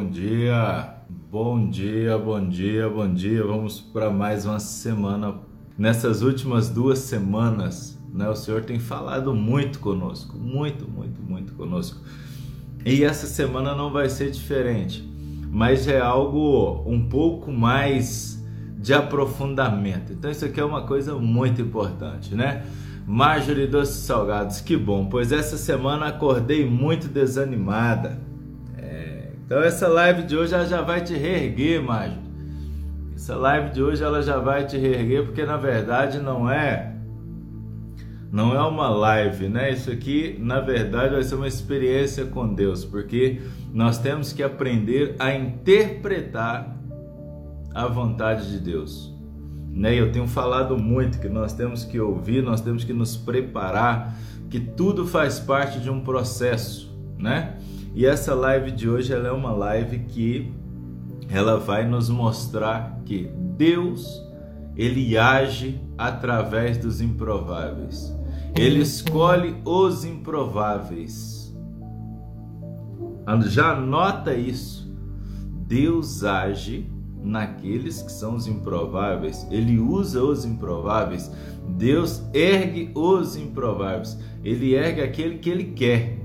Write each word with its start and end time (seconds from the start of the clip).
Bom 0.00 0.08
dia, 0.08 0.94
bom 1.30 1.68
dia, 1.68 2.16
bom 2.16 2.48
dia, 2.48 2.88
bom 2.88 3.12
dia. 3.12 3.44
Vamos 3.44 3.82
para 3.82 4.08
mais 4.08 4.46
uma 4.46 4.58
semana. 4.58 5.34
Nessas 5.76 6.22
últimas 6.22 6.70
duas 6.70 7.00
semanas, 7.00 8.02
né, 8.10 8.26
o 8.26 8.34
Senhor 8.34 8.64
tem 8.64 8.78
falado 8.78 9.34
muito 9.34 9.78
conosco, 9.78 10.38
muito, 10.38 10.90
muito, 10.90 11.20
muito 11.20 11.52
conosco. 11.52 12.00
E 12.82 13.04
essa 13.04 13.26
semana 13.26 13.74
não 13.74 13.92
vai 13.92 14.08
ser 14.08 14.30
diferente, 14.30 15.06
mas 15.50 15.86
é 15.86 16.00
algo 16.00 16.82
um 16.86 17.06
pouco 17.06 17.52
mais 17.52 18.42
de 18.78 18.94
aprofundamento. 18.94 20.14
Então 20.14 20.30
isso 20.30 20.46
aqui 20.46 20.58
é 20.58 20.64
uma 20.64 20.86
coisa 20.86 21.14
muito 21.16 21.60
importante, 21.60 22.34
né? 22.34 22.64
Marjorie 23.06 23.66
Doces 23.66 23.96
Salgados, 23.96 24.62
que 24.62 24.78
bom, 24.78 25.10
pois 25.10 25.30
essa 25.30 25.58
semana 25.58 26.06
acordei 26.06 26.64
muito 26.66 27.06
desanimada 27.06 28.29
então 29.50 29.64
essa 29.64 29.88
live 29.88 30.22
de 30.22 30.36
hoje 30.36 30.54
ela 30.54 30.64
já 30.64 30.80
vai 30.80 31.00
te 31.00 31.12
reerguer, 31.12 31.82
Mágico. 31.82 32.22
Essa 33.16 33.34
live 33.34 33.70
de 33.70 33.82
hoje 33.82 34.00
ela 34.00 34.22
já 34.22 34.38
vai 34.38 34.64
te 34.64 34.78
reerguer 34.78 35.24
porque 35.24 35.44
na 35.44 35.56
verdade 35.56 36.20
não 36.20 36.48
é 36.48 36.94
não 38.30 38.54
é 38.54 38.62
uma 38.62 38.88
live, 38.88 39.48
né? 39.48 39.72
Isso 39.72 39.90
aqui, 39.90 40.36
na 40.38 40.60
verdade, 40.60 41.14
vai 41.14 41.24
ser 41.24 41.34
uma 41.34 41.48
experiência 41.48 42.26
com 42.26 42.54
Deus, 42.54 42.84
porque 42.84 43.40
nós 43.74 43.98
temos 43.98 44.32
que 44.32 44.40
aprender 44.40 45.16
a 45.18 45.34
interpretar 45.34 46.80
a 47.74 47.88
vontade 47.88 48.52
de 48.52 48.60
Deus. 48.60 49.12
Né? 49.68 49.96
Eu 49.96 50.12
tenho 50.12 50.28
falado 50.28 50.78
muito 50.78 51.18
que 51.18 51.28
nós 51.28 51.52
temos 51.52 51.84
que 51.84 51.98
ouvir, 51.98 52.40
nós 52.40 52.60
temos 52.60 52.84
que 52.84 52.92
nos 52.92 53.16
preparar, 53.16 54.16
que 54.48 54.60
tudo 54.60 55.08
faz 55.08 55.40
parte 55.40 55.80
de 55.80 55.90
um 55.90 56.02
processo, 56.02 56.96
né? 57.18 57.58
E 57.94 58.06
essa 58.06 58.34
live 58.34 58.70
de 58.70 58.88
hoje 58.88 59.12
ela 59.12 59.28
é 59.28 59.32
uma 59.32 59.52
live 59.52 60.00
que 60.00 60.52
ela 61.28 61.58
vai 61.58 61.86
nos 61.86 62.08
mostrar 62.08 63.00
que 63.04 63.30
Deus 63.56 64.24
ele 64.76 65.18
age 65.18 65.80
através 65.98 66.78
dos 66.78 67.00
improváveis. 67.00 68.14
Ele 68.56 68.80
escolhe 68.80 69.56
os 69.64 70.04
improváveis. 70.04 71.54
Já 73.46 73.78
nota 73.78 74.34
isso. 74.34 74.90
Deus 75.66 76.24
age 76.24 76.90
naqueles 77.22 78.02
que 78.02 78.10
são 78.10 78.34
os 78.34 78.46
improváveis. 78.46 79.46
Ele 79.50 79.78
usa 79.78 80.22
os 80.22 80.44
improváveis. 80.44 81.30
Deus 81.68 82.22
ergue 82.32 82.90
os 82.94 83.36
improváveis. 83.36 84.18
Ele 84.42 84.74
ergue 84.74 85.00
aquele 85.02 85.38
que 85.38 85.50
ele 85.50 85.64
quer. 85.64 86.19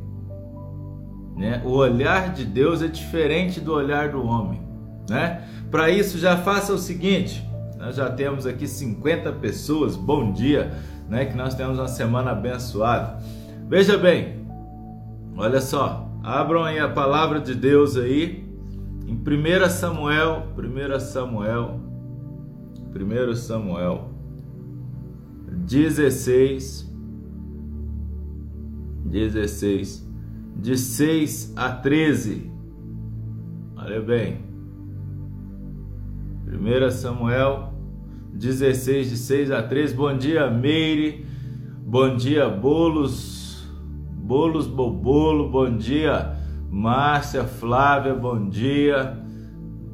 Né? 1.36 1.62
O 1.66 1.72
olhar 1.72 2.34
de 2.34 2.46
Deus 2.46 2.82
é 2.82 2.88
diferente 2.88 3.60
do 3.60 3.74
olhar 3.74 4.10
do 4.10 4.24
homem. 4.24 4.62
Né? 5.10 5.44
Para 5.70 5.90
isso, 5.90 6.18
já 6.18 6.38
faça 6.38 6.74
o 6.74 6.78
seguinte: 6.78 7.46
nós 7.78 7.96
já 7.96 8.10
temos 8.10 8.46
aqui 8.46 8.68
50 8.68 9.34
pessoas, 9.34 9.96
bom 9.96 10.32
dia, 10.32 10.72
né? 11.10 11.26
que 11.26 11.36
nós 11.36 11.54
temos 11.54 11.78
uma 11.78 11.88
semana 11.88 12.32
abençoada. 12.32 13.20
Veja 13.68 13.98
bem, 13.98 14.46
olha 15.36 15.60
só, 15.60 16.10
abram 16.24 16.64
aí 16.64 16.80
a 16.80 16.88
palavra 16.88 17.40
de 17.40 17.54
Deus 17.54 17.98
aí, 17.98 18.46
em 19.06 19.16
1 19.16 19.70
Samuel, 19.70 20.48
1 20.58 21.00
Samuel, 21.00 21.80
1 22.96 23.36
Samuel 23.36 24.16
16, 25.66 26.94
16 29.06 30.05
de 30.56 30.78
6 30.78 31.54
a 31.56 31.70
13. 31.70 32.52
Olha 33.78 34.02
bem. 34.02 34.40
1 36.48 36.92
Samuel 36.92 37.74
16, 38.34 39.10
de 39.10 39.18
6 39.18 39.52
a 39.52 39.62
13. 39.62 39.94
Bom 39.96 40.18
dia, 40.18 40.50
Meire. 40.50 41.26
Bom 41.86 42.16
dia, 42.16 42.50
Bolos. 42.50 43.68
Bolos 44.12 44.68
Bobolo. 44.68 45.50
Bom 45.50 45.78
dia, 45.78 46.36
Márcia, 46.72 47.44
Flávia. 47.44 48.14
Bom 48.14 48.50
dia. 48.50 49.18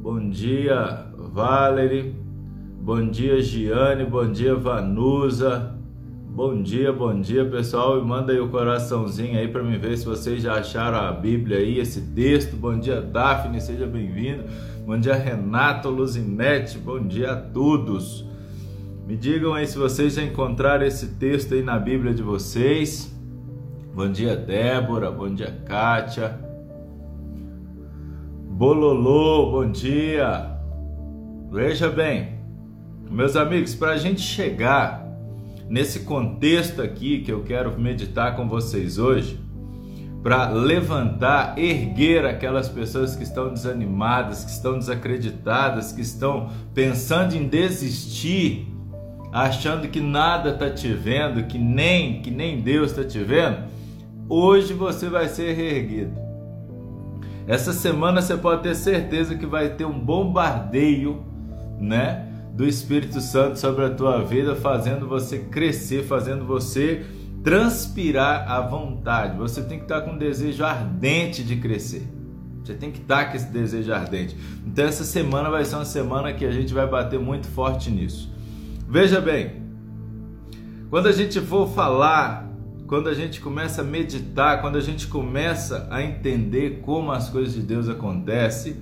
Bom 0.01 0.29
dia, 0.29 1.05
Valerie. 1.15 2.15
Bom 2.81 3.09
dia, 3.09 3.41
Giane. 3.41 4.05
Bom 4.05 4.31
dia, 4.31 4.55
Vanusa. 4.55 5.80
Bom 6.33 6.63
dia, 6.63 6.93
bom 6.93 7.19
dia 7.19 7.43
pessoal, 7.43 7.99
e 7.99 8.05
manda 8.05 8.31
aí 8.31 8.39
o 8.39 8.47
coraçãozinho 8.47 9.37
aí 9.37 9.49
para 9.49 9.61
me 9.61 9.77
ver 9.77 9.97
se 9.97 10.05
vocês 10.05 10.41
já 10.41 10.53
acharam 10.53 10.97
a 10.97 11.11
Bíblia 11.11 11.57
aí, 11.57 11.77
esse 11.77 11.99
texto. 12.13 12.55
Bom 12.55 12.79
dia, 12.79 13.01
Daphne, 13.01 13.59
seja 13.59 13.85
bem-vindo. 13.85 14.45
Bom 14.85 14.97
dia, 14.97 15.13
Renato, 15.13 15.89
Luzinete, 15.89 16.77
bom 16.77 17.05
dia 17.05 17.33
a 17.33 17.35
todos. 17.35 18.25
Me 19.05 19.17
digam 19.17 19.53
aí 19.53 19.67
se 19.67 19.77
vocês 19.77 20.13
já 20.13 20.23
encontraram 20.23 20.85
esse 20.85 21.15
texto 21.15 21.53
aí 21.53 21.61
na 21.61 21.77
Bíblia 21.77 22.13
de 22.13 22.23
vocês. 22.23 23.13
Bom 23.93 24.09
dia, 24.09 24.33
Débora, 24.33 25.11
bom 25.11 25.35
dia, 25.35 25.51
Kátia. 25.65 26.39
Bololô, 28.47 29.51
bom 29.51 29.69
dia. 29.69 30.49
Veja 31.51 31.89
bem, 31.89 32.39
meus 33.09 33.35
amigos, 33.35 33.75
para 33.75 33.91
a 33.91 33.97
gente 33.97 34.21
chegar 34.21 35.00
nesse 35.71 36.01
contexto 36.01 36.81
aqui 36.81 37.21
que 37.21 37.31
eu 37.31 37.43
quero 37.43 37.79
meditar 37.79 38.35
com 38.35 38.45
vocês 38.45 38.97
hoje, 38.97 39.39
para 40.21 40.49
levantar, 40.49 41.57
erguer 41.57 42.25
aquelas 42.25 42.67
pessoas 42.67 43.15
que 43.15 43.23
estão 43.23 43.53
desanimadas, 43.53 44.43
que 44.43 44.51
estão 44.51 44.77
desacreditadas, 44.77 45.93
que 45.93 46.01
estão 46.01 46.49
pensando 46.73 47.35
em 47.35 47.47
desistir, 47.47 48.67
achando 49.31 49.87
que 49.87 50.01
nada 50.01 50.49
está 50.49 50.69
te 50.69 50.91
vendo, 50.91 51.47
que 51.47 51.57
nem 51.57 52.21
que 52.21 52.29
nem 52.29 52.59
Deus 52.59 52.91
está 52.91 53.05
te 53.05 53.19
vendo. 53.19 53.63
Hoje 54.27 54.73
você 54.73 55.07
vai 55.07 55.29
ser 55.29 55.53
reerguido. 55.53 56.11
Essa 57.47 57.71
semana 57.71 58.21
você 58.21 58.35
pode 58.35 58.61
ter 58.61 58.75
certeza 58.75 59.35
que 59.35 59.45
vai 59.45 59.69
ter 59.69 59.85
um 59.85 59.97
bombardeio, 59.97 61.23
né? 61.79 62.27
Do 62.61 62.67
Espírito 62.67 63.19
Santo 63.21 63.57
sobre 63.57 63.85
a 63.85 63.89
tua 63.89 64.23
vida, 64.23 64.55
fazendo 64.55 65.07
você 65.07 65.39
crescer, 65.39 66.03
fazendo 66.03 66.45
você 66.45 67.03
transpirar 67.43 68.51
à 68.51 68.61
vontade. 68.61 69.35
Você 69.35 69.63
tem 69.63 69.79
que 69.79 69.85
estar 69.85 70.01
com 70.01 70.11
um 70.11 70.17
desejo 70.17 70.63
ardente 70.63 71.43
de 71.43 71.55
crescer. 71.55 72.07
Você 72.63 72.75
tem 72.75 72.91
que 72.91 72.99
estar 72.99 73.31
com 73.31 73.35
esse 73.35 73.47
desejo 73.47 73.91
ardente. 73.91 74.37
Então 74.63 74.85
essa 74.85 75.03
semana 75.03 75.49
vai 75.49 75.65
ser 75.65 75.73
uma 75.73 75.85
semana 75.85 76.31
que 76.33 76.45
a 76.45 76.51
gente 76.51 76.71
vai 76.71 76.85
bater 76.87 77.19
muito 77.19 77.47
forte 77.47 77.89
nisso. 77.89 78.31
Veja 78.87 79.19
bem, 79.19 79.63
quando 80.91 81.07
a 81.07 81.11
gente 81.11 81.41
for 81.41 81.67
falar, 81.67 82.47
quando 82.85 83.09
a 83.09 83.15
gente 83.15 83.41
começa 83.41 83.81
a 83.81 83.83
meditar, 83.83 84.61
quando 84.61 84.75
a 84.75 84.81
gente 84.81 85.07
começa 85.07 85.87
a 85.89 86.03
entender 86.03 86.81
como 86.83 87.11
as 87.11 87.27
coisas 87.27 87.55
de 87.55 87.61
Deus 87.61 87.89
acontecem, 87.89 88.75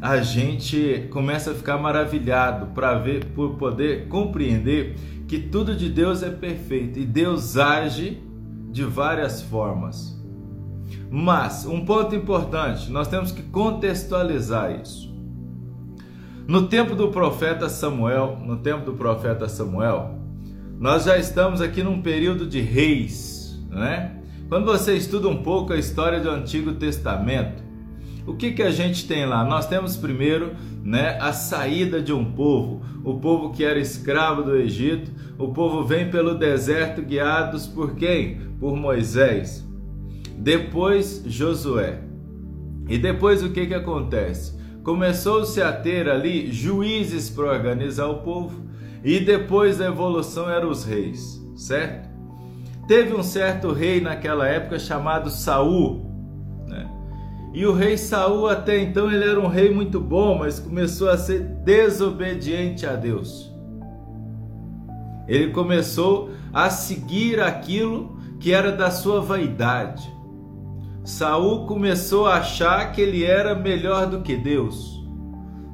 a 0.00 0.18
gente 0.22 1.08
começa 1.10 1.50
a 1.50 1.54
ficar 1.54 1.76
maravilhado 1.76 2.68
para 2.68 2.94
ver, 2.94 3.26
por 3.26 3.56
poder 3.56 4.08
compreender 4.08 4.94
que 5.28 5.38
tudo 5.38 5.76
de 5.76 5.90
Deus 5.90 6.22
é 6.22 6.30
perfeito 6.30 6.98
e 6.98 7.04
Deus 7.04 7.56
age 7.56 8.22
de 8.70 8.82
várias 8.82 9.42
formas. 9.42 10.18
Mas 11.10 11.66
um 11.66 11.84
ponto 11.84 12.14
importante, 12.14 12.90
nós 12.90 13.08
temos 13.08 13.30
que 13.30 13.42
contextualizar 13.42 14.80
isso. 14.80 15.10
No 16.48 16.66
tempo 16.66 16.94
do 16.94 17.08
profeta 17.08 17.68
Samuel, 17.68 18.38
no 18.44 18.56
tempo 18.56 18.84
do 18.84 18.94
profeta 18.94 19.48
Samuel, 19.48 20.18
nós 20.78 21.04
já 21.04 21.18
estamos 21.18 21.60
aqui 21.60 21.82
num 21.82 22.00
período 22.00 22.46
de 22.46 22.60
reis, 22.60 23.60
né? 23.68 24.16
Quando 24.48 24.64
você 24.64 24.96
estuda 24.96 25.28
um 25.28 25.42
pouco 25.42 25.72
a 25.72 25.76
história 25.76 26.18
do 26.18 26.30
Antigo 26.30 26.72
Testamento, 26.72 27.69
o 28.30 28.36
que, 28.36 28.52
que 28.52 28.62
a 28.62 28.70
gente 28.70 29.08
tem 29.08 29.26
lá? 29.26 29.44
Nós 29.44 29.66
temos 29.66 29.96
primeiro 29.96 30.52
né, 30.84 31.18
a 31.20 31.32
saída 31.32 32.00
de 32.00 32.12
um 32.12 32.32
povo, 32.32 32.80
o 33.04 33.14
povo 33.18 33.50
que 33.50 33.64
era 33.64 33.78
escravo 33.78 34.42
do 34.42 34.56
Egito, 34.56 35.10
o 35.36 35.48
povo 35.48 35.82
vem 35.82 36.10
pelo 36.10 36.36
deserto 36.36 37.02
guiados 37.02 37.66
por 37.66 37.96
quem? 37.96 38.40
Por 38.60 38.76
Moisés. 38.76 39.66
Depois 40.36 41.24
Josué. 41.26 42.00
E 42.88 42.98
depois 42.98 43.42
o 43.42 43.50
que, 43.50 43.66
que 43.66 43.74
acontece? 43.74 44.58
Começou-se 44.84 45.60
a 45.60 45.72
ter 45.72 46.08
ali 46.08 46.52
juízes 46.52 47.28
para 47.28 47.52
organizar 47.52 48.06
o 48.06 48.18
povo, 48.18 48.64
e 49.02 49.18
depois 49.18 49.80
a 49.80 49.86
evolução 49.86 50.48
eram 50.48 50.70
os 50.70 50.84
reis, 50.84 51.40
certo? 51.56 52.08
Teve 52.86 53.14
um 53.14 53.22
certo 53.22 53.72
rei 53.72 54.00
naquela 54.00 54.46
época 54.46 54.78
chamado 54.78 55.30
Saul, 55.30 56.09
e 57.52 57.66
o 57.66 57.72
rei 57.72 57.96
Saul 57.98 58.48
até 58.48 58.78
então 58.78 59.10
ele 59.10 59.24
era 59.24 59.40
um 59.40 59.48
rei 59.48 59.74
muito 59.74 60.00
bom, 60.00 60.38
mas 60.38 60.60
começou 60.60 61.10
a 61.10 61.18
ser 61.18 61.40
desobediente 61.40 62.86
a 62.86 62.94
Deus. 62.94 63.52
Ele 65.26 65.50
começou 65.50 66.30
a 66.52 66.70
seguir 66.70 67.40
aquilo 67.40 68.18
que 68.38 68.52
era 68.52 68.72
da 68.72 68.90
sua 68.90 69.20
vaidade. 69.20 70.10
Saul 71.04 71.66
começou 71.66 72.26
a 72.26 72.36
achar 72.36 72.92
que 72.92 73.00
ele 73.00 73.24
era 73.24 73.54
melhor 73.54 74.06
do 74.06 74.22
que 74.22 74.36
Deus. 74.36 75.00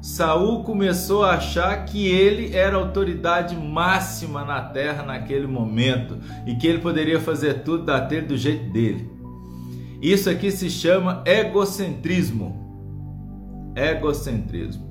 Saul 0.01 0.63
começou 0.63 1.23
a 1.23 1.33
achar 1.33 1.85
que 1.85 2.07
ele 2.07 2.55
era 2.55 2.77
a 2.77 2.79
autoridade 2.79 3.55
máxima 3.55 4.45
na 4.45 4.61
terra 4.61 5.03
naquele 5.03 5.47
momento 5.47 6.17
e 6.45 6.55
que 6.55 6.67
ele 6.67 6.79
poderia 6.79 7.19
fazer 7.19 7.63
tudo 7.63 7.85
daquele 7.85 8.27
do 8.27 8.37
jeito 8.37 8.71
dele. 8.71 9.16
Isso 10.01 10.29
aqui 10.29 10.51
se 10.51 10.69
chama 10.69 11.23
egocentrismo. 11.25 13.73
Egocentrismo. 13.75 14.85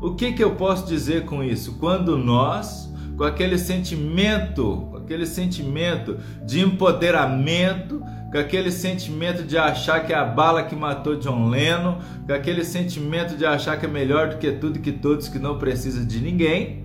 O 0.00 0.14
que, 0.14 0.32
que 0.32 0.44
eu 0.44 0.54
posso 0.54 0.86
dizer 0.86 1.24
com 1.24 1.42
isso? 1.42 1.76
Quando 1.78 2.16
nós, 2.16 2.92
com 3.16 3.24
aquele 3.24 3.58
sentimento, 3.58 4.88
com 4.90 4.96
aquele 4.98 5.26
sentimento 5.26 6.18
de 6.44 6.60
empoderamento, 6.60 8.02
com 8.30 8.38
aquele 8.38 8.70
sentimento 8.70 9.44
de 9.44 9.56
achar 9.56 10.04
que 10.04 10.12
é 10.12 10.16
a 10.16 10.24
bala 10.24 10.64
que 10.64 10.76
matou 10.76 11.16
John 11.16 11.48
Lennon, 11.48 11.98
com 12.26 12.32
aquele 12.32 12.64
sentimento 12.64 13.36
de 13.36 13.46
achar 13.46 13.78
que 13.78 13.86
é 13.86 13.88
melhor 13.88 14.28
do 14.28 14.38
que 14.38 14.52
tudo 14.52 14.78
que 14.78 14.92
todos, 14.92 15.28
que 15.28 15.38
não 15.38 15.58
precisa 15.58 16.04
de 16.04 16.20
ninguém, 16.20 16.84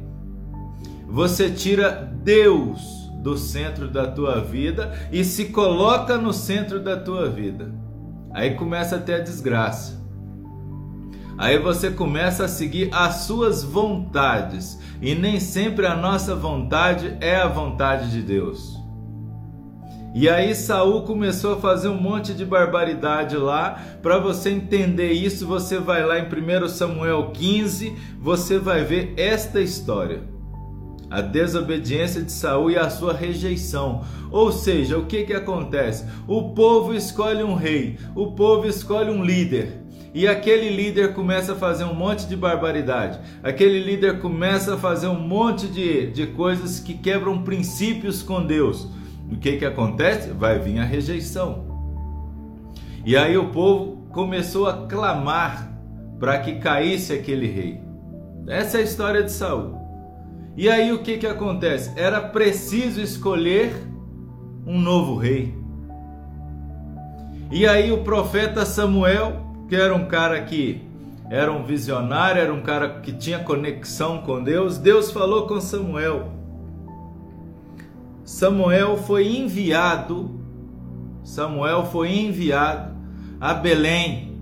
você 1.08 1.50
tira 1.50 1.92
Deus 2.24 2.99
do 3.22 3.38
centro 3.38 3.88
da 3.88 4.08
tua 4.08 4.40
vida 4.42 4.94
e 5.12 5.24
se 5.24 5.46
coloca 5.46 6.18
no 6.18 6.34
centro 6.34 6.80
da 6.80 6.98
tua 6.98 7.30
vida. 7.30 7.74
Aí 8.34 8.56
começa 8.56 8.96
a 8.96 9.00
ter 9.00 9.16
a 9.16 9.20
desgraça. 9.20 10.00
Aí 11.38 11.58
você 11.58 11.90
começa 11.90 12.46
a 12.46 12.50
seguir 12.50 12.90
as 12.94 13.22
suas 13.22 13.64
vontades, 13.64 14.78
e 15.02 15.16
nem 15.16 15.40
sempre 15.40 15.86
a 15.86 15.96
nossa 15.96 16.36
vontade 16.36 17.16
é 17.22 17.38
a 17.38 17.48
vontade 17.48 18.12
de 18.12 18.22
Deus. 18.22 18.78
E 20.14 20.28
aí 20.28 20.56
Saul 20.56 21.04
começou 21.04 21.54
a 21.54 21.62
fazer 21.62 21.88
um 21.88 22.02
monte 22.02 22.34
de 22.34 22.44
barbaridade 22.44 23.38
lá. 23.38 23.80
Para 24.02 24.18
você 24.18 24.50
entender 24.50 25.12
isso, 25.12 25.46
você 25.46 25.78
vai 25.78 26.04
lá 26.04 26.20
em 26.20 26.24
1 26.24 26.68
Samuel 26.68 27.32
15, 27.32 27.96
você 28.20 28.58
vai 28.58 28.84
ver 28.84 29.14
esta 29.16 29.62
história. 29.62 30.39
A 31.10 31.22
desobediência 31.22 32.22
de 32.22 32.32
Saul 32.32 32.72
e 32.72 32.78
a 32.78 32.90
sua 32.90 33.14
rejeição. 33.14 34.04
Ou 34.32 34.52
seja, 34.52 34.98
o 34.98 35.06
que 35.06 35.24
que 35.24 35.34
acontece? 35.34 36.06
O 36.28 36.54
povo 36.54 36.94
escolhe 36.94 37.44
um 37.44 37.56
rei, 37.56 37.98
o 38.16 38.32
povo 38.34 38.68
escolhe 38.68 39.10
um 39.10 39.24
líder. 39.24 39.82
E 40.14 40.28
aquele 40.28 40.70
líder 40.70 41.14
começa 41.14 41.54
a 41.54 41.56
fazer 41.56 41.84
um 41.84 41.94
monte 41.94 42.28
de 42.28 42.36
barbaridade. 42.36 43.20
Aquele 43.44 43.80
líder 43.80 44.20
começa 44.20 44.76
a 44.76 44.78
fazer 44.78 45.08
um 45.08 45.20
monte 45.20 45.68
de, 45.68 46.12
de 46.12 46.28
coisas 46.28 46.80
que 46.80 46.96
quebram 46.96 47.44
princípios 47.44 48.24
com 48.24 48.46
Deus 48.46 48.88
o 49.32 49.38
que 49.38 49.58
que 49.58 49.66
acontece? 49.66 50.32
Vai 50.32 50.58
vir 50.58 50.80
a 50.80 50.84
rejeição. 50.84 51.64
E 53.06 53.16
aí 53.16 53.38
o 53.38 53.50
povo 53.50 54.08
começou 54.12 54.68
a 54.68 54.88
clamar 54.88 55.72
para 56.20 56.40
que 56.40 56.56
caísse 56.56 57.14
aquele 57.14 57.48
rei. 57.48 57.80
Essa 58.48 58.78
é 58.78 58.82
a 58.82 58.84
história 58.84 59.24
de 59.24 59.32
Saul. 59.32 59.79
E 60.60 60.68
aí 60.68 60.92
o 60.92 61.00
que 61.00 61.18
que 61.18 61.26
acontece? 61.26 61.94
Era 61.96 62.20
preciso 62.20 63.00
escolher 63.00 63.74
um 64.68 64.78
novo 64.78 65.16
rei. 65.16 65.56
E 67.50 67.66
aí 67.66 67.94
o 67.94 68.04
profeta 68.04 68.66
Samuel, 68.66 69.42
que 69.70 69.76
era 69.78 69.96
um 69.96 70.10
cara 70.10 70.44
que 70.44 70.82
era 71.30 71.50
um 71.50 71.64
visionário, 71.64 72.42
era 72.42 72.54
um 72.54 72.62
cara 72.62 73.00
que 73.00 73.14
tinha 73.14 73.40
conexão 73.40 74.18
com 74.18 74.44
Deus, 74.44 74.78
Deus 74.78 75.12
falou 75.12 75.48
com 75.48 75.62
Samuel: 75.62 76.30
Samuel 78.26 78.98
foi 78.98 79.34
enviado, 79.38 80.42
Samuel 81.24 81.86
foi 81.86 82.12
enviado 82.12 82.98
a 83.40 83.54
Belém. 83.54 84.38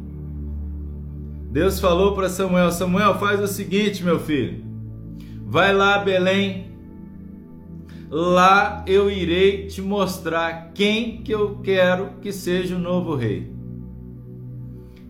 Deus 1.51 1.79
falou 1.79 2.15
para 2.15 2.27
Samuel: 2.27 2.71
Samuel, 2.71 3.19
faz 3.19 3.39
o 3.39 3.45
seguinte, 3.47 4.03
meu 4.03 4.19
filho, 4.19 4.66
vai 5.49 5.73
lá 5.73 5.99
Belém, 5.99 6.75
lá 8.09 8.83
eu 8.85 9.09
irei 9.09 9.67
te 9.67 9.81
mostrar 9.81 10.71
quem 10.73 11.21
que 11.21 11.31
eu 11.31 11.59
quero 11.63 12.17
que 12.21 12.33
seja 12.33 12.75
o 12.75 12.79
novo 12.79 13.15
rei. 13.15 13.49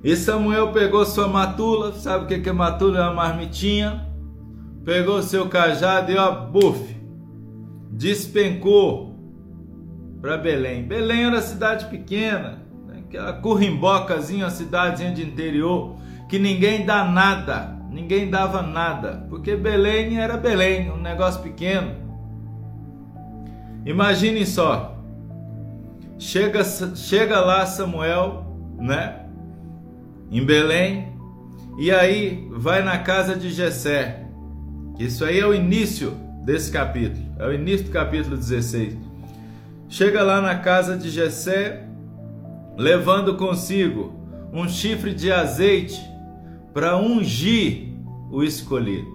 E 0.03 0.15
Samuel 0.15 0.71
pegou 0.71 1.03
sua 1.05 1.27
matula, 1.27 1.91
sabe 1.91 2.25
o 2.25 2.41
que 2.41 2.47
é 2.47 2.53
matula? 2.53 2.99
É 2.99 3.01
uma 3.01 3.13
marmitinha. 3.15 4.07
Pegou 4.85 5.21
seu 5.23 5.49
cajado 5.49 6.11
e 6.11 6.17
ó, 6.17 6.31
buf, 6.31 6.95
despencou 7.91 9.15
para 10.21 10.37
Belém. 10.37 10.83
Belém 10.83 11.25
era 11.25 11.41
cidade 11.41 11.87
pequena, 11.87 12.63
né? 12.87 13.03
aquela 13.05 13.33
currimbocazinha, 13.33 14.45
uma 14.45 14.51
cidadezinha 14.51 15.11
de 15.11 15.23
interior, 15.23 15.97
que 16.29 16.39
ninguém 16.39 16.85
dá 16.85 17.03
nada, 17.03 17.76
ninguém 17.89 18.29
dava 18.29 18.61
nada, 18.61 19.25
porque 19.29 19.55
Belém 19.55 20.19
era 20.19 20.37
Belém, 20.37 20.91
um 20.91 20.97
negócio 20.97 21.41
pequeno. 21.41 21.95
Imaginem 23.85 24.45
só, 24.45 25.01
chega, 26.19 26.63
chega 26.63 27.39
lá 27.39 27.65
Samuel, 27.65 28.45
né, 28.77 29.25
em 30.29 30.43
Belém, 30.43 31.13
e 31.77 31.91
aí 31.91 32.47
vai 32.51 32.83
na 32.83 32.97
casa 32.97 33.35
de 33.35 33.49
Jessé. 33.49 34.25
Isso 34.99 35.23
aí 35.23 35.39
é 35.39 35.45
o 35.45 35.53
início 35.53 36.11
desse 36.43 36.71
capítulo. 36.71 37.23
É 37.37 37.45
o 37.45 37.53
início 37.53 37.85
do 37.85 37.91
capítulo 37.91 38.35
16. 38.35 38.97
Chega 39.87 40.23
lá 40.23 40.41
na 40.41 40.55
casa 40.55 40.97
de 40.97 41.09
Jessé, 41.09 41.87
levando 42.75 43.37
consigo 43.37 44.13
um 44.51 44.67
chifre 44.67 45.13
de 45.13 45.31
azeite 45.31 46.01
para 46.77 46.95
ungir 46.95 47.88
o 48.29 48.44
escolhido. 48.44 49.12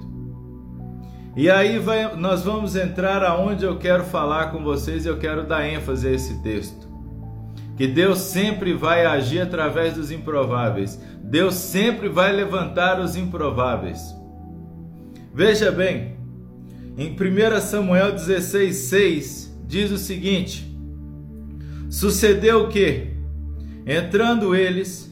E 1.36 1.48
aí 1.48 1.78
vai, 1.78 2.16
nós 2.16 2.42
vamos 2.42 2.74
entrar 2.74 3.22
aonde 3.22 3.64
eu 3.64 3.78
quero 3.78 4.02
falar 4.02 4.50
com 4.50 4.64
vocês 4.64 5.06
eu 5.06 5.16
quero 5.16 5.46
dar 5.46 5.64
ênfase 5.64 6.08
a 6.08 6.10
esse 6.10 6.42
texto. 6.42 6.88
Que 7.76 7.86
Deus 7.86 8.18
sempre 8.18 8.72
vai 8.72 9.06
agir 9.06 9.40
através 9.40 9.94
dos 9.94 10.10
improváveis. 10.10 11.00
Deus 11.22 11.54
sempre 11.54 12.08
vai 12.08 12.32
levantar 12.32 12.98
os 12.98 13.14
improváveis. 13.14 14.12
Veja 15.32 15.70
bem, 15.70 16.16
em 16.98 17.12
1 17.12 17.60
Samuel 17.60 18.10
16, 18.10 18.74
6, 18.74 19.60
diz 19.68 19.92
o 19.92 19.98
seguinte: 19.98 20.66
Sucedeu 21.88 22.66
que, 22.66 23.12
entrando 23.86 24.52
eles, 24.52 25.11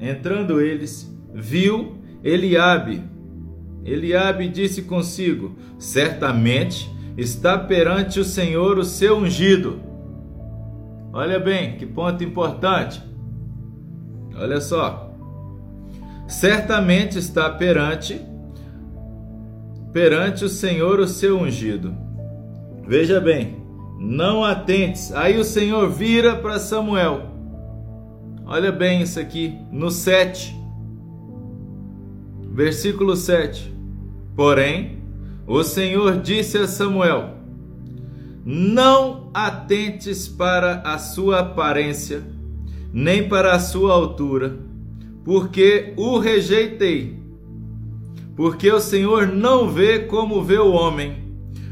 entrando 0.00 0.60
eles, 0.60 1.12
viu 1.32 1.98
Eliabe. 2.22 3.02
Eliabe 3.84 4.48
disse 4.48 4.82
consigo: 4.82 5.56
Certamente 5.78 6.90
está 7.16 7.58
perante 7.58 8.20
o 8.20 8.24
Senhor 8.24 8.78
o 8.78 8.84
seu 8.84 9.16
ungido. 9.18 9.80
Olha 11.12 11.38
bem, 11.38 11.76
que 11.76 11.86
ponto 11.86 12.22
importante. 12.22 13.02
Olha 14.34 14.60
só. 14.60 15.14
Certamente 16.26 17.18
está 17.18 17.48
perante 17.48 18.20
perante 19.92 20.44
o 20.44 20.48
Senhor 20.48 21.00
o 21.00 21.08
seu 21.08 21.38
ungido. 21.38 21.96
Veja 22.86 23.18
bem, 23.18 23.56
não 23.98 24.44
atentes. 24.44 25.10
Aí 25.14 25.38
o 25.38 25.44
Senhor 25.44 25.88
vira 25.88 26.36
para 26.36 26.58
Samuel. 26.58 27.35
Olha 28.46 28.70
bem 28.70 29.02
isso 29.02 29.18
aqui, 29.18 29.58
no 29.72 29.90
7, 29.90 30.56
versículo 32.52 33.16
7. 33.16 33.74
Porém, 34.34 35.02
o 35.46 35.62
Senhor 35.62 36.20
disse 36.20 36.56
a 36.56 36.66
Samuel: 36.66 37.34
Não 38.44 39.30
atentes 39.34 40.28
para 40.28 40.80
a 40.82 40.96
sua 40.96 41.40
aparência, 41.40 42.22
nem 42.92 43.28
para 43.28 43.52
a 43.52 43.58
sua 43.58 43.92
altura, 43.92 44.56
porque 45.24 45.92
o 45.96 46.18
rejeitei 46.18 47.26
porque 48.36 48.70
o 48.70 48.78
Senhor 48.78 49.26
não 49.26 49.70
vê 49.70 50.00
como 50.00 50.44
vê 50.44 50.58
o 50.58 50.72
homem. 50.72 51.24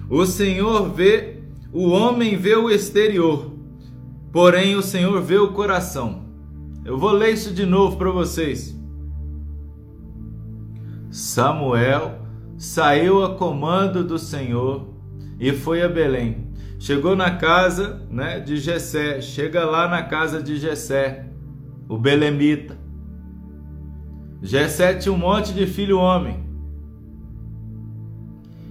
O 0.08 0.24
Senhor 0.24 0.90
vê, 0.90 1.42
o 1.70 1.90
homem 1.90 2.36
vê 2.36 2.56
o 2.56 2.70
exterior, 2.70 3.52
porém 4.32 4.74
o 4.74 4.82
Senhor 4.82 5.20
vê 5.20 5.36
o 5.36 5.52
coração. 5.52 6.23
Eu 6.84 6.98
vou 6.98 7.12
ler 7.12 7.32
isso 7.32 7.54
de 7.54 7.64
novo 7.64 7.96
para 7.96 8.10
vocês. 8.10 8.78
Samuel 11.10 12.18
saiu 12.58 13.24
a 13.24 13.36
comando 13.36 14.04
do 14.04 14.18
Senhor 14.18 14.92
e 15.40 15.52
foi 15.52 15.82
a 15.82 15.88
Belém. 15.88 16.52
Chegou 16.78 17.16
na 17.16 17.36
casa, 17.36 18.02
né, 18.10 18.38
de 18.38 18.58
Jessé, 18.58 19.22
chega 19.22 19.64
lá 19.64 19.88
na 19.88 20.02
casa 20.02 20.42
de 20.42 20.58
Jessé, 20.58 21.30
o 21.88 21.96
belemita. 21.96 22.76
Jessé 24.42 24.92
tinha 24.94 25.14
um 25.14 25.16
monte 25.16 25.54
de 25.54 25.66
filho 25.66 25.98
homem. 25.98 26.44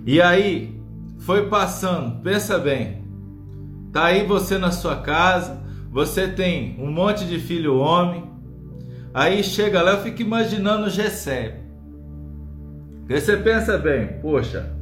E 0.06 0.22
aí, 0.22 0.80
foi 1.18 1.48
passando, 1.48 2.22
pensa 2.22 2.60
bem. 2.60 3.04
Tá 3.92 4.06
aí 4.06 4.28
você 4.28 4.60
na 4.60 4.72
sua 4.72 4.98
casa, 4.98 5.63
você 5.94 6.28
tem 6.28 6.76
um 6.80 6.92
monte 6.92 7.24
de 7.24 7.38
filho 7.38 7.78
homem. 7.78 8.24
Aí 9.14 9.44
chega 9.44 9.80
lá, 9.80 9.92
eu 9.92 10.02
fico 10.02 10.24
imaginando 10.24 10.90
Gessé. 10.90 11.60
Porque 13.02 13.22
você 13.22 13.38
pensa 13.38 13.78
bem, 13.78 14.08
poxa, 14.20 14.76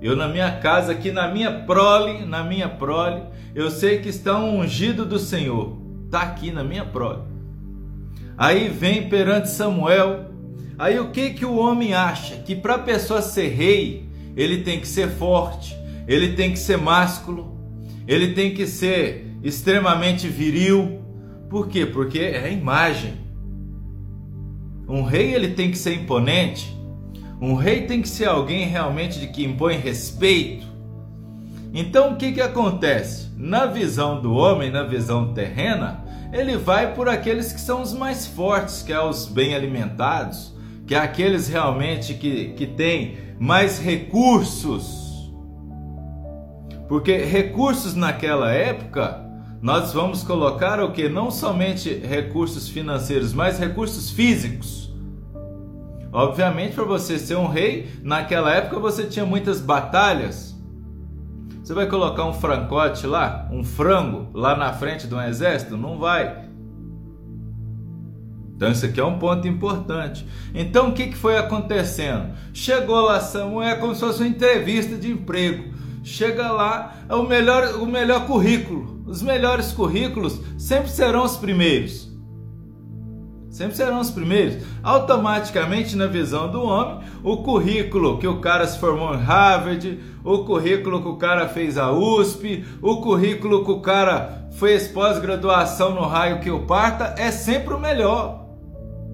eu 0.00 0.16
na 0.16 0.26
minha 0.26 0.50
casa, 0.58 0.90
aqui 0.90 1.12
na 1.12 1.32
minha 1.32 1.60
prole, 1.60 2.26
na 2.26 2.42
minha 2.42 2.68
prole, 2.68 3.22
eu 3.54 3.70
sei 3.70 4.00
que 4.00 4.08
está 4.08 4.36
um 4.36 4.58
ungido 4.58 5.06
do 5.06 5.16
Senhor. 5.16 5.78
Está 6.06 6.22
aqui 6.22 6.50
na 6.50 6.64
minha 6.64 6.84
prole. 6.84 7.22
Aí 8.36 8.68
vem 8.68 9.08
perante 9.08 9.48
Samuel. 9.48 10.32
Aí 10.76 10.98
o 10.98 11.12
que 11.12 11.30
que 11.30 11.44
o 11.44 11.54
homem 11.54 11.94
acha? 11.94 12.34
Que 12.38 12.56
para 12.56 12.74
a 12.74 12.80
pessoa 12.80 13.22
ser 13.22 13.46
rei, 13.46 14.08
ele 14.36 14.64
tem 14.64 14.80
que 14.80 14.88
ser 14.88 15.08
forte, 15.08 15.76
ele 16.08 16.32
tem 16.32 16.50
que 16.50 16.58
ser 16.58 16.78
másculo, 16.78 17.56
ele 18.08 18.34
tem 18.34 18.52
que 18.52 18.66
ser 18.66 19.31
extremamente 19.42 20.28
viril. 20.28 21.00
Por 21.48 21.68
quê? 21.68 21.84
Porque 21.84 22.18
é 22.18 22.44
a 22.44 22.48
imagem. 22.48 23.14
Um 24.88 25.02
rei 25.02 25.34
ele 25.34 25.48
tem 25.48 25.70
que 25.70 25.78
ser 25.78 25.94
imponente. 25.94 26.76
Um 27.40 27.54
rei 27.54 27.86
tem 27.86 28.00
que 28.00 28.08
ser 28.08 28.26
alguém 28.26 28.66
realmente 28.66 29.18
de 29.18 29.26
que 29.28 29.44
impõe 29.44 29.76
respeito. 29.76 30.66
Então 31.74 32.12
o 32.12 32.16
que, 32.16 32.32
que 32.32 32.40
acontece? 32.40 33.30
Na 33.36 33.66
visão 33.66 34.20
do 34.20 34.34
homem, 34.34 34.70
na 34.70 34.82
visão 34.82 35.32
terrena, 35.32 36.04
ele 36.32 36.56
vai 36.56 36.94
por 36.94 37.08
aqueles 37.08 37.52
que 37.52 37.60
são 37.60 37.82
os 37.82 37.92
mais 37.92 38.26
fortes, 38.26 38.82
que 38.82 38.92
é 38.92 39.00
os 39.00 39.26
bem 39.26 39.54
alimentados, 39.54 40.54
que 40.86 40.94
é 40.94 40.98
aqueles 40.98 41.48
realmente 41.48 42.14
que, 42.14 42.50
que 42.50 42.66
têm 42.66 43.16
mais 43.38 43.78
recursos. 43.78 45.32
Porque 46.88 47.16
recursos 47.18 47.94
naquela 47.94 48.52
época, 48.52 49.24
nós 49.62 49.92
vamos 49.92 50.24
colocar 50.24 50.80
o 50.80 50.90
que? 50.90 51.08
Não 51.08 51.30
somente 51.30 51.94
recursos 51.94 52.68
financeiros, 52.68 53.32
mas 53.32 53.60
recursos 53.60 54.10
físicos. 54.10 54.92
Obviamente, 56.12 56.74
para 56.74 56.82
você 56.82 57.16
ser 57.16 57.36
um 57.36 57.46
rei, 57.46 57.88
naquela 58.02 58.52
época 58.52 58.80
você 58.80 59.04
tinha 59.04 59.24
muitas 59.24 59.60
batalhas. 59.60 60.52
Você 61.62 61.72
vai 61.72 61.86
colocar 61.86 62.24
um 62.24 62.32
francote 62.32 63.06
lá, 63.06 63.48
um 63.52 63.62
frango 63.62 64.28
lá 64.34 64.56
na 64.56 64.72
frente 64.72 65.06
de 65.06 65.14
um 65.14 65.22
exército? 65.22 65.76
Não 65.76 65.96
vai. 65.96 66.50
Então, 68.56 68.68
isso 68.68 68.84
aqui 68.84 68.98
é 68.98 69.04
um 69.04 69.18
ponto 69.18 69.46
importante. 69.46 70.26
Então, 70.52 70.88
o 70.88 70.92
que, 70.92 71.06
que 71.06 71.16
foi 71.16 71.38
acontecendo? 71.38 72.34
Chegou 72.52 73.00
lá 73.00 73.20
Samuel, 73.20 73.68
é 73.68 73.74
como 73.76 73.94
se 73.94 74.00
fosse 74.00 74.22
uma 74.22 74.28
entrevista 74.28 74.96
de 74.96 75.08
emprego. 75.08 75.72
Chega 76.02 76.50
lá, 76.50 76.96
é 77.08 77.14
o 77.14 77.22
melhor, 77.22 77.76
o 77.80 77.86
melhor 77.86 78.26
currículo. 78.26 78.91
Os 79.06 79.22
melhores 79.22 79.72
currículos 79.72 80.40
sempre 80.56 80.90
serão 80.90 81.24
os 81.24 81.36
primeiros. 81.36 82.10
Sempre 83.50 83.76
serão 83.76 84.00
os 84.00 84.10
primeiros. 84.10 84.64
Automaticamente, 84.82 85.94
na 85.94 86.06
visão 86.06 86.50
do 86.50 86.62
homem, 86.62 87.00
o 87.22 87.38
currículo 87.38 88.18
que 88.18 88.26
o 88.26 88.40
cara 88.40 88.66
se 88.66 88.78
formou 88.78 89.14
em 89.14 89.18
Harvard, 89.18 90.00
o 90.24 90.38
currículo 90.38 91.02
que 91.02 91.08
o 91.08 91.16
cara 91.16 91.46
fez 91.48 91.76
a 91.76 91.92
USP, 91.92 92.64
o 92.80 93.02
currículo 93.02 93.62
que 93.62 93.70
o 93.70 93.80
cara 93.80 94.48
fez 94.52 94.88
pós-graduação 94.88 95.94
no 95.94 96.06
raio 96.06 96.40
que 96.40 96.50
o 96.50 96.64
parta, 96.66 97.14
é 97.18 97.30
sempre 97.30 97.74
o 97.74 97.78
melhor. 97.78 98.46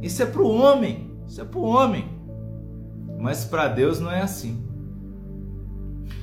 Isso 0.00 0.22
é 0.22 0.26
para 0.26 0.42
o 0.42 0.54
homem. 0.54 1.10
Isso 1.26 1.40
é 1.40 1.44
para 1.44 1.58
o 1.58 1.64
homem. 1.64 2.08
Mas 3.18 3.44
para 3.44 3.66
Deus 3.66 3.98
não 3.98 4.10
é 4.10 4.22
assim. 4.22 4.64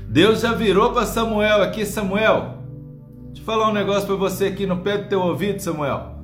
Deus 0.07 0.39
já 0.39 0.53
virou 0.53 0.93
para 0.93 1.05
Samuel 1.05 1.61
aqui, 1.61 1.85
Samuel. 1.85 2.54
Deixa 3.35 3.51
eu 3.51 3.53
falar 3.53 3.69
um 3.69 3.73
negócio 3.73 4.07
para 4.07 4.15
você 4.15 4.45
aqui 4.45 4.65
no 4.65 4.77
pé 4.77 4.97
do 4.97 5.09
teu 5.09 5.19
ouvido, 5.19 5.59
Samuel. 5.59 6.15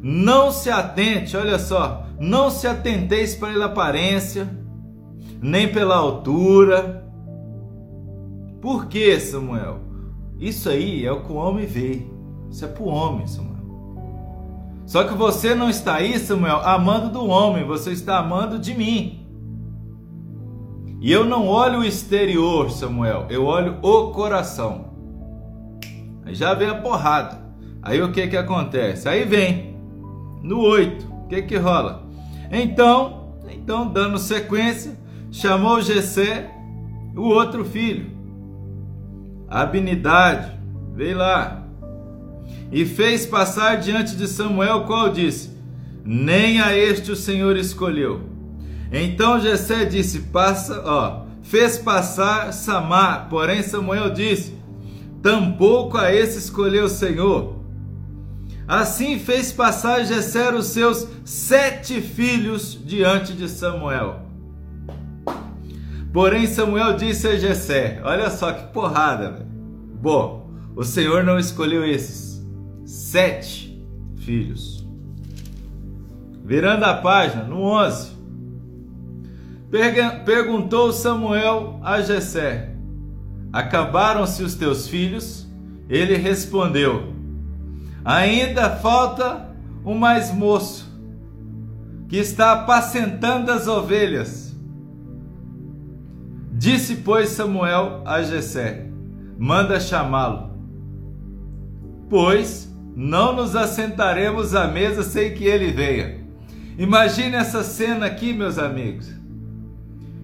Não 0.00 0.52
se 0.52 0.70
atente, 0.70 1.36
olha 1.36 1.58
só, 1.58 2.06
não 2.20 2.50
se 2.50 2.68
atenteis 2.68 3.34
pela 3.34 3.64
aparência, 3.64 4.48
nem 5.40 5.66
pela 5.66 5.96
altura. 5.96 7.04
Por 8.60 8.86
que, 8.86 9.18
Samuel? 9.18 9.80
Isso 10.38 10.68
aí 10.68 11.04
é 11.04 11.10
o 11.10 11.24
que 11.24 11.32
o 11.32 11.34
homem 11.34 11.66
vê. 11.66 12.06
Isso 12.48 12.64
é 12.64 12.68
para 12.68 12.84
o 12.84 12.86
homem, 12.86 13.26
Samuel. 13.26 13.52
Só 14.86 15.02
que 15.02 15.14
você 15.14 15.56
não 15.56 15.68
está 15.68 15.96
aí, 15.96 16.16
Samuel, 16.16 16.60
amando 16.64 17.10
do 17.10 17.26
homem, 17.26 17.66
você 17.66 17.90
está 17.90 18.18
amando 18.18 18.56
de 18.56 18.72
mim. 18.72 19.26
E 21.00 21.10
eu 21.10 21.24
não 21.24 21.48
olho 21.48 21.80
o 21.80 21.84
exterior, 21.84 22.70
Samuel, 22.70 23.26
eu 23.30 23.44
olho 23.44 23.78
o 23.82 24.12
coração. 24.12 24.91
Aí 26.24 26.34
já 26.34 26.54
vem 26.54 26.68
a 26.68 26.74
porrada. 26.74 27.40
Aí 27.82 28.00
o 28.00 28.12
que 28.12 28.28
que 28.28 28.36
acontece? 28.36 29.08
Aí 29.08 29.24
vem 29.24 29.76
no 30.42 30.60
8, 30.60 31.06
o 31.06 31.28
que 31.28 31.42
que 31.42 31.56
rola? 31.56 32.06
Então, 32.50 33.34
então 33.50 33.90
dando 33.90 34.18
sequência, 34.18 34.96
chamou 35.30 35.80
Jessé 35.80 36.50
o 37.16 37.22
outro 37.22 37.64
filho, 37.64 38.10
Abinidade, 39.48 40.52
veio 40.94 41.18
lá, 41.18 41.62
e 42.70 42.86
fez 42.86 43.26
passar 43.26 43.76
diante 43.76 44.16
de 44.16 44.26
Samuel, 44.26 44.84
qual 44.84 45.10
disse: 45.10 45.50
Nem 46.04 46.60
a 46.60 46.74
este 46.76 47.12
o 47.12 47.16
Senhor 47.16 47.56
escolheu. 47.56 48.22
Então 48.90 49.40
Jessé 49.40 49.84
disse: 49.84 50.20
Passa, 50.20 50.82
ó, 50.84 51.24
fez 51.42 51.76
passar 51.76 52.52
Samar, 52.52 53.28
porém 53.28 53.62
Samuel 53.62 54.10
disse: 54.10 54.56
Tampouco 55.22 55.96
a 55.96 56.12
esse 56.12 56.38
escolheu 56.38 56.86
o 56.86 56.88
Senhor. 56.88 57.62
Assim 58.66 59.18
fez 59.18 59.52
passar 59.52 60.04
Jessé 60.04 60.52
os 60.52 60.66
seus 60.66 61.06
sete 61.24 62.00
filhos 62.00 62.78
diante 62.84 63.32
de 63.32 63.48
Samuel. 63.48 64.20
Porém 66.12 66.46
Samuel 66.46 66.96
disse 66.96 67.28
a 67.28 67.36
Jessé: 67.36 68.00
Olha 68.04 68.30
só 68.30 68.52
que 68.52 68.72
porrada, 68.72 69.30
velho. 69.30 69.46
Bom, 70.00 70.50
o 70.74 70.84
Senhor 70.84 71.22
não 71.22 71.38
escolheu 71.38 71.86
esses 71.86 72.42
sete 72.84 73.80
filhos. 74.16 74.86
Virando 76.44 76.84
a 76.84 76.94
página, 76.94 77.44
no 77.44 77.62
11. 77.62 78.10
Perguntou 80.24 80.92
Samuel 80.92 81.78
a 81.82 82.00
Jessé: 82.02 82.71
Acabaram-se 83.52 84.42
os 84.42 84.54
teus 84.54 84.88
filhos? 84.88 85.46
Ele 85.88 86.16
respondeu: 86.16 87.12
Ainda 88.04 88.70
falta 88.70 89.50
um 89.84 89.94
mais 89.94 90.32
moço 90.32 90.90
que 92.08 92.16
está 92.16 92.52
apacentando 92.52 93.50
as 93.50 93.66
ovelhas. 93.66 94.54
Disse, 96.52 96.96
pois, 96.96 97.30
Samuel 97.30 98.02
a 98.04 98.22
Jessé: 98.22 98.86
Manda 99.38 99.80
chamá-lo. 99.80 100.52
Pois 102.08 102.72
não 102.94 103.34
nos 103.34 103.56
assentaremos 103.56 104.54
à 104.54 104.68
mesa 104.68 105.02
sem 105.02 105.34
que 105.34 105.44
ele 105.44 105.72
venha. 105.72 106.22
Imagine 106.78 107.36
essa 107.36 107.62
cena 107.62 108.06
aqui, 108.06 108.32
meus 108.32 108.58
amigos. 108.58 109.10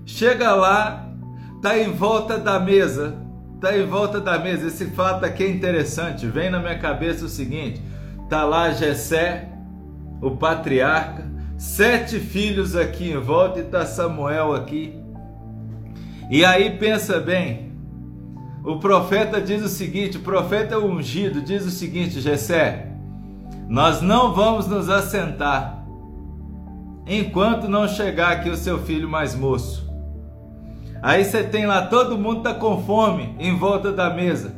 Chega 0.05 0.55
lá, 0.55 1.08
tá 1.61 1.79
em 1.79 1.91
volta 1.91 2.39
da 2.39 2.59
mesa 2.59 3.29
Tá 3.61 3.77
em 3.77 3.87
volta 3.87 4.21
da 4.21 4.39
mesa. 4.39 4.69
Esse 4.69 4.87
fato 4.87 5.25
aqui 5.25 5.43
é 5.43 5.51
interessante. 5.51 6.27
Vem 6.27 6.51
na 6.51 6.61
minha 6.61 6.79
cabeça 6.79 7.25
o 7.25 7.29
seguinte: 7.29 7.83
tá 8.29 8.45
lá 8.45 8.71
Jessé, 8.71 9.49
o 10.23 10.33
patriarca, 10.33 11.27
sete 11.57 12.21
filhos 12.21 12.77
aqui 12.77 13.11
em 13.11 13.19
volta 13.19 13.61
e 13.61 13.65
tá 13.65 13.85
Samuel 13.85 14.55
aqui. 14.55 14.95
E 16.31 16.45
aí 16.45 16.79
pensa 16.79 17.19
bem. 17.19 17.69
O 18.65 18.79
profeta 18.79 19.41
diz 19.41 19.63
o 19.63 19.69
seguinte, 19.69 20.19
o 20.19 20.21
profeta 20.21 20.79
ungido 20.79 21.41
diz 21.41 21.65
o 21.65 21.71
seguinte, 21.71 22.21
Jessé, 22.21 22.93
nós 23.67 24.03
não 24.03 24.35
vamos 24.35 24.67
nos 24.67 24.91
assentar 24.91 25.87
enquanto 27.07 27.67
não 27.67 27.89
chegar 27.89 28.33
aqui 28.33 28.51
o 28.51 28.57
seu 28.57 28.79
filho 28.79 29.09
mais 29.09 29.35
moço. 29.35 29.88
Aí 31.03 31.25
você 31.25 31.45
tem 31.45 31.67
lá, 31.67 31.87
todo 31.87 32.19
mundo 32.19 32.43
tá 32.43 32.55
com 32.55 32.83
fome 32.83 33.35
em 33.39 33.57
volta 33.57 33.93
da 33.93 34.11
mesa. 34.11 34.57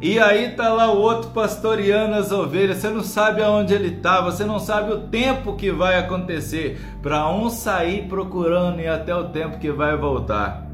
E 0.00 0.18
aí 0.18 0.50
tá 0.50 0.68
lá 0.72 0.92
o 0.92 1.00
outro 1.00 1.30
pastoreando 1.30 2.14
as 2.14 2.30
ovelhas. 2.30 2.78
Você 2.78 2.90
não 2.90 3.02
sabe 3.02 3.42
aonde 3.42 3.72
ele 3.72 3.90
tá, 3.92 4.20
você 4.20 4.44
não 4.44 4.58
sabe 4.58 4.92
o 4.92 5.00
tempo 5.08 5.56
que 5.56 5.72
vai 5.72 5.98
acontecer 5.98 6.78
para 7.00 7.28
um 7.30 7.48
sair 7.48 8.06
procurando 8.06 8.80
e 8.80 8.86
até 8.86 9.14
o 9.14 9.30
tempo 9.30 9.58
que 9.58 9.72
vai 9.72 9.96
voltar. 9.96 10.66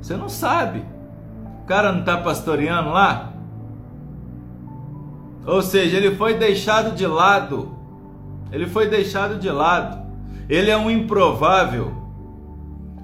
Você 0.00 0.16
não 0.16 0.28
sabe. 0.28 0.84
O 1.62 1.66
cara 1.66 1.92
não 1.92 2.02
tá 2.02 2.16
pastoreando 2.16 2.90
lá? 2.90 3.32
Ou 5.46 5.62
seja, 5.62 5.96
ele 5.96 6.16
foi 6.16 6.34
deixado 6.34 6.94
de 6.94 7.06
lado. 7.06 7.76
Ele 8.50 8.66
foi 8.66 8.88
deixado 8.88 9.38
de 9.38 9.48
lado. 9.48 10.00
Ele 10.48 10.70
é 10.70 10.76
um 10.76 10.90
improvável. 10.90 11.99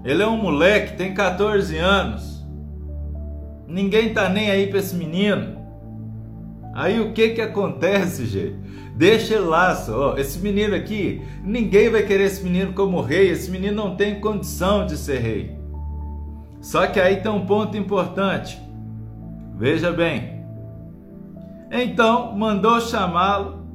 Ele 0.06 0.22
é 0.22 0.26
um 0.26 0.36
moleque, 0.40 0.96
tem 0.96 1.12
14 1.12 1.76
anos. 1.76 2.46
Ninguém 3.66 4.14
tá 4.14 4.28
nem 4.28 4.48
aí 4.48 4.68
para 4.68 4.78
esse 4.78 4.94
menino. 4.94 5.56
Aí 6.72 7.00
o 7.00 7.12
que 7.12 7.30
que 7.30 7.40
acontece, 7.40 8.24
gente? 8.24 8.56
Deixa 8.96 9.34
ele 9.34 9.46
lá 9.46 9.74
só. 9.74 10.16
Esse 10.16 10.38
menino 10.38 10.76
aqui, 10.76 11.22
ninguém 11.42 11.90
vai 11.90 12.04
querer 12.04 12.26
esse 12.26 12.44
menino 12.44 12.72
como 12.72 13.00
rei. 13.00 13.30
Esse 13.30 13.50
menino 13.50 13.74
não 13.74 13.96
tem 13.96 14.20
condição 14.20 14.86
de 14.86 14.96
ser 14.96 15.18
rei. 15.18 15.58
Só 16.60 16.86
que 16.86 17.00
aí 17.00 17.16
tem 17.16 17.32
um 17.32 17.44
ponto 17.44 17.76
importante. 17.76 18.60
Veja 19.58 19.90
bem. 19.90 20.44
Então 21.68 22.36
mandou 22.36 22.80
chamá-lo 22.80 23.66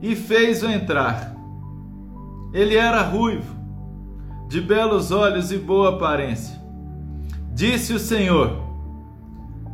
e 0.00 0.14
fez-o 0.14 0.70
entrar. 0.70 1.34
Ele 2.54 2.76
era 2.76 3.02
ruivo, 3.02 3.59
de 4.50 4.60
belos 4.60 5.12
olhos 5.12 5.52
e 5.52 5.58
boa 5.58 5.90
aparência. 5.90 6.60
Disse 7.54 7.92
o 7.92 8.00
Senhor: 8.00 8.60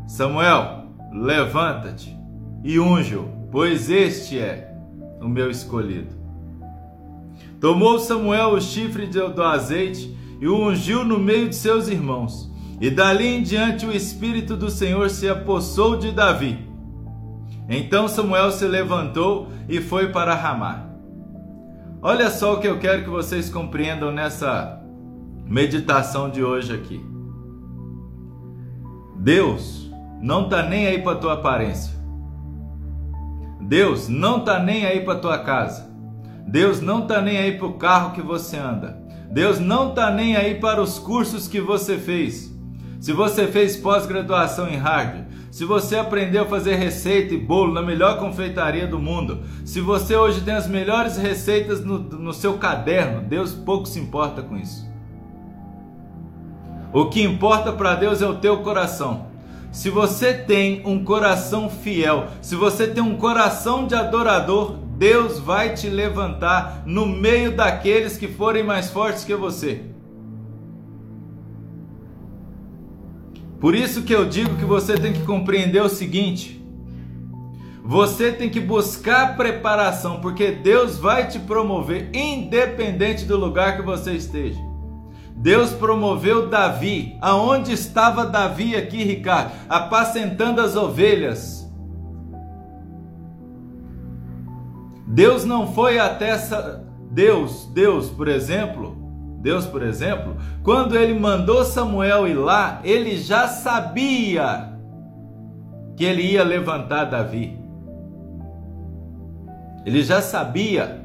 Samuel, 0.07 0.89
levanta-te 1.11 2.15
e 2.63 2.79
unge-o, 2.79 3.27
pois 3.51 3.89
este 3.89 4.39
é 4.39 4.71
o 5.19 5.27
meu 5.27 5.51
escolhido. 5.51 6.15
Tomou 7.59 7.99
Samuel 7.99 8.51
o 8.51 8.61
chifre 8.61 9.07
do 9.07 9.43
azeite 9.43 10.15
e 10.39 10.47
o 10.47 10.69
ungiu 10.69 11.03
no 11.03 11.19
meio 11.19 11.49
de 11.49 11.57
seus 11.57 11.89
irmãos. 11.89 12.53
E 12.79 12.91
dali 12.91 13.27
em 13.29 13.43
diante 13.43 13.87
o 13.87 13.93
Espírito 13.97 14.59
do 14.59 14.69
Senhor 14.69 15.09
se 15.09 15.27
apossou 15.27 15.97
de 15.97 16.13
Davi. 16.13 16.59
Então 17.67 18.07
Samuel 18.09 18.53
se 18.53 18.67
levantou 18.67 19.49
e 19.71 19.81
foi 19.81 20.13
para 20.13 20.35
Ramá. 20.35 20.86
Olha 22.09 22.31
só 22.31 22.55
o 22.55 22.61
que 22.61 22.69
eu 22.69 22.79
quero 22.79 23.03
que 23.03 23.11
vocês 23.11 23.51
compreendam 23.51 24.13
nessa 24.13 24.81
meditação 25.45 26.31
de 26.31 26.41
hoje 26.41 26.73
aqui. 26.73 27.05
Deus 29.17 29.91
não 30.23 30.45
está 30.45 30.63
nem 30.63 30.87
aí 30.87 31.03
para 31.03 31.17
tua 31.17 31.33
aparência. 31.33 31.93
Deus 33.61 34.07
não 34.07 34.39
está 34.39 34.61
nem 34.61 34.87
aí 34.87 35.01
para 35.01 35.19
tua 35.19 35.39
casa. 35.39 35.91
Deus 36.47 36.81
não 36.81 37.01
está 37.01 37.21
nem 37.21 37.39
aí 37.39 37.59
para 37.59 37.67
o 37.67 37.75
carro 37.75 38.13
que 38.13 38.23
você 38.23 38.57
anda. 38.57 39.03
Deus 39.29 39.59
não 39.59 39.89
está 39.89 40.09
nem 40.09 40.37
aí 40.37 40.61
para 40.61 40.81
os 40.81 41.01
cursos 41.01 41.49
que 41.49 41.61
você 41.61 41.99
fez. 41.99 42.57
Se 43.01 43.13
você 43.13 43.49
fez 43.49 43.77
pós-graduação 43.77 44.69
em 44.69 44.77
Harvard, 44.77 45.26
se 45.57 45.65
você 45.65 45.97
aprendeu 45.97 46.43
a 46.43 46.47
fazer 46.47 46.75
receita 46.75 47.33
e 47.33 47.39
bolo 47.39 47.73
na 47.73 47.81
melhor 47.81 48.19
confeitaria 48.19 48.87
do 48.87 48.99
mundo, 48.99 49.41
se 49.65 49.81
você 49.81 50.15
hoje 50.15 50.43
tem 50.43 50.53
as 50.53 50.69
melhores 50.69 51.17
receitas 51.17 51.83
no, 51.83 51.99
no 51.99 52.35
seu 52.35 52.59
caderno, 52.59 53.23
Deus 53.23 53.55
pouco 53.55 53.87
se 53.87 53.99
importa 53.99 54.43
com 54.43 54.55
isso. 54.55 54.87
O 56.93 57.07
que 57.07 57.23
importa 57.23 57.73
para 57.73 57.95
Deus 57.95 58.21
é 58.21 58.27
o 58.27 58.35
teu 58.37 58.59
coração. 58.59 59.29
Se 59.73 59.89
você 59.89 60.35
tem 60.35 60.83
um 60.85 61.03
coração 61.03 61.71
fiel, 61.71 62.27
se 62.43 62.55
você 62.55 62.87
tem 62.87 63.03
um 63.03 63.17
coração 63.17 63.87
de 63.87 63.95
adorador, 63.95 64.77
Deus 64.99 65.39
vai 65.39 65.73
te 65.73 65.89
levantar 65.89 66.83
no 66.85 67.07
meio 67.07 67.57
daqueles 67.57 68.19
que 68.19 68.29
forem 68.29 68.63
mais 68.63 68.91
fortes 68.91 69.25
que 69.25 69.35
você. 69.35 69.96
Por 73.61 73.75
isso 73.75 74.03
que 74.03 74.15
eu 74.15 74.29
digo 74.29 74.57
que 74.57 74.65
você 74.65 74.95
tem 74.95 75.13
que 75.13 75.23
compreender 75.23 75.83
o 75.83 75.89
seguinte: 75.89 76.63
você 77.83 78.33
tem 78.33 78.51
que 78.51 78.61
buscar 78.61 79.37
preparação, 79.37 80.21
porque 80.21 80.51
Deus 80.51 80.99
vai 80.99 81.29
te 81.29 81.39
promover 81.39 82.11
independente 82.15 83.25
do 83.25 83.37
lugar 83.37 83.77
que 83.77 83.83
você 83.83 84.13
esteja. 84.13 84.61
Deus 85.37 85.71
promoveu 85.73 86.49
Davi. 86.49 87.17
Aonde 87.21 87.73
estava 87.73 88.27
Davi 88.27 88.75
aqui, 88.75 89.05
Ricardo? 89.05 89.53
Apacentando 89.69 90.61
as 90.61 90.75
ovelhas. 90.75 91.71
Deus 95.07 95.45
não 95.45 95.73
foi 95.73 95.99
até 95.99 96.31
essa. 96.31 96.85
Deus, 97.11 97.67
Deus, 97.73 98.09
por 98.09 98.29
exemplo, 98.29 99.06
Deus, 99.47 99.65
por 99.65 99.81
exemplo, 99.81 100.37
quando 100.65 100.99
ele 100.99 101.17
mandou 101.17 101.65
Samuel 101.65 102.27
ir 102.27 102.35
lá, 102.35 102.81
ele 102.83 103.17
já 103.17 103.47
sabia 103.47 104.73
que 105.97 106.05
ele 106.05 106.23
ia 106.23 106.43
levantar 106.43 107.05
Davi. 107.05 107.57
Ele 109.85 110.03
já 110.03 110.21
sabia. 110.21 111.01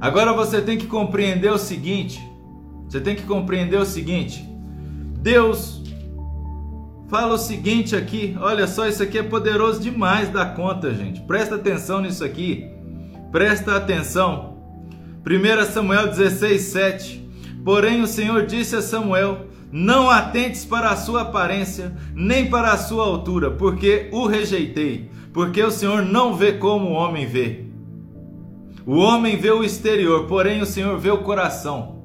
Agora 0.00 0.32
você 0.32 0.60
tem 0.60 0.76
que 0.76 0.88
compreender 0.88 1.48
o 1.48 1.58
seguinte: 1.58 2.20
você 2.88 3.00
tem 3.00 3.14
que 3.14 3.22
compreender 3.22 3.78
o 3.78 3.86
seguinte. 3.86 4.44
Deus 5.20 5.84
fala 7.06 7.34
o 7.34 7.38
seguinte 7.38 7.94
aqui, 7.94 8.36
olha 8.40 8.66
só, 8.66 8.88
isso 8.88 9.04
aqui 9.04 9.18
é 9.18 9.22
poderoso 9.22 9.78
demais 9.78 10.28
da 10.28 10.44
conta, 10.44 10.92
gente. 10.92 11.20
Presta 11.20 11.54
atenção 11.54 12.00
nisso 12.00 12.24
aqui. 12.24 12.68
Presta 13.30 13.76
atenção. 13.76 14.55
1 15.28 15.72
Samuel 15.72 16.06
16, 16.06 16.62
7. 16.62 17.28
Porém 17.64 18.00
o 18.00 18.06
Senhor 18.06 18.46
disse 18.46 18.76
a 18.76 18.80
Samuel: 18.80 19.46
Não 19.72 20.08
atentes 20.08 20.64
para 20.64 20.90
a 20.90 20.96
sua 20.96 21.22
aparência, 21.22 21.96
nem 22.14 22.48
para 22.48 22.72
a 22.72 22.78
sua 22.78 23.04
altura, 23.04 23.50
porque 23.50 24.08
o 24.12 24.26
rejeitei. 24.26 25.10
Porque 25.32 25.60
o 25.60 25.70
Senhor 25.70 26.02
não 26.02 26.36
vê 26.36 26.52
como 26.52 26.90
o 26.90 26.92
homem 26.92 27.26
vê. 27.26 27.64
O 28.86 28.98
homem 28.98 29.36
vê 29.36 29.50
o 29.50 29.64
exterior, 29.64 30.28
porém 30.28 30.62
o 30.62 30.66
Senhor 30.66 30.96
vê 30.96 31.10
o 31.10 31.24
coração. 31.24 32.04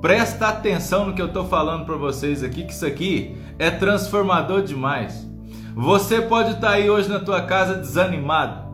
Presta 0.00 0.48
atenção 0.48 1.06
no 1.06 1.12
que 1.12 1.20
eu 1.20 1.26
estou 1.26 1.46
falando 1.46 1.84
para 1.84 1.96
vocês 1.96 2.42
aqui, 2.42 2.64
que 2.64 2.72
isso 2.72 2.86
aqui 2.86 3.36
é 3.58 3.70
transformador 3.70 4.62
demais. 4.62 5.28
Você 5.74 6.22
pode 6.22 6.52
estar 6.52 6.68
tá 6.68 6.72
aí 6.72 6.88
hoje 6.88 7.10
na 7.10 7.20
tua 7.20 7.42
casa 7.42 7.74
desanimado, 7.74 8.72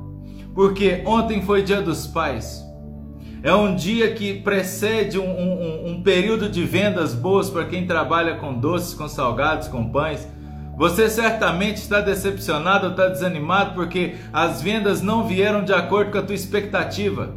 porque 0.54 1.02
ontem 1.04 1.42
foi 1.42 1.62
dia 1.62 1.82
dos 1.82 2.06
pais. 2.06 2.63
É 3.44 3.54
um 3.54 3.76
dia 3.76 4.10
que 4.14 4.40
precede 4.40 5.18
um, 5.18 5.28
um, 5.28 5.88
um 5.88 6.02
período 6.02 6.48
de 6.48 6.64
vendas 6.64 7.12
boas 7.12 7.50
para 7.50 7.66
quem 7.66 7.86
trabalha 7.86 8.36
com 8.36 8.54
doces, 8.54 8.94
com 8.94 9.06
salgados, 9.06 9.68
com 9.68 9.90
pães. 9.90 10.26
Você 10.78 11.10
certamente 11.10 11.76
está 11.76 12.00
decepcionado 12.00 12.86
ou 12.86 12.92
está 12.92 13.06
desanimado 13.06 13.74
porque 13.74 14.14
as 14.32 14.62
vendas 14.62 15.02
não 15.02 15.28
vieram 15.28 15.62
de 15.62 15.74
acordo 15.74 16.10
com 16.10 16.16
a 16.16 16.22
tua 16.22 16.34
expectativa. 16.34 17.34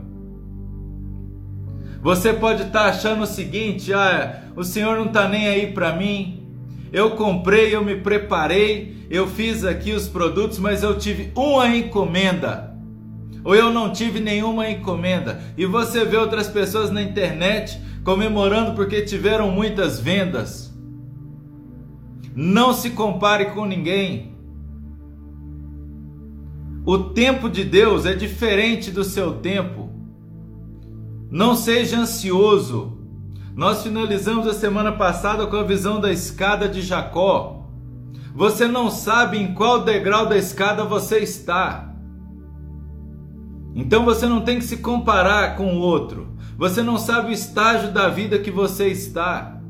Você 2.02 2.32
pode 2.32 2.64
estar 2.64 2.84
tá 2.84 2.90
achando 2.90 3.24
o 3.24 3.28
seguinte: 3.28 3.94
ah, 3.94 4.44
o 4.56 4.64
Senhor 4.64 4.98
não 4.98 5.08
está 5.08 5.28
nem 5.28 5.50
aí 5.50 5.74
para 5.74 5.94
mim. 5.94 6.48
Eu 6.94 7.18
comprei, 7.18 7.76
eu 7.76 7.84
me 7.84 7.98
preparei, 7.98 9.06
eu 9.10 9.28
fiz 9.28 9.66
aqui 9.66 9.92
os 9.92 10.08
produtos, 10.08 10.58
mas 10.58 10.84
eu 10.84 10.98
tive 10.98 11.34
uma 11.36 11.68
encomenda. 11.68 12.77
Ou 13.48 13.56
eu 13.56 13.72
não 13.72 13.94
tive 13.94 14.20
nenhuma 14.20 14.70
encomenda. 14.70 15.40
E 15.58 15.66
você 15.66 16.04
vê 16.04 16.18
outras 16.18 16.50
pessoas 16.50 16.92
na 16.92 17.02
internet 17.02 17.82
comemorando 18.04 18.74
porque 18.74 19.04
tiveram 19.04 19.50
muitas 19.50 20.02
vendas. 20.02 20.78
Não 22.36 22.74
se 22.74 22.90
compare 22.90 23.52
com 23.52 23.66
ninguém. 23.66 24.36
O 26.86 26.98
tempo 26.98 27.50
de 27.50 27.64
Deus 27.64 28.06
é 28.06 28.14
diferente 28.14 28.92
do 28.92 29.06
seu 29.06 29.36
tempo. 29.36 29.90
Não 31.32 31.56
seja 31.56 32.00
ansioso. 32.00 32.98
Nós 33.56 33.82
finalizamos 33.82 34.46
a 34.46 34.54
semana 34.54 34.92
passada 34.92 35.48
com 35.48 35.56
a 35.56 35.64
visão 35.64 36.02
da 36.02 36.12
escada 36.12 36.68
de 36.68 36.82
Jacó. 36.82 37.66
Você 38.36 38.68
não 38.68 38.92
sabe 38.92 39.38
em 39.38 39.54
qual 39.54 39.86
degrau 39.86 40.26
da 40.26 40.36
escada 40.36 40.84
você 40.84 41.20
está. 41.20 41.87
Então 43.78 44.04
você 44.04 44.26
não 44.26 44.42
tem 44.42 44.58
que 44.58 44.66
se 44.66 44.78
comparar 44.78 45.56
com 45.56 45.76
o 45.76 45.80
outro. 45.80 46.36
Você 46.58 46.82
não 46.82 46.98
sabe 46.98 47.30
o 47.30 47.32
estágio 47.32 47.94
da 47.94 48.10
vida 48.10 48.40
que 48.40 48.50
você 48.50 48.88
está. 48.88 49.62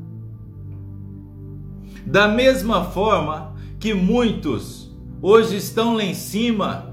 Da 2.06 2.26
mesma 2.26 2.86
forma 2.86 3.54
que 3.78 3.92
muitos 3.92 4.90
hoje 5.20 5.56
estão 5.56 5.94
lá 5.94 6.02
em 6.02 6.14
cima 6.14 6.88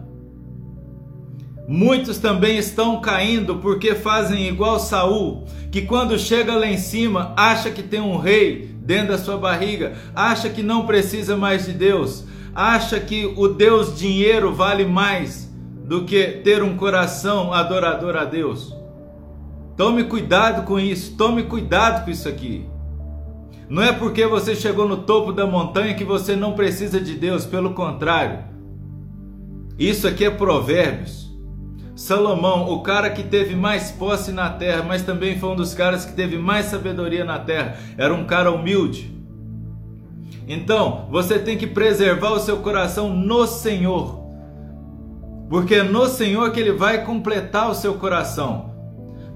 Muitos 1.67 2.19
também 2.19 2.57
estão 2.57 3.01
caindo 3.01 3.55
porque 3.55 3.95
fazem 3.95 4.47
igual 4.47 4.79
Saul, 4.79 5.45
que 5.71 5.81
quando 5.81 6.17
chega 6.19 6.53
lá 6.53 6.67
em 6.67 6.77
cima 6.77 7.33
acha 7.35 7.71
que 7.71 7.81
tem 7.81 7.99
um 7.99 8.17
rei 8.17 8.69
dentro 8.81 9.13
da 9.13 9.17
sua 9.17 9.35
barriga, 9.35 9.93
acha 10.15 10.47
que 10.47 10.61
não 10.61 10.85
precisa 10.85 11.35
mais 11.35 11.65
de 11.65 11.71
Deus, 11.71 12.23
acha 12.53 12.99
que 12.99 13.33
o 13.35 13.47
Deus 13.47 13.97
dinheiro 13.97 14.53
vale 14.53 14.85
mais 14.85 15.44
do 15.87 16.03
que 16.03 16.23
ter 16.43 16.63
um 16.63 16.75
coração 16.75 17.53
adorador 17.53 18.15
a 18.15 18.25
Deus. 18.25 18.75
Tome 19.77 20.05
cuidado 20.05 20.65
com 20.65 20.79
isso, 20.79 21.15
tome 21.15 21.43
cuidado 21.43 22.03
com 22.03 22.11
isso 22.11 22.27
aqui. 22.27 22.65
Não 23.69 23.83
é 23.83 23.91
porque 23.91 24.25
você 24.25 24.55
chegou 24.55 24.87
no 24.87 24.97
topo 24.97 25.31
da 25.31 25.45
montanha 25.45 25.93
que 25.93 26.03
você 26.03 26.35
não 26.35 26.53
precisa 26.53 26.99
de 26.99 27.15
Deus, 27.15 27.45
pelo 27.45 27.73
contrário. 27.73 28.45
Isso 29.77 30.07
aqui 30.07 30.25
é 30.25 30.29
Provérbios. 30.29 31.25
Salomão, 31.95 32.69
o 32.69 32.81
cara 32.81 33.09
que 33.09 33.23
teve 33.23 33.55
mais 33.55 33.91
posse 33.91 34.31
na 34.31 34.49
terra, 34.49 34.83
mas 34.83 35.03
também 35.03 35.39
foi 35.39 35.49
um 35.49 35.55
dos 35.55 35.73
caras 35.73 36.03
que 36.03 36.13
teve 36.13 36.37
mais 36.37 36.65
sabedoria 36.65 37.23
na 37.23 37.39
terra, 37.39 37.77
era 37.97 38.13
um 38.13 38.25
cara 38.25 38.51
humilde. 38.51 39.13
Então, 40.47 41.07
você 41.09 41.39
tem 41.39 41.57
que 41.57 41.67
preservar 41.67 42.31
o 42.31 42.39
seu 42.39 42.57
coração 42.57 43.15
no 43.15 43.47
Senhor. 43.47 44.24
Porque 45.49 45.75
é 45.75 45.83
no 45.83 46.07
Senhor 46.07 46.51
que 46.51 46.59
ele 46.59 46.71
vai 46.71 47.05
completar 47.05 47.69
o 47.69 47.75
seu 47.75 47.95
coração. 47.95 48.73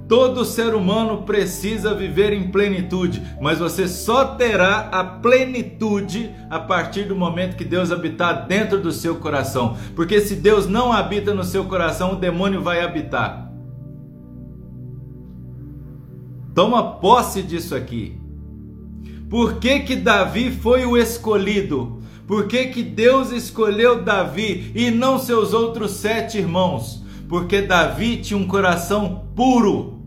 Todo 0.09 0.43
ser 0.43 0.73
humano 0.73 1.21
precisa 1.21 1.93
viver 1.93 2.33
em 2.33 2.49
plenitude, 2.49 3.21
mas 3.39 3.59
você 3.59 3.87
só 3.87 4.25
terá 4.25 4.89
a 4.91 5.03
plenitude 5.03 6.33
a 6.49 6.59
partir 6.59 7.03
do 7.03 7.15
momento 7.15 7.55
que 7.55 7.63
Deus 7.63 7.91
habitar 7.91 8.47
dentro 8.47 8.81
do 8.81 8.91
seu 8.91 9.17
coração. 9.17 9.77
Porque 9.95 10.19
se 10.19 10.35
Deus 10.35 10.67
não 10.67 10.91
habita 10.91 11.31
no 11.31 11.43
seu 11.43 11.65
coração, 11.65 12.13
o 12.13 12.15
demônio 12.15 12.59
vai 12.59 12.81
habitar. 12.83 13.51
Toma 16.55 16.93
posse 16.93 17.43
disso 17.43 17.75
aqui. 17.75 18.19
Por 19.29 19.59
que, 19.59 19.81
que 19.81 19.95
Davi 19.95 20.49
foi 20.49 20.85
o 20.85 20.97
escolhido? 20.97 21.98
Por 22.29 22.47
que, 22.47 22.67
que 22.67 22.83
Deus 22.83 23.31
escolheu 23.31 24.03
Davi 24.03 24.71
e 24.75 24.91
não 24.91 25.17
seus 25.17 25.51
outros 25.51 25.93
sete 25.93 26.37
irmãos? 26.37 27.03
Porque 27.27 27.63
Davi 27.63 28.17
tinha 28.17 28.37
um 28.37 28.45
coração 28.45 29.31
puro. 29.35 29.99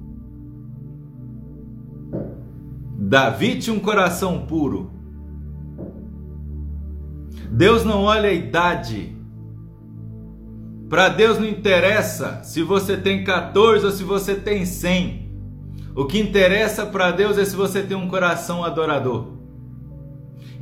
Davi 2.96 3.58
tinha 3.58 3.74
um 3.74 3.80
coração 3.80 4.46
puro. 4.46 4.92
Deus 7.50 7.84
não 7.84 8.04
olha 8.04 8.28
a 8.28 8.32
idade. 8.32 9.16
Para 10.88 11.08
Deus 11.08 11.40
não 11.40 11.48
interessa 11.48 12.40
se 12.44 12.62
você 12.62 12.96
tem 12.96 13.24
14 13.24 13.84
ou 13.84 13.90
se 13.90 14.04
você 14.04 14.36
tem 14.36 14.64
100. 14.64 15.28
O 15.96 16.04
que 16.04 16.20
interessa 16.20 16.86
para 16.86 17.10
Deus 17.10 17.36
é 17.36 17.44
se 17.44 17.56
você 17.56 17.82
tem 17.82 17.96
um 17.96 18.06
coração 18.06 18.62
adorador 18.62 19.41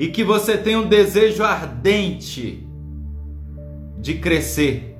e 0.00 0.08
que 0.08 0.24
você 0.24 0.56
tem 0.56 0.76
um 0.76 0.88
desejo 0.88 1.44
ardente 1.44 2.66
de 3.98 4.14
crescer. 4.14 4.96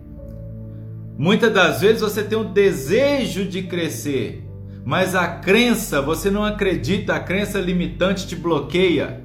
Muitas 1.16 1.50
das 1.54 1.80
vezes 1.80 2.02
você 2.02 2.22
tem 2.22 2.36
um 2.36 2.52
desejo 2.52 3.46
de 3.46 3.62
crescer, 3.62 4.46
mas 4.84 5.14
a 5.14 5.26
crença, 5.26 6.02
você 6.02 6.30
não 6.30 6.44
acredita, 6.44 7.14
a 7.14 7.20
crença 7.20 7.58
limitante 7.58 8.26
te 8.26 8.36
bloqueia. 8.36 9.24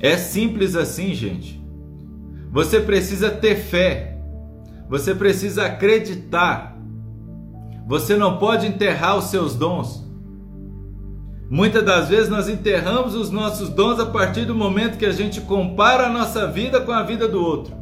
É 0.00 0.16
simples 0.16 0.76
assim, 0.76 1.12
gente. 1.12 1.60
Você 2.52 2.78
precisa 2.78 3.32
ter 3.32 3.56
fé. 3.56 4.16
Você 4.88 5.12
precisa 5.12 5.66
acreditar. 5.66 6.78
Você 7.88 8.14
não 8.14 8.38
pode 8.38 8.68
enterrar 8.68 9.18
os 9.18 9.24
seus 9.24 9.56
dons. 9.56 10.03
Muitas 11.48 11.84
das 11.84 12.08
vezes 12.08 12.28
nós 12.28 12.48
enterramos 12.48 13.14
os 13.14 13.30
nossos 13.30 13.68
dons 13.68 14.00
a 14.00 14.06
partir 14.06 14.46
do 14.46 14.54
momento 14.54 14.96
que 14.96 15.06
a 15.06 15.12
gente 15.12 15.40
compara 15.40 16.06
a 16.06 16.10
nossa 16.10 16.46
vida 16.46 16.80
com 16.80 16.90
a 16.90 17.02
vida 17.02 17.28
do 17.28 17.42
outro. 17.42 17.74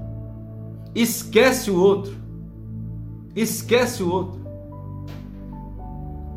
Esquece 0.94 1.70
o 1.70 1.78
outro. 1.78 2.14
Esquece 3.34 4.02
o 4.02 4.10
outro. 4.10 4.42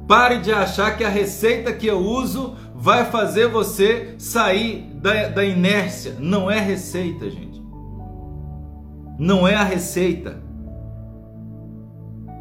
Pare 0.08 0.40
de 0.40 0.52
achar 0.52 0.96
que 0.96 1.04
a 1.04 1.10
receita 1.10 1.74
que 1.74 1.88
eu 1.88 1.98
uso 1.98 2.56
vai 2.76 3.06
fazer 3.06 3.48
você 3.48 4.14
sair 4.20 4.92
da, 4.94 5.30
da 5.30 5.44
inércia. 5.44 6.16
Não 6.20 6.50
é 6.50 6.60
receita, 6.60 7.30
gente. 7.30 7.62
Não 9.18 9.48
é 9.48 9.56
a 9.56 9.64
receita. 9.64 10.45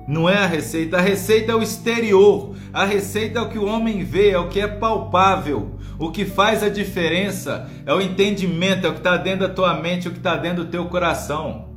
Não 0.07 0.29
é 0.29 0.37
a 0.37 0.47
receita, 0.47 0.99
a 0.99 1.01
receita 1.01 1.53
é 1.53 1.55
o 1.55 1.62
exterior, 1.62 2.55
a 2.73 2.85
receita 2.85 3.38
é 3.38 3.43
o 3.43 3.49
que 3.49 3.59
o 3.59 3.67
homem 3.67 4.05
vê, 4.05 4.31
é 4.31 4.38
o 4.38 4.49
que 4.49 4.61
é 4.61 4.69
palpável. 4.69 5.79
O 5.99 6.11
que 6.11 6.25
faz 6.25 6.62
a 6.62 6.69
diferença 6.69 7.71
é 7.87 7.95
o 7.95 8.01
entendimento, 8.01 8.87
é 8.87 8.90
o 8.90 8.93
que 8.93 8.99
está 8.99 9.17
dentro 9.17 9.49
da 9.49 9.55
tua 9.55 9.75
mente, 9.81 10.07
é 10.07 10.11
o 10.11 10.12
que 10.12 10.19
está 10.19 10.37
dentro 10.37 10.64
do 10.64 10.71
teu 10.71 10.85
coração. 10.87 11.73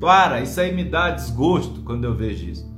Para, 0.00 0.40
isso 0.40 0.60
aí 0.60 0.72
me 0.72 0.84
dá 0.84 1.10
desgosto 1.10 1.80
quando 1.80 2.04
eu 2.04 2.14
vejo 2.14 2.50
isso. 2.50 2.74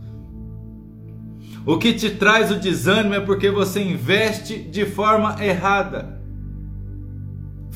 O 1.67 1.79
que 1.79 1.93
te 1.93 2.11
traz 2.11 2.51
o 2.53 2.61
desânimo 2.61 3.15
é 3.15 3.21
porque 3.21 3.51
você 3.51 3.83
investe 3.83 4.57
de 4.57 4.87
forma 4.87 5.37
errada. 5.45 6.16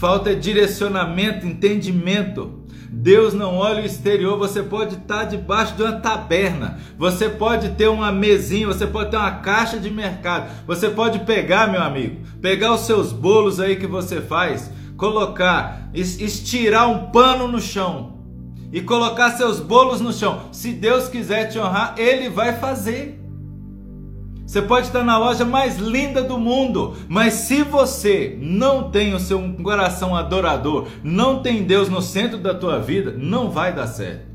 Falta 0.01 0.35
direcionamento, 0.35 1.47
entendimento. 1.47 2.65
Deus 2.91 3.35
não 3.35 3.57
olha 3.57 3.83
o 3.83 3.85
exterior, 3.85 4.39
você 4.39 4.63
pode 4.63 4.95
estar 4.95 5.25
debaixo 5.25 5.77
de 5.77 5.83
uma 5.83 6.01
taberna, 6.01 6.79
você 6.97 7.29
pode 7.29 7.69
ter 7.73 7.87
uma 7.87 8.11
mesinha, 8.11 8.67
você 8.67 8.87
pode 8.87 9.11
ter 9.11 9.19
uma 9.19 9.31
caixa 9.31 9.79
de 9.79 9.91
mercado, 9.91 10.51
você 10.67 10.89
pode 10.89 11.19
pegar, 11.21 11.71
meu 11.71 11.83
amigo, 11.83 12.27
pegar 12.41 12.73
os 12.73 12.81
seus 12.81 13.13
bolos 13.13 13.61
aí 13.61 13.77
que 13.77 13.87
você 13.87 14.23
faz, 14.23 14.73
colocar, 14.97 15.91
estirar 15.93 16.89
um 16.89 17.11
pano 17.11 17.47
no 17.47 17.61
chão 17.61 18.15
e 18.73 18.81
colocar 18.81 19.33
seus 19.33 19.61
bolos 19.61 20.01
no 20.01 20.15
chão. 20.15 20.45
Se 20.51 20.73
Deus 20.73 21.09
quiser 21.09 21.49
te 21.49 21.59
honrar, 21.59 21.95
Ele 21.99 22.31
vai 22.31 22.55
fazer. 22.59 23.20
Você 24.51 24.61
pode 24.61 24.89
estar 24.89 25.05
na 25.05 25.17
loja 25.17 25.45
mais 25.45 25.79
linda 25.79 26.25
do 26.25 26.37
mundo, 26.37 26.97
mas 27.09 27.35
se 27.35 27.63
você 27.63 28.37
não 28.43 28.91
tem 28.91 29.15
o 29.15 29.21
seu 29.21 29.41
coração 29.63 30.17
adorador, 30.17 30.89
não 31.05 31.41
tem 31.41 31.63
Deus 31.63 31.89
no 31.89 32.03
centro 32.03 32.37
da 32.37 32.53
tua 32.53 32.81
vida, 32.81 33.15
não 33.17 33.49
vai 33.49 33.73
dar 33.73 33.87
certo. 33.87 34.27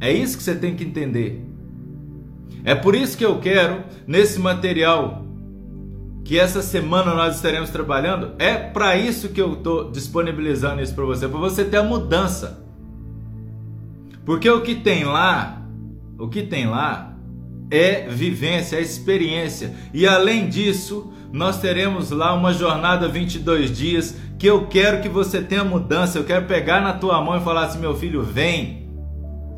É 0.00 0.10
isso 0.10 0.38
que 0.38 0.42
você 0.42 0.54
tem 0.54 0.74
que 0.74 0.84
entender. 0.84 1.44
É 2.64 2.74
por 2.74 2.94
isso 2.94 3.18
que 3.18 3.24
eu 3.26 3.38
quero 3.38 3.84
nesse 4.06 4.40
material 4.40 5.26
que 6.24 6.38
essa 6.38 6.62
semana 6.62 7.14
nós 7.14 7.36
estaremos 7.36 7.68
trabalhando, 7.68 8.32
é 8.38 8.54
para 8.54 8.96
isso 8.96 9.28
que 9.28 9.42
eu 9.42 9.52
estou 9.52 9.90
disponibilizando 9.90 10.80
isso 10.80 10.94
para 10.94 11.04
você, 11.04 11.28
para 11.28 11.38
você 11.38 11.66
ter 11.66 11.76
a 11.76 11.82
mudança. 11.82 12.64
Porque 14.24 14.48
o 14.48 14.62
que 14.62 14.74
tem 14.74 15.04
lá, 15.04 15.60
o 16.18 16.28
que 16.28 16.42
tem 16.42 16.66
lá 16.66 17.11
é 17.72 18.06
vivência, 18.06 18.76
é 18.76 18.82
experiência. 18.82 19.72
E 19.94 20.06
além 20.06 20.46
disso, 20.46 21.10
nós 21.32 21.58
teremos 21.58 22.10
lá 22.10 22.34
uma 22.34 22.52
jornada 22.52 23.08
22 23.08 23.74
dias 23.74 24.14
que 24.38 24.46
eu 24.46 24.66
quero 24.66 25.00
que 25.00 25.08
você 25.08 25.40
tenha 25.40 25.64
mudança. 25.64 26.18
Eu 26.18 26.24
quero 26.24 26.44
pegar 26.44 26.82
na 26.82 26.92
tua 26.92 27.22
mão 27.24 27.38
e 27.38 27.40
falar 27.40 27.64
assim: 27.64 27.80
meu 27.80 27.96
filho, 27.96 28.22
vem. 28.22 28.82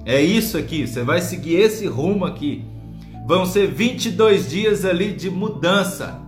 É 0.07 0.23
isso 0.23 0.57
aqui, 0.57 0.87
você 0.87 1.03
vai 1.03 1.21
seguir 1.21 1.57
esse 1.57 1.87
rumo 1.87 2.25
aqui. 2.25 2.65
Vão 3.27 3.45
ser 3.47 3.67
22 3.67 4.49
dias 4.49 4.85
ali 4.85 5.13
de 5.13 5.29
mudança. 5.29 6.21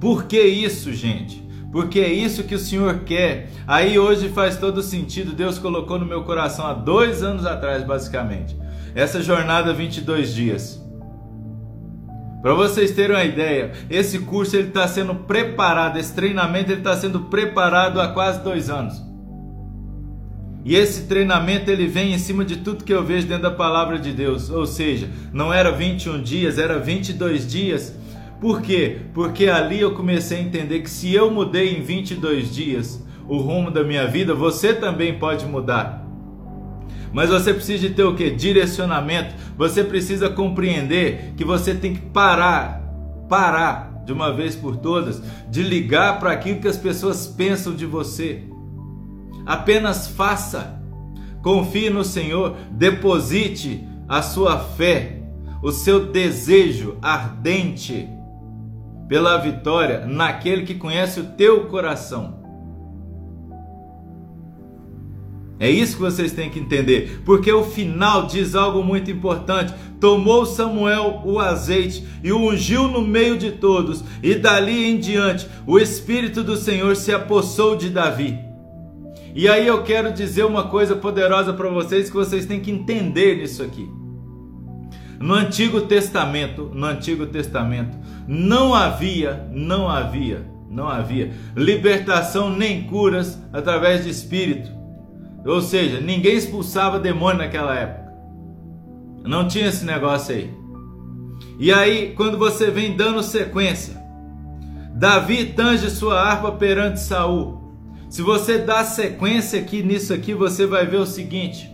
Por 0.00 0.24
que 0.24 0.40
isso, 0.40 0.92
gente? 0.92 1.44
Porque 1.70 2.00
é 2.00 2.12
isso 2.12 2.44
que 2.44 2.54
o 2.54 2.58
Senhor 2.58 3.00
quer. 3.00 3.50
Aí 3.66 3.98
hoje 3.98 4.30
faz 4.30 4.56
todo 4.56 4.82
sentido. 4.82 5.32
Deus 5.32 5.58
colocou 5.58 5.98
no 5.98 6.06
meu 6.06 6.24
coração 6.24 6.66
há 6.66 6.72
dois 6.72 7.22
anos 7.22 7.44
atrás, 7.44 7.84
basicamente 7.84 8.63
essa 8.94 9.22
jornada 9.22 9.72
22 9.72 10.34
dias. 10.34 10.82
Para 12.40 12.54
vocês 12.54 12.90
terem 12.90 13.16
uma 13.16 13.24
ideia, 13.24 13.72
esse 13.88 14.18
curso 14.18 14.54
ele 14.54 14.68
está 14.68 14.86
sendo 14.86 15.14
preparado, 15.14 15.98
esse 15.98 16.14
treinamento 16.14 16.70
ele 16.70 16.80
está 16.80 16.94
sendo 16.94 17.20
preparado 17.22 18.00
há 18.00 18.08
quase 18.08 18.42
dois 18.44 18.68
anos. 18.68 19.02
E 20.64 20.76
esse 20.76 21.06
treinamento 21.06 21.70
ele 21.70 21.86
vem 21.86 22.12
em 22.14 22.18
cima 22.18 22.44
de 22.44 22.56
tudo 22.56 22.84
que 22.84 22.92
eu 22.92 23.04
vejo 23.04 23.26
dentro 23.26 23.44
da 23.44 23.50
palavra 23.50 23.98
de 23.98 24.12
Deus. 24.12 24.48
Ou 24.48 24.66
seja, 24.66 25.10
não 25.32 25.52
era 25.52 25.70
21 25.70 26.22
dias, 26.22 26.58
era 26.58 26.78
22 26.78 27.50
dias. 27.50 27.94
Por 28.40 28.62
quê? 28.62 28.98
Porque 29.12 29.46
ali 29.46 29.80
eu 29.80 29.94
comecei 29.94 30.38
a 30.38 30.42
entender 30.42 30.80
que 30.80 30.90
se 30.90 31.14
eu 31.14 31.30
mudei 31.30 31.76
em 31.76 31.82
22 31.82 32.54
dias 32.54 33.02
o 33.26 33.38
rumo 33.38 33.70
da 33.70 33.82
minha 33.82 34.06
vida, 34.06 34.34
você 34.34 34.74
também 34.74 35.18
pode 35.18 35.46
mudar. 35.46 36.03
Mas 37.14 37.30
você 37.30 37.54
precisa 37.54 37.88
de 37.88 37.94
ter 37.94 38.02
o 38.02 38.16
que? 38.16 38.28
Direcionamento. 38.28 39.36
Você 39.56 39.84
precisa 39.84 40.28
compreender 40.28 41.32
que 41.36 41.44
você 41.44 41.72
tem 41.72 41.94
que 41.94 42.00
parar, 42.00 42.82
parar 43.28 44.02
de 44.04 44.12
uma 44.12 44.32
vez 44.32 44.56
por 44.56 44.76
todas, 44.76 45.22
de 45.48 45.62
ligar 45.62 46.18
para 46.18 46.32
aquilo 46.32 46.60
que 46.60 46.66
as 46.66 46.76
pessoas 46.76 47.24
pensam 47.28 47.72
de 47.72 47.86
você. 47.86 48.42
Apenas 49.46 50.08
faça. 50.08 50.82
Confie 51.40 51.88
no 51.88 52.02
Senhor, 52.02 52.56
deposite 52.72 53.86
a 54.08 54.20
sua 54.20 54.58
fé, 54.58 55.22
o 55.62 55.70
seu 55.70 56.06
desejo 56.10 56.98
ardente 57.00 58.08
pela 59.08 59.36
vitória 59.38 60.04
naquele 60.04 60.64
que 60.64 60.74
conhece 60.74 61.20
o 61.20 61.24
teu 61.24 61.66
coração. 61.66 62.43
É 65.64 65.70
isso 65.70 65.96
que 65.96 66.02
vocês 66.02 66.30
têm 66.30 66.50
que 66.50 66.60
entender, 66.60 67.22
porque 67.24 67.50
o 67.50 67.64
final 67.64 68.26
diz 68.26 68.54
algo 68.54 68.84
muito 68.84 69.10
importante. 69.10 69.72
Tomou 69.98 70.44
Samuel 70.44 71.22
o 71.24 71.40
azeite 71.40 72.06
e 72.22 72.30
o 72.30 72.50
ungiu 72.50 72.86
no 72.86 73.00
meio 73.00 73.38
de 73.38 73.52
todos, 73.52 74.04
e 74.22 74.34
dali 74.34 74.84
em 74.84 74.98
diante 74.98 75.48
o 75.66 75.78
Espírito 75.78 76.42
do 76.42 76.54
Senhor 76.54 76.94
se 76.96 77.14
apossou 77.14 77.76
de 77.76 77.88
Davi. 77.88 78.38
E 79.34 79.48
aí 79.48 79.66
eu 79.66 79.82
quero 79.82 80.12
dizer 80.12 80.44
uma 80.44 80.64
coisa 80.64 80.94
poderosa 80.94 81.54
para 81.54 81.70
vocês 81.70 82.10
que 82.10 82.14
vocês 82.14 82.44
têm 82.44 82.60
que 82.60 82.70
entender 82.70 83.38
nisso 83.38 83.62
aqui. 83.62 83.88
No 85.18 85.32
Antigo 85.32 85.80
Testamento, 85.80 86.70
no 86.74 86.84
Antigo 86.84 87.24
Testamento, 87.24 87.96
não 88.28 88.74
havia, 88.74 89.48
não 89.50 89.88
havia, 89.88 90.44
não 90.68 90.86
havia 90.86 91.32
libertação 91.56 92.54
nem 92.54 92.82
curas 92.82 93.40
através 93.50 94.04
de 94.04 94.10
espírito. 94.10 94.83
Ou 95.44 95.60
seja, 95.60 96.00
ninguém 96.00 96.36
expulsava 96.36 96.98
demônio 96.98 97.38
naquela 97.38 97.74
época. 97.74 98.12
Não 99.24 99.46
tinha 99.46 99.68
esse 99.68 99.84
negócio 99.84 100.34
aí. 100.34 100.50
E 101.58 101.72
aí, 101.72 102.14
quando 102.16 102.38
você 102.38 102.70
vem 102.70 102.96
dando 102.96 103.22
sequência, 103.22 104.02
Davi 104.94 105.46
tange 105.46 105.90
sua 105.90 106.20
harpa 106.20 106.52
perante 106.52 107.00
Saul. 107.00 107.62
Se 108.08 108.22
você 108.22 108.58
dá 108.58 108.84
sequência 108.84 109.60
aqui 109.60 109.82
nisso 109.82 110.14
aqui, 110.14 110.32
você 110.32 110.66
vai 110.66 110.86
ver 110.86 110.98
o 110.98 111.06
seguinte: 111.06 111.68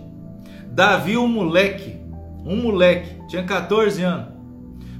Davi, 0.72 1.16
um 1.16 1.28
moleque, 1.28 1.98
um 2.44 2.56
moleque, 2.56 3.20
tinha 3.28 3.42
14 3.42 4.02
anos, 4.02 4.28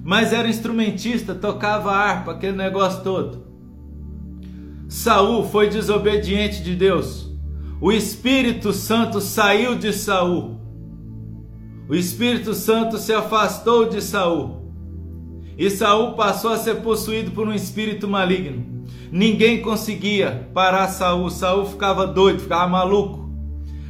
mas 0.04 0.32
era 0.32 0.48
instrumentista, 0.48 1.34
tocava 1.34 1.92
harpa, 1.92 2.32
aquele 2.32 2.56
negócio 2.56 3.02
todo. 3.02 3.46
Saul 4.88 5.44
foi 5.44 5.68
desobediente 5.68 6.62
de 6.62 6.74
Deus. 6.74 7.29
O 7.82 7.90
Espírito 7.90 8.74
Santo 8.74 9.22
saiu 9.22 9.74
de 9.74 9.90
Saul. 9.90 10.60
O 11.88 11.94
Espírito 11.94 12.52
Santo 12.52 12.98
se 12.98 13.10
afastou 13.10 13.88
de 13.88 14.02
Saul. 14.02 14.70
E 15.56 15.70
Saul 15.70 16.12
passou 16.12 16.52
a 16.52 16.58
ser 16.58 16.82
possuído 16.82 17.30
por 17.30 17.48
um 17.48 17.54
espírito 17.54 18.06
maligno. 18.06 18.84
Ninguém 19.10 19.62
conseguia 19.62 20.50
parar 20.52 20.88
Saul. 20.88 21.30
Saul 21.30 21.64
ficava 21.64 22.06
doido, 22.06 22.40
ficava 22.40 22.68
maluco. 22.68 23.30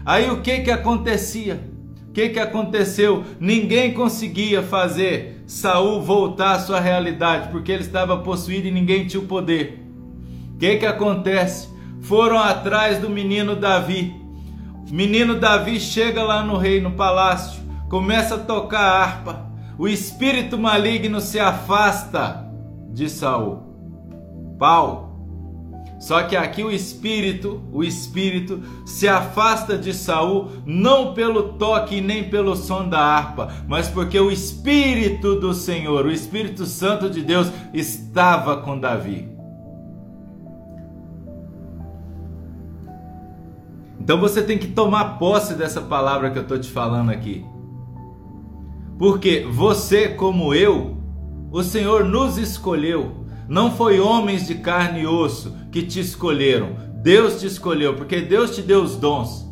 Aí 0.06 0.30
o 0.30 0.40
que 0.40 0.60
que 0.60 0.70
acontecia? 0.70 1.68
O 2.08 2.12
que, 2.12 2.28
que 2.28 2.38
aconteceu? 2.38 3.24
Ninguém 3.40 3.92
conseguia 3.92 4.62
fazer 4.62 5.42
Saul 5.46 6.00
voltar 6.00 6.52
à 6.52 6.58
sua 6.60 6.78
realidade, 6.78 7.50
porque 7.50 7.72
ele 7.72 7.82
estava 7.82 8.18
possuído 8.18 8.68
e 8.68 8.72
ninguém 8.72 9.06
tinha 9.06 9.22
o 9.22 9.26
poder. 9.26 9.84
O 10.54 10.58
que, 10.58 10.76
que 10.76 10.86
acontece? 10.86 11.69
Foram 12.02 12.38
atrás 12.38 12.98
do 12.98 13.08
menino 13.08 13.54
Davi. 13.54 14.14
Menino 14.90 15.38
Davi 15.38 15.78
chega 15.78 16.22
lá 16.22 16.42
no 16.42 16.56
rei, 16.56 16.80
no 16.80 16.92
palácio, 16.92 17.62
começa 17.88 18.34
a 18.34 18.38
tocar 18.38 18.80
a 18.80 19.02
harpa. 19.02 19.50
O 19.78 19.88
espírito 19.88 20.58
maligno 20.58 21.20
se 21.20 21.38
afasta 21.38 22.44
de 22.92 23.08
Saul. 23.08 24.56
Pau. 24.58 25.10
Só 26.00 26.22
que 26.22 26.34
aqui 26.34 26.64
o 26.64 26.70
espírito, 26.70 27.62
o 27.70 27.84
espírito 27.84 28.62
se 28.86 29.06
afasta 29.06 29.76
de 29.76 29.92
Saul 29.92 30.48
não 30.64 31.12
pelo 31.12 31.54
toque 31.54 32.00
nem 32.00 32.24
pelo 32.24 32.56
som 32.56 32.88
da 32.88 33.00
harpa, 33.00 33.52
mas 33.68 33.88
porque 33.88 34.18
o 34.18 34.30
espírito 34.30 35.38
do 35.38 35.52
Senhor, 35.52 36.06
o 36.06 36.10
Espírito 36.10 36.64
Santo 36.64 37.10
de 37.10 37.22
Deus 37.22 37.52
estava 37.74 38.56
com 38.56 38.80
Davi. 38.80 39.39
Então 44.10 44.20
você 44.20 44.42
tem 44.42 44.58
que 44.58 44.66
tomar 44.66 45.20
posse 45.20 45.54
dessa 45.54 45.80
palavra 45.80 46.32
que 46.32 46.38
eu 46.38 46.42
estou 46.42 46.58
te 46.58 46.68
falando 46.68 47.10
aqui. 47.10 47.44
Porque 48.98 49.46
você, 49.48 50.08
como 50.08 50.52
eu, 50.52 50.96
o 51.52 51.62
Senhor 51.62 52.04
nos 52.04 52.36
escolheu 52.36 53.24
não 53.48 53.70
foi 53.70 54.00
homens 54.00 54.48
de 54.48 54.56
carne 54.56 55.02
e 55.02 55.06
osso 55.06 55.54
que 55.70 55.84
te 55.84 56.00
escolheram. 56.00 56.74
Deus 57.00 57.38
te 57.38 57.46
escolheu, 57.46 57.94
porque 57.94 58.20
Deus 58.20 58.52
te 58.52 58.62
deu 58.62 58.82
os 58.82 58.96
dons. 58.96 59.48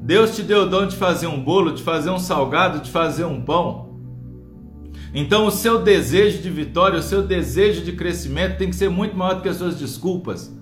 Deus 0.00 0.36
te 0.36 0.42
deu 0.44 0.62
o 0.62 0.66
dom 0.66 0.86
de 0.86 0.94
fazer 0.94 1.26
um 1.26 1.42
bolo, 1.42 1.72
de 1.72 1.82
fazer 1.82 2.10
um 2.10 2.20
salgado, 2.20 2.78
de 2.78 2.92
fazer 2.92 3.24
um 3.24 3.40
pão. 3.40 3.98
Então 5.12 5.46
o 5.46 5.50
seu 5.50 5.82
desejo 5.82 6.40
de 6.40 6.48
vitória, 6.48 7.00
o 7.00 7.02
seu 7.02 7.24
desejo 7.24 7.82
de 7.82 7.90
crescimento 7.90 8.56
tem 8.56 8.70
que 8.70 8.76
ser 8.76 8.88
muito 8.88 9.16
maior 9.16 9.34
do 9.34 9.42
que 9.42 9.48
as 9.48 9.56
suas 9.56 9.76
desculpas. 9.76 10.55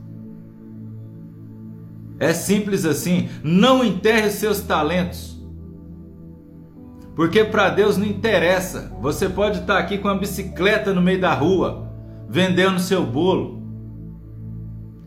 É 2.24 2.32
simples 2.32 2.87
assim. 2.87 3.28
Não 3.42 3.84
enterre 3.84 4.30
seus 4.30 4.62
talentos. 4.62 5.38
Porque 7.14 7.44
para 7.44 7.68
Deus 7.68 7.98
não 7.98 8.06
interessa. 8.06 8.96
Você 9.02 9.28
pode 9.28 9.60
estar 9.60 9.78
aqui 9.78 9.98
com 9.98 10.08
a 10.08 10.14
bicicleta 10.14 10.94
no 10.94 11.02
meio 11.02 11.20
da 11.20 11.34
rua 11.34 11.87
vendendo 12.26 12.80
seu 12.80 13.04
bolo. 13.04 13.62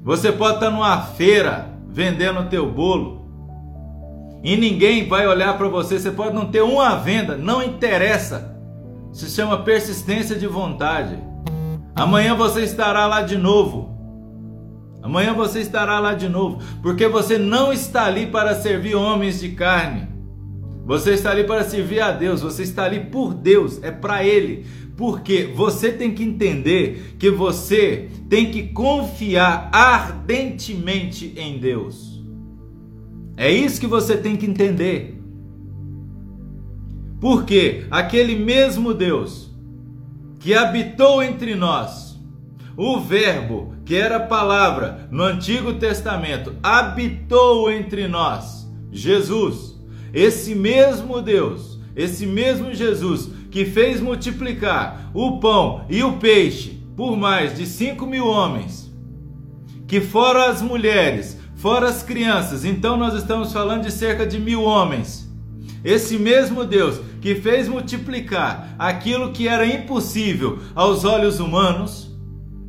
Você 0.04 0.32
pode 0.32 0.56
estar 0.56 0.70
numa 0.70 1.02
feira 1.02 1.74
vendendo 1.90 2.42
o 2.42 2.50
teu 2.50 2.72
bolo. 2.72 3.26
E 4.44 4.56
ninguém 4.56 5.08
vai 5.08 5.26
olhar 5.26 5.58
para 5.58 5.68
você, 5.68 6.00
você 6.00 6.12
pode 6.12 6.36
não 6.36 6.46
ter 6.52 6.62
uma 6.62 6.98
venda, 6.98 7.36
não 7.36 7.64
interessa. 7.64 8.56
Se 9.12 9.28
chama 9.28 9.64
persistência 9.64 10.36
de 10.36 10.46
vontade. 10.46 11.18
Amanhã 11.96 12.36
você 12.36 12.62
estará 12.62 13.08
lá 13.08 13.24
de 13.24 13.36
novo. 13.36 13.87
Amanhã 15.08 15.34
você 15.34 15.62
estará 15.62 16.02
lá 16.02 16.14
de 16.14 16.28
novo, 16.28 16.62
porque 16.82 17.08
você 17.08 17.38
não 17.38 17.72
está 17.72 18.04
ali 18.04 18.28
para 18.28 18.54
servir 18.56 18.94
homens 18.94 19.40
de 19.40 19.52
carne. 19.52 20.06
Você 20.86 21.14
está 21.14 21.32
ali 21.32 21.46
para 21.46 21.64
servir 21.64 22.02
a 22.02 22.12
Deus, 22.12 22.42
você 22.42 22.64
está 22.64 22.84
ali 22.84 23.00
por 23.00 23.34
Deus, 23.34 23.82
é 23.82 23.90
para 23.90 24.26
Ele. 24.26 24.66
Porque 24.98 25.50
você 25.56 25.94
tem 25.94 26.14
que 26.14 26.24
entender 26.24 27.16
que 27.18 27.32
você 27.32 28.10
tem 28.28 28.52
que 28.52 28.64
confiar 28.64 29.70
ardentemente 29.72 31.34
em 31.38 31.58
Deus. 31.58 32.22
É 33.38 33.50
isso 33.50 33.80
que 33.80 33.88
você 33.88 34.18
tem 34.18 34.36
que 34.36 34.46
entender. 34.46 35.18
Porque 37.22 37.86
aquele 37.90 38.36
mesmo 38.36 38.94
Deus 38.94 39.50
que 40.38 40.54
habitou 40.54 41.24
entre 41.24 41.56
nós, 41.56 42.20
o 42.76 43.00
Verbo, 43.00 43.77
que 43.88 43.96
era 43.96 44.20
palavra 44.20 45.08
no 45.10 45.24
Antigo 45.24 45.76
Testamento, 45.76 46.54
habitou 46.62 47.72
entre 47.72 48.06
nós, 48.06 48.68
Jesus, 48.92 49.80
esse 50.14 50.54
mesmo 50.54 51.22
Deus, 51.22 51.80
esse 51.96 52.26
mesmo 52.26 52.74
Jesus 52.74 53.30
que 53.50 53.64
fez 53.64 54.02
multiplicar 54.02 55.10
o 55.14 55.40
pão 55.40 55.86
e 55.90 56.04
o 56.04 56.18
peixe 56.18 56.84
por 56.98 57.16
mais 57.16 57.56
de 57.56 57.66
cinco 57.66 58.06
mil 58.06 58.28
homens, 58.28 58.94
que 59.88 60.02
fora 60.02 60.50
as 60.50 60.62
mulheres, 60.62 61.38
fora 61.56 61.88
as 61.88 62.04
crianças, 62.04 62.66
então 62.66 62.98
nós 62.98 63.14
estamos 63.14 63.54
falando 63.54 63.84
de 63.84 63.92
cerca 63.92 64.28
de 64.28 64.38
mil 64.38 64.64
homens. 64.64 65.32
Esse 65.82 66.18
mesmo 66.18 66.66
Deus 66.66 67.00
que 67.22 67.36
fez 67.36 67.70
multiplicar 67.70 68.76
aquilo 68.78 69.32
que 69.32 69.48
era 69.48 69.66
impossível 69.66 70.60
aos 70.76 71.06
olhos 71.06 71.40
humanos, 71.40 72.07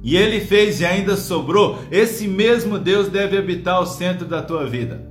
e 0.03 0.17
ele 0.17 0.41
fez 0.41 0.81
e 0.81 0.87
ainda 0.87 1.17
sobrou, 1.17 1.79
esse 1.91 2.29
mesmo 2.29 2.79
Deus 2.79 3.09
deve 3.09 3.37
habitar 3.37 3.81
o 3.81 3.87
centro 3.87 4.27
da 4.27 4.43
tua 4.43 4.65
vida. 4.67 5.09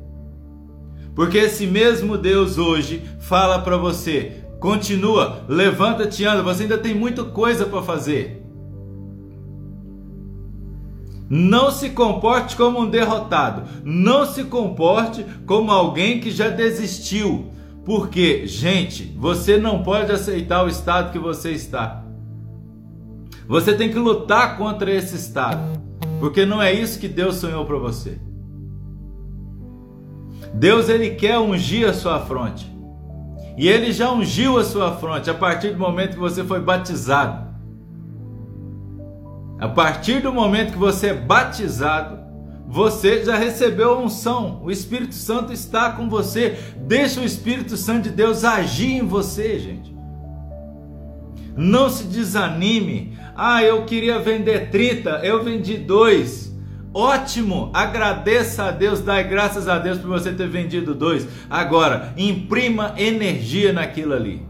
Porque 1.16 1.38
esse 1.38 1.66
mesmo 1.66 2.18
Deus 2.18 2.58
hoje 2.58 3.02
fala 3.20 3.60
para 3.60 3.76
você: 3.76 4.44
Continua, 4.60 5.44
levanta-te 5.48 6.26
anda, 6.26 6.42
você 6.42 6.64
ainda 6.64 6.78
tem 6.78 6.94
muita 6.94 7.24
coisa 7.24 7.66
para 7.66 7.82
fazer. 7.82 8.44
Não 11.30 11.70
se 11.70 11.90
comporte 11.90 12.56
como 12.56 12.80
um 12.80 12.90
derrotado, 12.90 13.64
não 13.84 14.26
se 14.26 14.46
comporte 14.46 15.26
como 15.46 15.72
alguém 15.72 16.20
que 16.20 16.32
já 16.32 16.48
desistiu. 16.50 17.52
Porque, 17.84 18.48
gente, 18.48 19.16
você 19.18 19.58
não 19.58 19.84
pode 19.84 20.12
aceitar 20.12 20.64
o 20.64 20.70
estado 20.70 21.12
que 21.12 21.20
você 21.20 21.52
está. 21.52 22.07
Você 23.48 23.74
tem 23.74 23.90
que 23.90 23.98
lutar 23.98 24.58
contra 24.58 24.92
esse 24.92 25.16
estado, 25.16 25.82
porque 26.20 26.46
não 26.46 26.62
é 26.62 26.74
isso 26.74 27.00
que 27.00 27.08
Deus 27.08 27.36
sonhou 27.36 27.66
para 27.66 27.78
você. 27.78 28.20
Deus 30.54 30.90
ele 30.90 31.12
quer 31.12 31.40
ungir 31.40 31.88
a 31.88 31.94
sua 31.94 32.20
fronte. 32.20 32.70
E 33.58 33.68
ele 33.68 33.92
já 33.92 34.12
ungiu 34.12 34.58
a 34.58 34.64
sua 34.64 34.98
fronte 34.98 35.30
a 35.30 35.34
partir 35.34 35.72
do 35.72 35.80
momento 35.80 36.14
que 36.14 36.20
você 36.20 36.44
foi 36.44 36.60
batizado. 36.60 37.48
A 39.60 39.68
partir 39.68 40.22
do 40.22 40.32
momento 40.32 40.74
que 40.74 40.78
você 40.78 41.08
é 41.08 41.14
batizado, 41.14 42.20
você 42.68 43.24
já 43.24 43.36
recebeu 43.36 43.94
a 43.94 44.00
unção. 44.00 44.62
O 44.64 44.70
Espírito 44.70 45.16
Santo 45.16 45.54
está 45.54 45.92
com 45.92 46.10
você. 46.10 46.60
Deixa 46.78 47.22
o 47.22 47.24
Espírito 47.24 47.78
Santo 47.78 48.04
de 48.04 48.10
Deus 48.12 48.44
agir 48.44 48.92
em 48.92 49.08
você, 49.08 49.58
gente. 49.58 49.97
Não 51.58 51.90
se 51.90 52.04
desanime. 52.04 53.18
Ah, 53.36 53.64
eu 53.64 53.84
queria 53.84 54.20
vender 54.20 54.70
30, 54.70 55.10
eu 55.24 55.44
vendi 55.44 55.76
dois. 55.76 56.56
Ótimo! 56.94 57.70
Agradeça 57.74 58.66
a 58.66 58.72
Deus, 58.72 59.02
dai 59.02 59.28
graças 59.28 59.68
a 59.68 59.78
Deus 59.78 59.98
por 59.98 60.08
você 60.08 60.32
ter 60.32 60.48
vendido 60.48 60.96
dois. 60.96 61.28
Agora, 61.50 62.14
imprima 62.16 62.94
energia 62.98 63.74
naquilo 63.74 64.14
ali. 64.14 64.42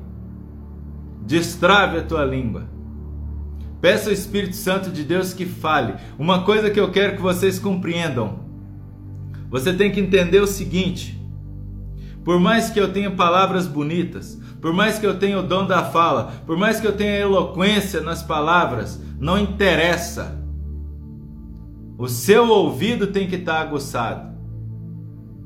Destrave 1.26 1.98
a 1.98 2.04
tua 2.04 2.24
língua. 2.24 2.70
Peça 3.82 4.10
ao 4.10 4.14
Espírito 4.14 4.56
Santo 4.56 4.90
de 4.90 5.04
Deus 5.04 5.34
que 5.34 5.46
fale. 5.46 5.96
Uma 6.18 6.44
coisa 6.44 6.70
que 6.70 6.80
eu 6.80 6.92
quero 6.92 7.16
que 7.16 7.22
vocês 7.22 7.60
compreendam. 7.60 8.40
Você 9.50 9.72
tem 9.74 9.92
que 9.92 10.00
entender 10.00 10.42
o 10.42 10.48
seguinte: 10.48 11.22
por 12.24 12.40
mais 12.40 12.70
que 12.70 12.80
eu 12.80 12.92
tenha 12.92 13.12
palavras 13.12 13.68
bonitas, 13.68 14.42
por 14.62 14.74
mais 14.74 14.98
que 14.98 15.06
eu 15.06 15.20
tenha 15.20 15.40
o 15.40 15.44
dom 15.44 15.66
da 15.66 15.84
fala, 15.84 16.34
por 16.46 16.58
mais 16.58 16.80
que 16.80 16.88
eu 16.88 16.96
tenha 16.96 17.18
eloquência 17.18 18.02
nas 18.02 18.24
palavras, 18.24 19.02
não 19.20 19.38
interessa. 19.38 20.38
O 21.98 22.08
seu 22.08 22.48
ouvido 22.50 23.08
tem 23.08 23.28
que 23.28 23.36
estar 23.36 23.56
tá 23.56 23.62
aguçado. 23.62 24.36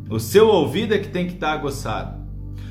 O 0.09 0.19
seu 0.19 0.47
ouvido 0.47 0.93
é 0.93 0.97
que 0.97 1.07
tem 1.07 1.27
que 1.27 1.33
estar 1.33 1.47
tá 1.47 1.53
aguçado. 1.53 2.21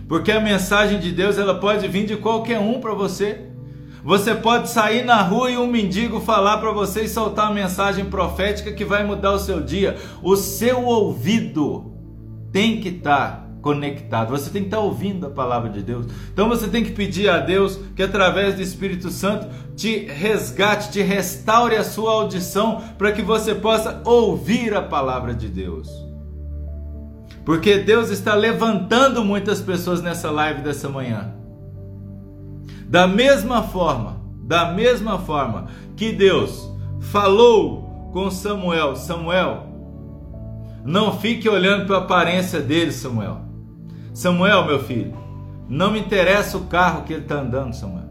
Porque 0.07 0.33
a 0.33 0.41
mensagem 0.41 0.99
de 0.99 1.13
Deus 1.13 1.39
ela 1.39 1.55
pode 1.55 1.87
vir 1.89 2.07
de 2.07 2.17
qualquer 2.17 2.59
um 2.59 2.81
para 2.81 2.95
você. 2.95 3.47
Você 4.03 4.35
pode 4.35 4.71
sair 4.71 5.05
na 5.05 5.23
rua 5.23 5.51
e 5.51 5.59
um 5.59 5.67
mendigo 5.67 6.21
falar 6.21 6.59
para 6.59 6.73
você 6.73 7.03
e 7.03 7.09
soltar 7.09 7.47
uma 7.47 7.55
mensagem 7.55 8.07
profética 8.07 8.73
que 8.73 8.85
vai 8.85 9.05
mudar 9.05 9.33
o 9.33 9.39
seu 9.39 9.61
dia. 9.61 9.97
O 10.23 10.37
seu 10.37 10.85
ouvido 10.85 11.93
tem 12.51 12.81
que 12.81 12.89
estar 12.89 13.31
tá 13.31 13.50
conectado. 13.61 14.31
Você 14.31 14.51
tem 14.51 14.63
que 14.63 14.69
estar 14.69 14.81
ouvindo 14.81 15.27
a 15.27 15.31
palavra 15.31 15.71
de 15.71 15.83
Deus. 15.83 16.07
Então 16.33 16.49
você 16.49 16.69
tem 16.69 16.85
que 16.85 16.93
pedir 16.93 17.29
a 17.29 17.39
Deus 17.39 17.79
que 17.95 18.03
através 18.03 18.55
do 18.55 18.63
Espírito 18.63 19.11
Santo 19.11 19.49
te 19.77 20.07
resgate, 20.07 20.91
te 20.91 21.03
restaure 21.03 21.77
a 21.77 21.85
sua 21.85 22.13
audição 22.13 22.83
para 22.99 23.13
que 23.13 23.23
você 23.23 23.55
possa 23.55 24.01
ouvir 24.05 24.75
a 24.75 24.83
palavra 24.83 25.35
de 25.35 25.49
Deus. 25.49 25.89
Porque 27.45 27.79
Deus 27.79 28.11
está 28.11 28.35
levantando 28.35 29.25
muitas 29.25 29.61
pessoas 29.61 30.03
nessa 30.03 30.31
live 30.31 30.63
dessa 30.63 30.89
manhã. 30.89 31.35
Da 32.87 33.07
mesma 33.07 33.63
forma, 33.63 34.21
da 34.43 34.73
mesma 34.73 35.19
forma 35.19 35.69
que 35.97 36.13
Deus 36.13 36.69
falou 37.01 38.11
com 38.13 38.31
Samuel, 38.31 38.97
Samuel, 38.97 39.67
não 40.85 41.19
fique 41.19 41.49
olhando 41.49 41.87
para 41.87 41.97
a 41.97 42.01
aparência 42.01 42.61
dele, 42.61 42.93
Samuel. 42.93 43.50
Samuel, 44.13 44.67
meu 44.67 44.83
filho, 44.83 45.15
não 45.69 45.91
me 45.91 46.01
interessa 46.01 46.59
o 46.59 46.67
carro 46.67 47.05
que 47.05 47.13
ele 47.13 47.23
está 47.23 47.37
andando, 47.37 47.75
Samuel. 47.75 48.11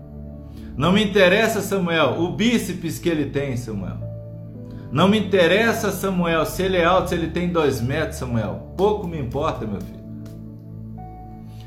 Não 0.77 0.93
me 0.93 1.03
interessa, 1.03 1.61
Samuel, 1.61 2.19
o 2.19 2.31
bíceps 2.31 2.99
que 2.99 3.09
ele 3.09 3.25
tem, 3.25 3.57
Samuel. 3.57 3.97
Não 4.91 5.07
me 5.07 5.19
interessa, 5.19 5.91
Samuel, 5.91 6.45
se 6.45 6.63
ele 6.63 6.77
é 6.77 6.85
alto, 6.85 7.09
se 7.09 7.15
ele 7.15 7.27
tem 7.27 7.49
dois 7.49 7.81
metros, 7.81 8.15
Samuel. 8.15 8.73
Pouco 8.77 9.07
me 9.07 9.19
importa, 9.19 9.65
meu 9.65 9.81
filho. 9.81 9.99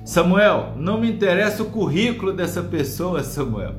Samuel, 0.04 0.72
não 0.76 0.98
me 0.98 1.10
interessa 1.10 1.62
o 1.62 1.66
currículo 1.70 2.32
dessa 2.32 2.62
pessoa, 2.62 3.22
Samuel. 3.22 3.74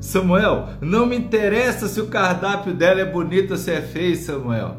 Samuel, 0.00 0.68
não 0.80 1.04
me 1.04 1.16
interessa 1.16 1.88
se 1.88 2.00
o 2.00 2.06
cardápio 2.06 2.72
dela 2.72 3.00
é 3.00 3.04
bonito 3.04 3.50
ou 3.50 3.56
se 3.56 3.72
é 3.72 3.82
feio, 3.82 4.16
Samuel. 4.16 4.76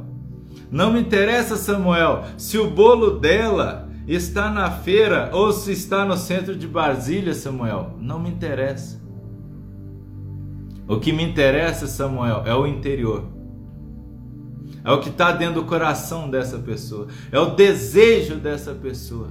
Não 0.71 0.93
me 0.93 1.01
interessa, 1.01 1.57
Samuel, 1.57 2.23
se 2.37 2.57
o 2.57 2.71
bolo 2.71 3.19
dela 3.19 3.88
está 4.09 4.49
na 4.49 4.71
feira 4.71 5.29
ou 5.31 5.53
se 5.53 5.71
está 5.71 6.03
no 6.03 6.17
centro 6.17 6.55
de 6.55 6.67
Brasília, 6.67 7.33
Samuel, 7.33 7.95
não 7.99 8.19
me 8.19 8.29
interessa. 8.29 8.99
O 10.87 10.99
que 10.99 11.13
me 11.13 11.23
interessa, 11.23 11.85
Samuel, 11.85 12.41
é 12.45 12.55
o 12.55 12.65
interior. 12.65 13.25
É 14.83 14.91
o 14.91 14.99
que 14.99 15.09
está 15.09 15.31
dentro 15.31 15.61
do 15.61 15.67
coração 15.67 16.27
dessa 16.27 16.57
pessoa. 16.57 17.07
É 17.31 17.39
o 17.39 17.53
desejo 17.53 18.37
dessa 18.37 18.73
pessoa. 18.73 19.29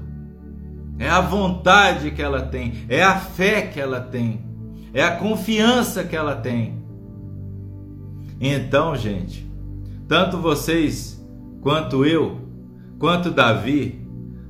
É 0.99 1.09
a 1.09 1.21
vontade 1.21 2.13
que 2.13 2.23
ela 2.23 2.43
tem. 2.43 2.85
É 2.89 3.03
a 3.03 3.17
fé 3.17 3.63
que 3.63 3.81
ela 3.81 4.01
tem. 4.01 4.45
É 4.95 5.03
a 5.03 5.17
confiança 5.17 6.05
que 6.05 6.15
ela 6.15 6.37
tem. 6.37 6.81
Então, 8.41 8.95
gente, 8.95 9.45
tanto 10.07 10.39
vocês 10.39 11.21
quanto 11.61 12.05
eu, 12.05 12.41
quanto 12.99 13.33
Davi, 13.33 14.08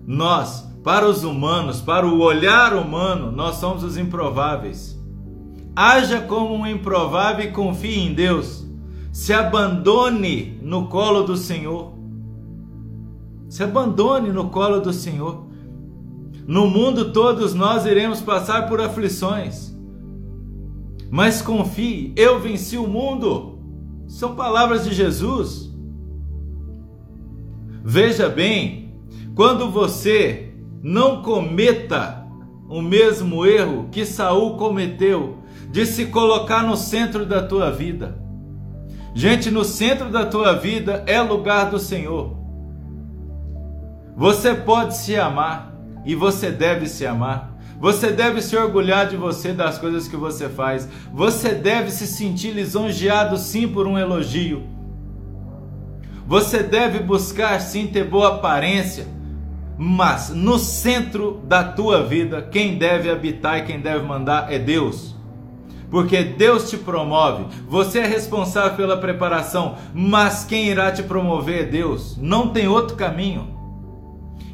nós, 0.09 0.67
para 0.83 1.07
os 1.07 1.23
humanos, 1.23 1.83
para 1.83 2.07
o 2.07 2.21
olhar 2.21 2.75
humano, 2.75 3.31
nós 3.31 3.57
somos 3.57 3.85
os 3.85 3.99
improváveis. 3.99 4.99
Haja 5.77 6.23
como 6.23 6.55
um 6.55 6.67
improvável 6.67 7.45
e 7.45 7.53
confie 7.53 7.99
em 7.99 8.15
Deus. 8.15 8.67
Se 9.13 9.35
abandone 9.35 10.59
no 10.63 10.87
colo 10.87 11.25
do 11.25 11.37
Senhor. 11.37 11.93
Se 13.51 13.63
abandone 13.63 14.33
no 14.33 14.49
colo 14.49 14.81
do 14.81 14.95
Senhor. 14.95 15.47
No 16.47 16.67
mundo 16.67 17.13
todos 17.13 17.53
nós 17.53 17.85
iremos 17.85 18.23
passar 18.23 18.67
por 18.67 18.81
aflições. 18.81 19.77
Mas 21.11 21.43
confie, 21.43 22.15
eu 22.17 22.41
venci 22.41 22.79
o 22.79 22.89
mundo. 22.89 23.59
São 24.07 24.35
palavras 24.35 24.85
de 24.85 24.95
Jesus. 24.95 25.71
Veja 27.85 28.31
bem, 28.31 28.88
quando 29.39 29.71
você 29.71 30.53
não 30.83 31.23
cometa 31.23 32.27
o 32.69 32.83
mesmo 32.83 33.47
erro 33.47 33.89
que 33.89 34.05
Saul 34.05 34.57
cometeu 34.57 35.39
de 35.71 35.87
se 35.87 36.07
colocar 36.07 36.65
no 36.65 36.77
centro 36.77 37.25
da 37.25 37.41
tua 37.41 37.71
vida. 37.71 38.21
Gente, 39.15 39.49
no 39.49 39.63
centro 39.63 40.11
da 40.11 40.27
tua 40.27 40.55
vida 40.55 41.05
é 41.07 41.21
lugar 41.21 41.71
do 41.71 41.79
Senhor. 41.79 42.37
Você 44.17 44.55
pode 44.55 44.97
se 44.97 45.15
amar 45.15 45.73
e 46.05 46.17
você 46.17 46.51
deve 46.51 46.89
se 46.89 47.07
amar. 47.07 47.57
Você 47.79 48.11
deve 48.11 48.43
se 48.43 48.57
orgulhar 48.57 49.07
de 49.07 49.17
você, 49.17 49.53
das 49.53 49.79
coisas 49.79 50.09
que 50.09 50.17
você 50.17 50.49
faz. 50.49 50.89
Você 51.15 51.55
deve 51.55 51.93
se 51.93 52.09
sentir 52.09 52.51
lisonjeado 52.51 53.39
sim 53.39 53.69
por 53.69 53.87
um 53.87 53.97
elogio. 53.97 54.65
Você 56.27 56.61
deve 56.61 56.99
buscar 56.99 57.61
sim 57.61 57.87
ter 57.87 58.03
boa 58.03 58.35
aparência 58.35 59.17
mas 59.79 60.31
no 60.31 60.59
centro 60.59 61.41
da 61.45 61.63
tua 61.63 62.03
vida, 62.03 62.43
quem 62.43 62.77
deve 62.77 63.09
habitar 63.09 63.59
e 63.59 63.63
quem 63.63 63.81
deve 63.81 64.05
mandar 64.05 64.53
é 64.53 64.59
Deus. 64.59 65.15
Porque 65.89 66.23
Deus 66.23 66.69
te 66.69 66.77
promove, 66.77 67.47
você 67.67 68.01
é 68.01 68.07
responsável 68.07 68.77
pela 68.77 68.97
preparação, 68.97 69.77
mas 69.95 70.45
quem 70.45 70.67
irá 70.67 70.91
te 70.91 71.03
promover 71.05 71.63
é 71.63 71.67
Deus. 71.67 72.19
Não 72.21 72.49
tem 72.49 72.67
outro 72.67 72.97
caminho. 72.97 73.57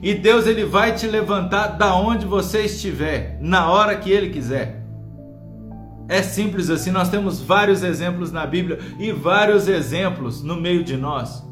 E 0.03 0.15
Deus 0.15 0.47
ele 0.47 0.67
vai 0.67 0.95
te 0.95 1.07
levantar 1.07 1.69
da 1.69 1.97
onde 1.97 2.27
você 2.27 2.61
estiver, 2.61 3.39
na 3.41 3.71
hora 3.71 3.97
que 3.97 4.11
ele 4.11 4.29
quiser. 4.29 4.85
É 6.07 6.23
simples 6.23 6.69
assim, 6.69 6.91
nós 6.91 7.09
temos 7.09 7.41
vários 7.41 7.83
exemplos 7.83 8.31
na 8.31 8.47
Bíblia 8.47 8.79
e 8.99 9.11
vários 9.11 9.67
exemplos 9.67 10.43
no 10.43 10.55
meio 10.61 10.85
de 10.85 10.99
nós. 10.99 11.43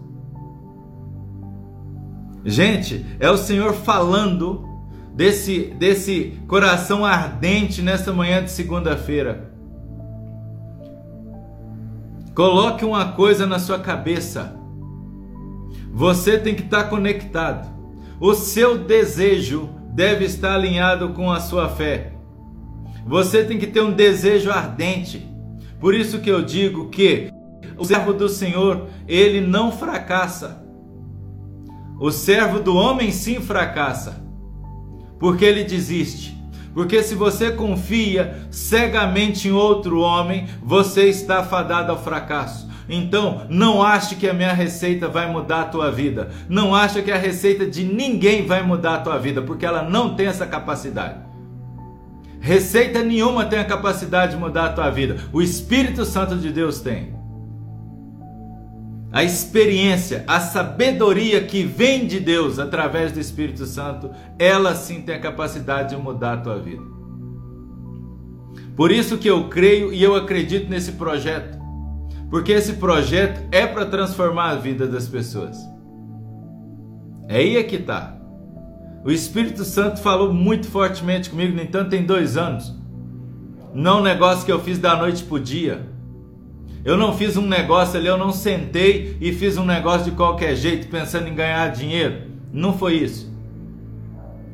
Gente, 2.45 3.05
é 3.21 3.31
o 3.31 3.37
Senhor 3.37 3.73
falando 3.73 4.69
desse, 5.15 5.75
desse 5.79 6.41
coração 6.49 7.05
ardente 7.05 7.83
nessa 7.83 8.13
manhã 8.13 8.43
de 8.43 8.51
segunda-feira. 8.51 9.53
Coloque 12.35 12.85
uma 12.85 13.13
coisa 13.13 13.47
na 13.47 13.59
sua 13.59 13.79
cabeça. 13.79 14.57
Você 15.93 16.39
tem 16.39 16.55
que 16.55 16.63
estar 16.63 16.85
conectado. 16.85 17.71
O 18.19 18.35
seu 18.35 18.79
desejo 18.79 19.69
deve 19.93 20.25
estar 20.25 20.55
alinhado 20.55 21.11
com 21.11 21.31
a 21.31 21.41
sua 21.41 21.69
fé. 21.69 22.15
Você 23.07 23.45
tem 23.45 23.59
que 23.59 23.67
ter 23.67 23.83
um 23.83 23.93
desejo 23.93 24.51
ardente. 24.51 25.29
Por 25.79 25.95
isso 25.95 26.21
que 26.21 26.31
eu 26.31 26.43
digo 26.43 26.89
que 26.89 27.31
o 27.77 27.85
servo 27.85 28.13
do 28.13 28.29
Senhor, 28.29 28.89
ele 29.07 29.41
não 29.41 29.71
fracassa. 29.71 30.62
O 32.03 32.11
servo 32.11 32.59
do 32.59 32.75
homem 32.75 33.13
sim 33.13 33.41
fracassa, 33.41 34.21
porque 35.21 35.45
ele 35.45 35.63
desiste. 35.63 36.37
Porque 36.75 37.01
se 37.01 37.15
você 37.15 37.53
confia 37.53 38.49
cegamente 38.51 39.47
em 39.47 39.53
outro 39.53 40.01
homem, 40.01 40.49
você 40.61 41.05
está 41.05 41.45
fadado 41.45 41.93
ao 41.93 42.03
fracasso. 42.03 42.69
Então, 42.89 43.47
não 43.49 43.81
ache 43.81 44.17
que 44.17 44.29
a 44.29 44.35
minha 44.35 44.53
receita 44.53 45.07
vai 45.07 45.31
mudar 45.31 45.61
a 45.61 45.67
tua 45.67 45.93
vida. 45.93 46.33
Não 46.49 46.75
ache 46.75 47.03
que 47.03 47.13
a 47.13 47.17
receita 47.17 47.65
de 47.65 47.85
ninguém 47.85 48.45
vai 48.45 48.65
mudar 48.65 48.97
a 48.97 49.01
tua 49.01 49.17
vida, 49.17 49.41
porque 49.41 49.65
ela 49.65 49.89
não 49.89 50.17
tem 50.17 50.27
essa 50.27 50.45
capacidade. 50.45 51.21
Receita 52.41 53.01
nenhuma 53.05 53.45
tem 53.45 53.61
a 53.61 53.65
capacidade 53.65 54.33
de 54.33 54.39
mudar 54.39 54.65
a 54.65 54.73
tua 54.73 54.91
vida. 54.91 55.19
O 55.33 55.41
Espírito 55.41 56.05
Santo 56.05 56.35
de 56.35 56.51
Deus 56.51 56.81
tem 56.81 57.22
a 59.13 59.23
experiência, 59.23 60.25
a 60.27 60.41
sabedoria 60.41 61.45
que 61.45 61.65
vem 61.65 62.07
de 62.07 62.19
Deus 62.19 62.59
através 62.59 63.13
do 63.13 63.21
Espírito 63.21 63.67
Santo, 63.67 64.11
ela 64.39 64.75
sim 64.75 65.03
tem 65.03 65.17
a 65.17 65.21
capacidade 65.21 65.95
de 65.95 66.03
mudar 66.03 66.33
a 66.33 66.37
tua 66.39 66.59
vida. 66.59 66.83
Por 68.75 68.91
isso 68.91 69.19
que 69.19 69.29
eu 69.29 69.51
creio 69.51 69.93
e 69.93 70.03
eu 70.03 70.15
acredito 70.15 70.71
nesse 70.71 70.93
projeto, 70.93 71.59
porque 72.31 72.53
esse 72.53 72.75
projeto 72.75 73.47
é 73.53 73.67
para 73.67 73.85
transformar 73.85 74.49
a 74.49 74.57
vida 74.57 74.87
das 74.87 75.07
pessoas. 75.07 75.59
É 77.29 77.37
aí 77.37 77.59
é 77.59 77.63
que 77.63 77.77
está. 77.77 78.17
O 79.05 79.11
Espírito 79.11 79.63
Santo 79.63 80.01
falou 80.01 80.33
muito 80.33 80.69
fortemente 80.69 81.29
comigo, 81.29 81.55
no 81.55 81.63
entanto, 81.63 81.91
tem 81.91 82.07
dois 82.07 82.39
anos. 82.39 82.75
Não 83.75 84.01
um 84.01 84.03
negócio 84.03 84.47
que 84.47 84.53
eu 84.53 84.61
fiz 84.61 84.79
da 84.79 84.97
noite 84.97 85.23
para 85.23 85.35
o 85.35 85.41
dia 85.41 85.92
eu 86.85 86.97
não 86.97 87.17
fiz 87.17 87.37
um 87.37 87.47
negócio 87.47 87.99
ali, 87.99 88.09
eu 88.09 88.19
não 88.19 88.33
sentei 88.33 89.17
e 89.21 89.33
fiz 89.33 89.57
um 89.57 89.65
negócio 89.65 90.11
de 90.11 90.17
qualquer 90.17 90.57
jeito 90.57 90.89
pensando 90.89 91.29
em 91.29 91.35
ganhar 91.35 91.69
dinheiro. 91.69 92.23
Não 92.53 92.77
foi 92.77 92.95
isso. 92.95 93.33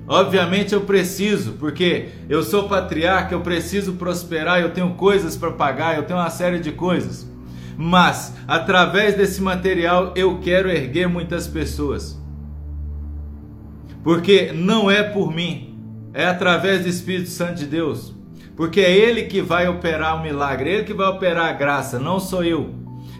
Obviamente 0.06 0.74
eu 0.74 0.82
preciso, 0.82 1.52
porque 1.52 2.08
eu 2.28 2.42
sou 2.42 2.68
patriarca, 2.68 3.34
eu 3.34 3.40
preciso 3.40 3.94
prosperar, 3.94 4.60
eu 4.60 4.70
tenho 4.70 4.94
coisas 4.94 5.36
para 5.36 5.50
pagar, 5.50 5.96
eu 5.96 6.04
tenho 6.04 6.18
uma 6.18 6.30
série 6.30 6.58
de 6.58 6.72
coisas. 6.72 7.30
Mas 7.76 8.34
através 8.46 9.14
desse 9.14 9.40
material 9.40 10.12
eu 10.16 10.38
quero 10.38 10.70
erguer 10.70 11.08
muitas 11.08 11.46
pessoas. 11.46 12.18
Porque 14.02 14.52
não 14.52 14.90
é 14.90 15.02
por 15.02 15.32
mim, 15.34 15.78
é 16.14 16.26
através 16.26 16.82
do 16.82 16.88
Espírito 16.88 17.28
Santo 17.28 17.54
de 17.54 17.66
Deus. 17.66 18.17
Porque 18.58 18.82
é 18.82 18.94
Ele 18.94 19.22
que 19.22 19.40
vai 19.40 19.66
operar 19.66 20.20
o 20.20 20.22
milagre, 20.22 20.68
é 20.68 20.74
Ele 20.74 20.84
que 20.84 20.92
vai 20.92 21.08
operar 21.08 21.46
a 21.46 21.52
graça, 21.52 21.98
não 21.98 22.20
sou 22.20 22.44
eu. 22.44 22.74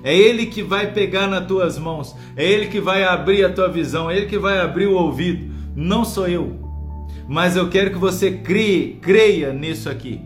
É 0.04 0.14
Ele 0.14 0.44
que 0.44 0.62
vai 0.62 0.92
pegar 0.92 1.26
nas 1.26 1.46
tuas 1.46 1.78
mãos, 1.78 2.14
é 2.36 2.44
Ele 2.44 2.66
que 2.66 2.78
vai 2.78 3.04
abrir 3.04 3.42
a 3.42 3.50
tua 3.50 3.68
visão, 3.68 4.10
é 4.10 4.16
Ele 4.18 4.26
que 4.26 4.38
vai 4.38 4.60
abrir 4.60 4.86
o 4.86 4.98
ouvido, 4.98 5.50
não 5.74 6.04
sou 6.04 6.28
eu 6.28 6.68
mas 7.28 7.56
eu 7.56 7.68
quero 7.68 7.90
que 7.90 7.98
você 7.98 8.30
crie, 8.30 8.98
creia 9.02 9.52
nisso 9.52 9.90
aqui. 9.90 10.22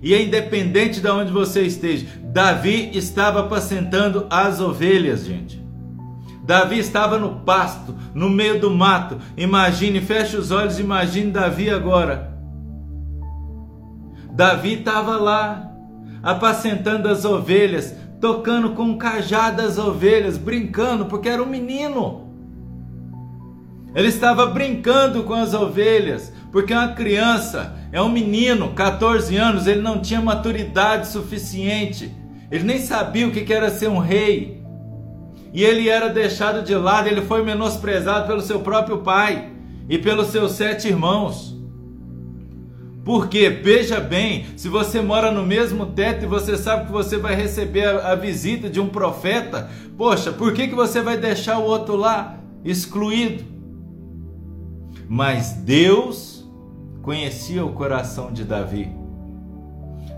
E 0.00 0.14
é 0.14 0.22
independente 0.22 1.00
de 1.00 1.08
onde 1.10 1.32
você 1.32 1.62
esteja, 1.62 2.06
Davi 2.22 2.90
estava 2.96 3.40
apacentando 3.40 4.26
as 4.30 4.60
ovelhas, 4.60 5.24
gente. 5.24 5.60
Davi 6.44 6.78
estava 6.78 7.18
no 7.18 7.40
pasto, 7.40 7.96
no 8.14 8.30
meio 8.30 8.60
do 8.60 8.70
mato. 8.70 9.18
Imagine, 9.36 10.00
feche 10.00 10.36
os 10.36 10.52
olhos, 10.52 10.78
imagine 10.78 11.32
Davi 11.32 11.68
agora. 11.68 12.35
Davi 14.36 14.74
estava 14.74 15.16
lá, 15.16 15.72
apacentando 16.22 17.08
as 17.08 17.24
ovelhas, 17.24 17.96
tocando 18.20 18.72
com 18.72 18.82
um 18.82 18.98
cajado 18.98 19.62
as 19.62 19.78
ovelhas, 19.78 20.36
brincando, 20.36 21.06
porque 21.06 21.26
era 21.26 21.42
um 21.42 21.46
menino. 21.46 22.26
Ele 23.94 24.08
estava 24.08 24.44
brincando 24.44 25.22
com 25.22 25.32
as 25.32 25.54
ovelhas, 25.54 26.34
porque 26.52 26.74
uma 26.74 26.88
criança, 26.88 27.76
é 27.90 28.02
um 28.02 28.10
menino, 28.10 28.74
14 28.74 29.34
anos, 29.38 29.66
ele 29.66 29.80
não 29.80 30.02
tinha 30.02 30.20
maturidade 30.20 31.08
suficiente. 31.08 32.14
Ele 32.50 32.64
nem 32.64 32.78
sabia 32.78 33.26
o 33.26 33.30
que 33.30 33.50
era 33.50 33.70
ser 33.70 33.88
um 33.88 33.98
rei. 33.98 34.62
E 35.50 35.64
ele 35.64 35.88
era 35.88 36.10
deixado 36.10 36.62
de 36.62 36.74
lado, 36.74 37.08
ele 37.08 37.22
foi 37.22 37.42
menosprezado 37.42 38.26
pelo 38.26 38.42
seu 38.42 38.60
próprio 38.60 38.98
pai 38.98 39.50
e 39.88 39.96
pelos 39.96 40.26
seus 40.26 40.52
sete 40.52 40.88
irmãos. 40.88 41.55
Porque, 43.06 43.48
veja 43.48 44.00
bem, 44.00 44.46
se 44.56 44.68
você 44.68 45.00
mora 45.00 45.30
no 45.30 45.46
mesmo 45.46 45.86
teto 45.86 46.24
e 46.24 46.26
você 46.26 46.56
sabe 46.56 46.86
que 46.86 46.92
você 46.92 47.16
vai 47.16 47.36
receber 47.36 47.84
a, 47.84 48.10
a 48.10 48.14
visita 48.16 48.68
de 48.68 48.80
um 48.80 48.88
profeta, 48.88 49.70
poxa, 49.96 50.32
por 50.32 50.52
que, 50.52 50.66
que 50.66 50.74
você 50.74 51.00
vai 51.00 51.16
deixar 51.16 51.58
o 51.58 51.62
outro 51.62 51.94
lá 51.94 52.40
excluído? 52.64 53.44
Mas 55.08 55.52
Deus 55.52 56.44
conhecia 57.00 57.64
o 57.64 57.74
coração 57.74 58.32
de 58.32 58.42
Davi. 58.42 58.90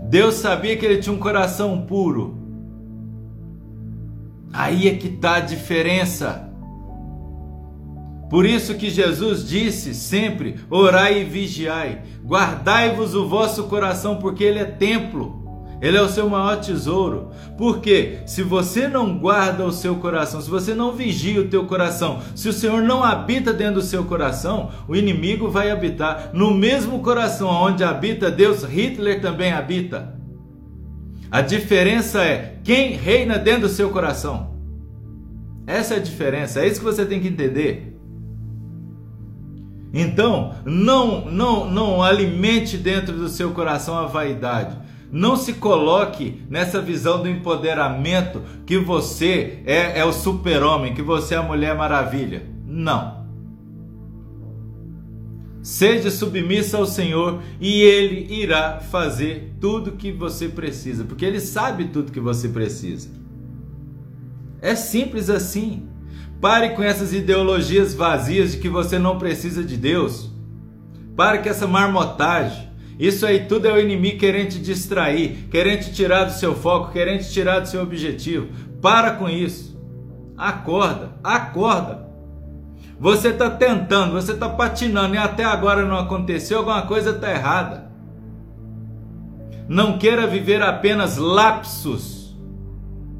Deus 0.05 0.33
sabia 0.33 0.75
que 0.75 0.83
ele 0.83 0.97
tinha 0.97 1.15
um 1.15 1.19
coração 1.19 1.85
puro. 1.85 2.39
Aí 4.51 4.87
é 4.87 4.95
que 4.95 5.09
está 5.09 5.35
a 5.35 5.41
diferença. 5.41 6.48
Por 8.29 8.45
isso 8.45 8.75
que 8.75 8.89
Jesus 8.89 9.47
disse 9.47 9.93
sempre: 9.93 10.55
orai 10.69 11.21
e 11.21 11.23
vigiai, 11.23 12.03
guardai-vos 12.23 13.15
o 13.15 13.27
vosso 13.27 13.63
coração, 13.63 14.17
porque 14.17 14.43
ele 14.43 14.59
é 14.59 14.65
templo. 14.65 15.39
Ele 15.81 15.95
é 15.95 16.01
o 16.01 16.09
seu 16.09 16.29
maior 16.29 16.59
tesouro. 16.59 17.29
Porque 17.57 18.19
se 18.25 18.43
você 18.43 18.87
não 18.87 19.17
guarda 19.17 19.65
o 19.65 19.71
seu 19.71 19.95
coração, 19.95 20.41
se 20.41 20.49
você 20.49 20.73
não 20.73 20.91
vigia 20.91 21.39
o 21.39 21.47
teu 21.47 21.65
coração, 21.65 22.19
se 22.35 22.49
o 22.49 22.53
Senhor 22.53 22.81
não 22.81 23.01
habita 23.01 23.53
dentro 23.53 23.75
do 23.75 23.81
seu 23.81 24.03
coração, 24.03 24.71
o 24.87 24.95
inimigo 24.95 25.49
vai 25.49 25.71
habitar 25.71 26.31
no 26.33 26.53
mesmo 26.53 26.99
coração 26.99 27.47
onde 27.47 27.83
habita 27.83 28.29
Deus, 28.29 28.63
Hitler 28.63 29.21
também 29.21 29.53
habita. 29.53 30.19
A 31.31 31.41
diferença 31.41 32.23
é 32.23 32.57
quem 32.63 32.93
reina 32.93 33.37
dentro 33.37 33.61
do 33.61 33.69
seu 33.69 33.89
coração. 33.89 34.57
Essa 35.65 35.93
é 35.93 35.97
a 35.97 36.01
diferença, 36.01 36.59
é 36.59 36.67
isso 36.67 36.79
que 36.79 36.85
você 36.85 37.05
tem 37.05 37.21
que 37.21 37.27
entender. 37.27 37.88
Então, 39.93 40.55
não 40.65 41.25
não 41.31 41.69
não 41.69 42.03
alimente 42.03 42.77
dentro 42.77 43.15
do 43.17 43.29
seu 43.29 43.51
coração 43.51 43.97
a 43.97 44.05
vaidade. 44.05 44.77
Não 45.11 45.35
se 45.35 45.53
coloque 45.53 46.43
nessa 46.49 46.79
visão 46.79 47.21
do 47.21 47.27
empoderamento 47.27 48.43
que 48.65 48.77
você 48.77 49.63
é, 49.65 49.99
é 49.99 50.05
o 50.05 50.13
super-homem, 50.13 50.93
que 50.93 51.01
você 51.01 51.33
é 51.33 51.37
a 51.37 51.43
Mulher 51.43 51.75
Maravilha. 51.75 52.45
Não. 52.67 53.19
Seja 55.63 56.11
submissa 56.11 56.77
ao 56.77 56.85
Senhor 56.85 57.41
e 57.59 57.81
Ele 57.81 58.33
irá 58.33 58.79
fazer 58.79 59.55
tudo 59.59 59.93
que 59.93 60.11
você 60.11 60.47
precisa, 60.47 61.03
porque 61.03 61.25
Ele 61.25 61.39
sabe 61.39 61.85
tudo 61.85 62.11
que 62.11 62.19
você 62.19 62.47
precisa. 62.47 63.09
É 64.61 64.75
simples 64.75 65.29
assim. 65.29 65.87
Pare 66.41 66.69
com 66.69 66.81
essas 66.81 67.13
ideologias 67.13 67.93
vazias 67.93 68.53
de 68.53 68.59
que 68.59 68.69
você 68.69 68.97
não 68.97 69.17
precisa 69.17 69.61
de 69.63 69.75
Deus. 69.75 70.31
Pare 71.15 71.39
com 71.39 71.49
essa 71.49 71.67
marmotagem. 71.67 72.69
Isso 72.97 73.25
aí 73.25 73.45
tudo 73.45 73.67
é 73.67 73.73
o 73.73 73.79
inimigo 73.79 74.19
querendo 74.19 74.49
te 74.49 74.59
distrair, 74.59 75.47
querendo 75.51 75.81
te 75.81 75.93
tirar 75.93 76.25
do 76.25 76.33
seu 76.33 76.55
foco, 76.55 76.91
querendo 76.91 77.21
te 77.21 77.31
tirar 77.31 77.59
do 77.59 77.67
seu 77.67 77.81
objetivo. 77.81 78.47
Para 78.81 79.11
com 79.11 79.29
isso. 79.29 79.77
Acorda, 80.37 81.11
acorda. 81.21 82.07
Você 82.97 83.29
está 83.29 83.49
tentando, 83.49 84.13
você 84.13 84.31
está 84.31 84.47
patinando 84.47 85.15
e 85.15 85.17
até 85.17 85.43
agora 85.43 85.85
não 85.85 85.97
aconteceu, 85.97 86.59
alguma 86.59 86.81
coisa 86.83 87.11
está 87.11 87.31
errada. 87.31 87.89
Não 89.67 89.97
queira 89.97 90.25
viver 90.25 90.61
apenas 90.61 91.17
lapsos 91.17 92.18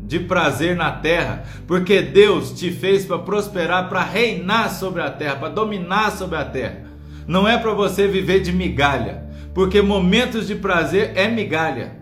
de 0.10 0.20
prazer 0.20 0.76
na 0.76 0.92
terra, 0.92 1.44
porque 1.66 2.02
Deus 2.02 2.52
te 2.52 2.70
fez 2.70 3.06
para 3.06 3.20
prosperar, 3.20 3.88
para 3.88 4.04
reinar 4.04 4.70
sobre 4.70 5.02
a 5.02 5.10
terra, 5.10 5.38
para 5.38 5.48
dominar 5.48 6.12
sobre 6.12 6.38
a 6.38 6.44
terra. 6.44 6.84
Não 7.26 7.48
é 7.48 7.58
para 7.58 7.74
você 7.74 8.10
viver 8.10 8.42
de 8.42 8.52
migalha 8.52 9.30
porque 9.54 9.82
momentos 9.82 10.48
de 10.48 10.56
prazer 10.56 11.12
é 11.16 11.28
migalha. 11.28 12.00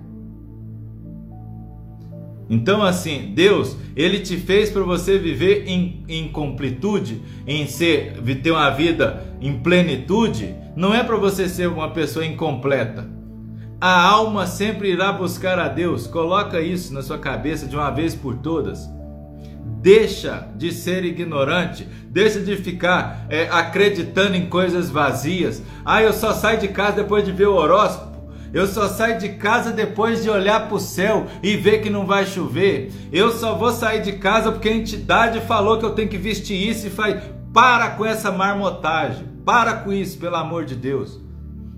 Então, 2.50 2.82
assim, 2.82 3.34
Deus, 3.36 3.76
Ele 3.96 4.20
te 4.20 4.38
fez 4.38 4.70
para 4.70 4.84
você 4.84 5.18
viver 5.18 5.68
em, 5.68 6.04
em 6.08 6.28
completude, 6.30 7.22
em 7.46 7.68
ser, 7.68 8.14
ter 8.42 8.52
uma 8.52 8.70
vida 8.70 9.26
em 9.42 9.58
plenitude, 9.60 10.56
não 10.76 10.94
é 10.94 11.04
para 11.04 11.18
você 11.18 11.50
ser 11.50 11.68
uma 11.68 11.90
pessoa 11.90 12.26
incompleta. 12.26 13.10
A 13.80 14.02
alma 14.02 14.48
sempre 14.48 14.92
irá 14.92 15.12
buscar 15.12 15.60
a 15.60 15.68
Deus, 15.68 16.08
coloca 16.08 16.60
isso 16.60 16.92
na 16.92 17.04
sua 17.04 17.20
cabeça 17.20 17.68
de 17.68 17.76
uma 17.76 17.92
vez 17.92 18.16
por 18.16 18.36
todas. 18.38 18.90
Deixa 19.80 20.48
de 20.56 20.72
ser 20.72 21.06
ignorante, 21.06 21.88
deixa 22.10 22.40
de 22.40 22.58
ficar 22.58 23.28
é, 23.30 23.48
acreditando 23.52 24.36
em 24.36 24.48
coisas 24.48 24.90
vazias. 24.90 25.62
Ah, 25.86 26.02
eu 26.02 26.12
só 26.12 26.34
saio 26.34 26.60
de 26.60 26.70
casa 26.70 27.04
depois 27.04 27.24
de 27.24 27.32
ver 27.32 27.48
o 27.48 27.54
horóscopo. 27.54 28.32
Eu 28.52 28.66
só 28.66 28.88
saio 28.88 29.20
de 29.20 29.30
casa 29.30 29.72
depois 29.72 30.24
de 30.24 30.30
olhar 30.30 30.68
para 30.68 30.76
o 30.76 30.80
céu 30.80 31.28
e 31.44 31.56
ver 31.56 31.82
que 31.82 31.90
não 31.92 32.08
vai 32.08 32.26
chover. 32.26 32.92
Eu 33.12 33.32
só 33.32 33.54
vou 33.54 33.72
sair 33.72 34.02
de 34.02 34.14
casa 34.14 34.52
porque 34.52 34.70
a 34.70 34.76
entidade 34.76 35.40
falou 35.42 35.78
que 35.78 35.86
eu 35.86 35.94
tenho 35.94 36.10
que 36.10 36.18
vestir 36.18 36.68
isso 36.68 36.88
e 36.88 36.90
faz. 36.90 37.22
Para 37.54 37.92
com 37.92 38.04
essa 38.04 38.32
marmotagem. 38.32 39.28
Para 39.46 39.74
com 39.74 39.94
isso, 39.94 40.18
pelo 40.18 40.36
amor 40.36 40.66
de 40.66 40.76
Deus. 40.76 41.20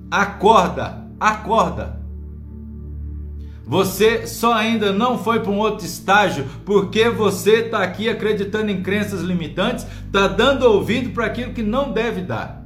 Acorda, 0.10 1.09
acorda. 1.20 2.00
Você 3.66 4.26
só 4.26 4.54
ainda 4.54 4.92
não 4.92 5.20
foi 5.20 5.42
para 5.42 5.52
um 5.52 5.60
outro 5.60 5.86
estágio 5.86 6.46
porque 6.66 7.08
você 7.08 7.66
está 7.66 7.84
aqui 7.84 8.10
acreditando 8.10 8.72
em 8.72 8.82
crenças 8.82 9.22
limitantes, 9.22 9.86
está 10.08 10.28
dando 10.28 10.64
ouvido 10.64 11.12
para 11.12 11.26
aquilo 11.26 11.54
que 11.54 11.62
não 11.62 11.92
deve 11.92 12.22
dar. 12.22 12.66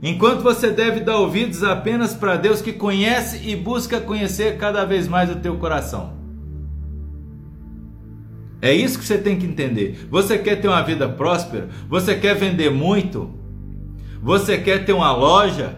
Enquanto 0.00 0.42
você 0.42 0.70
deve 0.70 1.00
dar 1.00 1.16
ouvidos 1.16 1.64
apenas 1.64 2.14
para 2.14 2.36
Deus 2.36 2.62
que 2.62 2.72
conhece 2.72 3.40
e 3.48 3.56
busca 3.56 4.00
conhecer 4.00 4.56
cada 4.56 4.84
vez 4.84 5.08
mais 5.08 5.30
o 5.30 5.36
teu 5.36 5.56
coração. 5.56 6.12
É 8.62 8.72
isso 8.72 8.98
que 8.98 9.04
você 9.04 9.18
tem 9.18 9.36
que 9.36 9.46
entender. 9.46 10.06
Você 10.10 10.38
quer 10.38 10.60
ter 10.60 10.68
uma 10.68 10.82
vida 10.82 11.08
próspera? 11.08 11.68
Você 11.88 12.14
quer 12.14 12.34
vender 12.34 12.70
muito? 12.70 13.30
Você 14.22 14.58
quer 14.58 14.84
ter 14.84 14.92
uma 14.92 15.12
loja? 15.12 15.76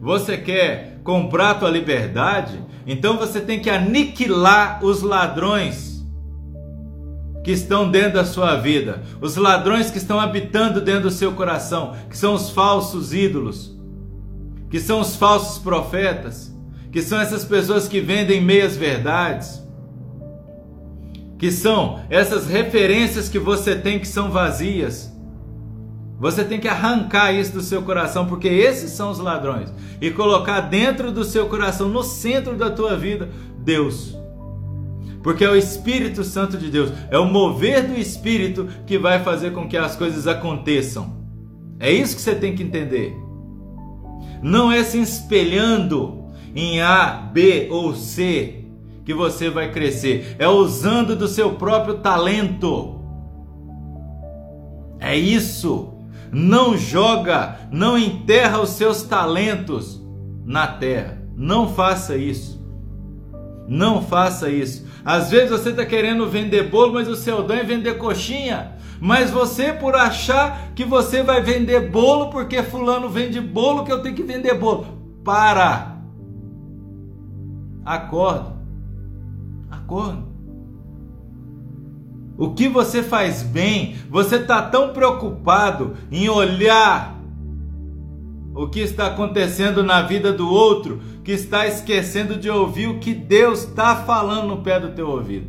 Você 0.00 0.36
quer 0.36 0.95
comprar 1.06 1.52
a 1.52 1.54
tua 1.54 1.70
liberdade? 1.70 2.60
Então 2.84 3.16
você 3.16 3.40
tem 3.40 3.60
que 3.60 3.70
aniquilar 3.70 4.84
os 4.84 5.02
ladrões 5.02 6.04
que 7.44 7.52
estão 7.52 7.88
dentro 7.88 8.14
da 8.14 8.24
sua 8.24 8.56
vida, 8.56 9.04
os 9.20 9.36
ladrões 9.36 9.88
que 9.88 9.98
estão 9.98 10.18
habitando 10.18 10.80
dentro 10.80 11.02
do 11.02 11.10
seu 11.12 11.32
coração, 11.32 11.94
que 12.10 12.18
são 12.18 12.34
os 12.34 12.50
falsos 12.50 13.14
ídolos, 13.14 13.72
que 14.68 14.80
são 14.80 15.00
os 15.00 15.14
falsos 15.14 15.62
profetas, 15.62 16.52
que 16.90 17.00
são 17.00 17.20
essas 17.20 17.44
pessoas 17.44 17.86
que 17.86 18.00
vendem 18.00 18.40
meias 18.40 18.76
verdades, 18.76 19.62
que 21.38 21.52
são 21.52 22.00
essas 22.10 22.48
referências 22.48 23.28
que 23.28 23.38
você 23.38 23.76
tem 23.76 24.00
que 24.00 24.08
são 24.08 24.32
vazias. 24.32 25.12
Você 26.18 26.44
tem 26.44 26.58
que 26.58 26.68
arrancar 26.68 27.32
isso 27.32 27.52
do 27.52 27.60
seu 27.60 27.82
coração, 27.82 28.26
porque 28.26 28.48
esses 28.48 28.90
são 28.92 29.10
os 29.10 29.18
ladrões, 29.18 29.72
e 30.00 30.10
colocar 30.10 30.60
dentro 30.60 31.12
do 31.12 31.24
seu 31.24 31.46
coração, 31.46 31.88
no 31.88 32.02
centro 32.02 32.56
da 32.56 32.70
tua 32.70 32.96
vida, 32.96 33.28
Deus. 33.58 34.16
Porque 35.22 35.44
é 35.44 35.50
o 35.50 35.56
Espírito 35.56 36.24
Santo 36.24 36.56
de 36.56 36.70
Deus, 36.70 36.90
é 37.10 37.18
o 37.18 37.26
mover 37.26 37.86
do 37.86 37.98
Espírito 37.98 38.68
que 38.86 38.96
vai 38.96 39.22
fazer 39.22 39.52
com 39.52 39.68
que 39.68 39.76
as 39.76 39.96
coisas 39.96 40.26
aconteçam. 40.26 41.16
É 41.78 41.92
isso 41.92 42.16
que 42.16 42.22
você 42.22 42.34
tem 42.34 42.54
que 42.54 42.62
entender. 42.62 43.14
Não 44.42 44.70
é 44.70 44.84
se 44.84 45.00
espelhando 45.00 46.26
em 46.54 46.80
A, 46.80 47.28
B 47.32 47.68
ou 47.70 47.94
C 47.94 48.64
que 49.04 49.12
você 49.14 49.48
vai 49.48 49.70
crescer, 49.70 50.34
é 50.38 50.48
usando 50.48 51.14
do 51.14 51.28
seu 51.28 51.54
próprio 51.54 51.98
talento. 51.98 53.00
É 54.98 55.14
isso. 55.14 55.95
Não 56.32 56.76
joga, 56.76 57.58
não 57.70 57.98
enterra 57.98 58.60
os 58.60 58.70
seus 58.70 59.02
talentos 59.02 60.02
na 60.44 60.66
terra. 60.66 61.22
Não 61.36 61.68
faça 61.68 62.16
isso. 62.16 62.56
Não 63.68 64.00
faça 64.02 64.48
isso. 64.48 64.86
Às 65.04 65.30
vezes 65.30 65.50
você 65.50 65.70
está 65.70 65.84
querendo 65.84 66.28
vender 66.28 66.70
bolo, 66.70 66.94
mas 66.94 67.08
o 67.08 67.16
seu 67.16 67.42
dom 67.42 67.54
é 67.54 67.62
vender 67.62 67.98
coxinha. 67.98 68.72
Mas 69.00 69.30
você, 69.30 69.72
por 69.72 69.94
achar 69.94 70.72
que 70.74 70.84
você 70.84 71.22
vai 71.22 71.42
vender 71.42 71.90
bolo 71.90 72.30
porque 72.30 72.62
Fulano 72.62 73.08
vende 73.08 73.40
bolo, 73.40 73.84
que 73.84 73.92
eu 73.92 74.02
tenho 74.02 74.14
que 74.14 74.22
vender 74.22 74.54
bolo. 74.54 74.86
Para! 75.22 75.96
Acorda. 77.84 78.56
Acorda. 79.70 80.25
O 82.38 82.50
que 82.50 82.68
você 82.68 83.02
faz 83.02 83.42
bem, 83.42 83.96
você 84.10 84.36
está 84.36 84.62
tão 84.62 84.92
preocupado 84.92 85.94
em 86.10 86.28
olhar 86.28 87.16
o 88.54 88.68
que 88.68 88.80
está 88.80 89.08
acontecendo 89.08 89.82
na 89.82 90.02
vida 90.02 90.32
do 90.32 90.48
outro 90.48 91.00
que 91.22 91.32
está 91.32 91.66
esquecendo 91.66 92.36
de 92.36 92.48
ouvir 92.48 92.88
o 92.88 92.98
que 92.98 93.12
Deus 93.12 93.64
está 93.64 93.96
falando 93.96 94.48
no 94.48 94.62
pé 94.62 94.78
do 94.78 94.92
teu 94.92 95.08
ouvido. 95.08 95.48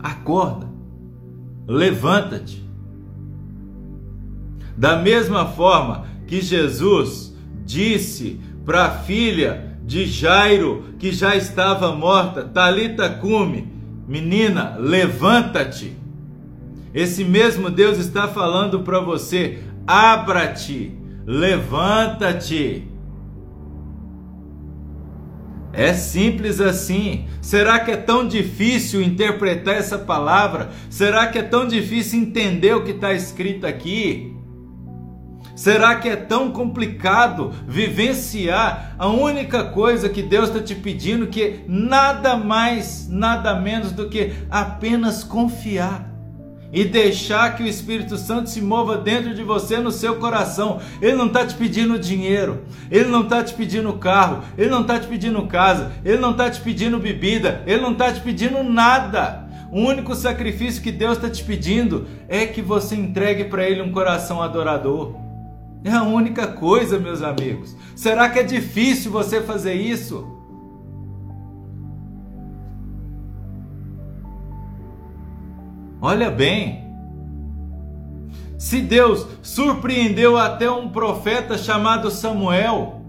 Acorda, 0.00 0.68
levanta-te. 1.66 2.68
Da 4.76 4.96
mesma 4.96 5.46
forma 5.46 6.06
que 6.26 6.40
Jesus 6.40 7.36
disse 7.64 8.40
para 8.64 8.86
a 8.86 8.90
filha 8.90 9.77
de 9.88 10.04
Jairo, 10.04 10.84
que 10.98 11.10
já 11.10 11.34
estava 11.34 11.96
morta, 11.96 12.44
Talita 12.44 13.08
cume, 13.08 13.72
menina, 14.06 14.76
levanta-te. 14.78 15.96
Esse 16.92 17.24
mesmo 17.24 17.70
Deus 17.70 17.96
está 17.96 18.28
falando 18.28 18.80
para 18.80 19.00
você: 19.00 19.60
abra-te, 19.86 20.92
levanta-te. 21.24 22.86
É 25.72 25.94
simples 25.94 26.60
assim. 26.60 27.26
Será 27.40 27.78
que 27.78 27.90
é 27.90 27.96
tão 27.96 28.28
difícil 28.28 29.00
interpretar 29.00 29.76
essa 29.76 29.96
palavra? 29.96 30.68
Será 30.90 31.28
que 31.28 31.38
é 31.38 31.42
tão 31.42 31.66
difícil 31.66 32.20
entender 32.20 32.74
o 32.74 32.84
que 32.84 32.90
está 32.90 33.14
escrito 33.14 33.66
aqui? 33.66 34.37
Será 35.58 35.96
que 35.96 36.08
é 36.08 36.14
tão 36.14 36.52
complicado 36.52 37.52
vivenciar 37.66 38.94
a 38.96 39.08
única 39.08 39.64
coisa 39.64 40.08
que 40.08 40.22
Deus 40.22 40.50
está 40.50 40.62
te 40.62 40.72
pedindo 40.72 41.26
que 41.26 41.64
nada 41.66 42.36
mais, 42.36 43.08
nada 43.10 43.56
menos 43.56 43.90
do 43.90 44.08
que 44.08 44.34
apenas 44.48 45.24
confiar 45.24 46.08
e 46.72 46.84
deixar 46.84 47.56
que 47.56 47.64
o 47.64 47.66
Espírito 47.66 48.16
Santo 48.16 48.48
se 48.48 48.62
mova 48.62 48.98
dentro 48.98 49.34
de 49.34 49.42
você, 49.42 49.78
no 49.78 49.90
seu 49.90 50.20
coração. 50.20 50.78
Ele 51.02 51.16
não 51.16 51.26
está 51.26 51.44
te 51.44 51.56
pedindo 51.56 51.98
dinheiro, 51.98 52.62
ele 52.88 53.08
não 53.08 53.22
está 53.22 53.42
te 53.42 53.52
pedindo 53.52 53.92
carro, 53.94 54.44
ele 54.56 54.70
não 54.70 54.82
está 54.82 55.00
te 55.00 55.08
pedindo 55.08 55.44
casa, 55.48 55.90
ele 56.04 56.18
não 56.18 56.30
está 56.30 56.48
te 56.48 56.60
pedindo 56.60 57.00
bebida, 57.00 57.64
ele 57.66 57.82
não 57.82 57.94
está 57.94 58.12
te 58.12 58.20
pedindo 58.20 58.62
nada. 58.62 59.48
O 59.72 59.80
único 59.80 60.14
sacrifício 60.14 60.80
que 60.80 60.92
Deus 60.92 61.16
está 61.16 61.28
te 61.28 61.42
pedindo 61.42 62.06
é 62.28 62.46
que 62.46 62.62
você 62.62 62.94
entregue 62.94 63.46
para 63.46 63.68
Ele 63.68 63.82
um 63.82 63.90
coração 63.90 64.40
adorador. 64.40 65.26
É 65.88 65.90
a 65.90 66.02
única 66.02 66.46
coisa, 66.46 66.98
meus 66.98 67.22
amigos. 67.22 67.74
Será 67.96 68.28
que 68.28 68.38
é 68.38 68.42
difícil 68.42 69.10
você 69.10 69.40
fazer 69.40 69.72
isso? 69.72 70.22
Olha 75.98 76.30
bem. 76.30 76.84
Se 78.58 78.82
Deus 78.82 79.26
surpreendeu 79.40 80.36
até 80.36 80.70
um 80.70 80.90
profeta 80.90 81.56
chamado 81.56 82.10
Samuel, 82.10 83.00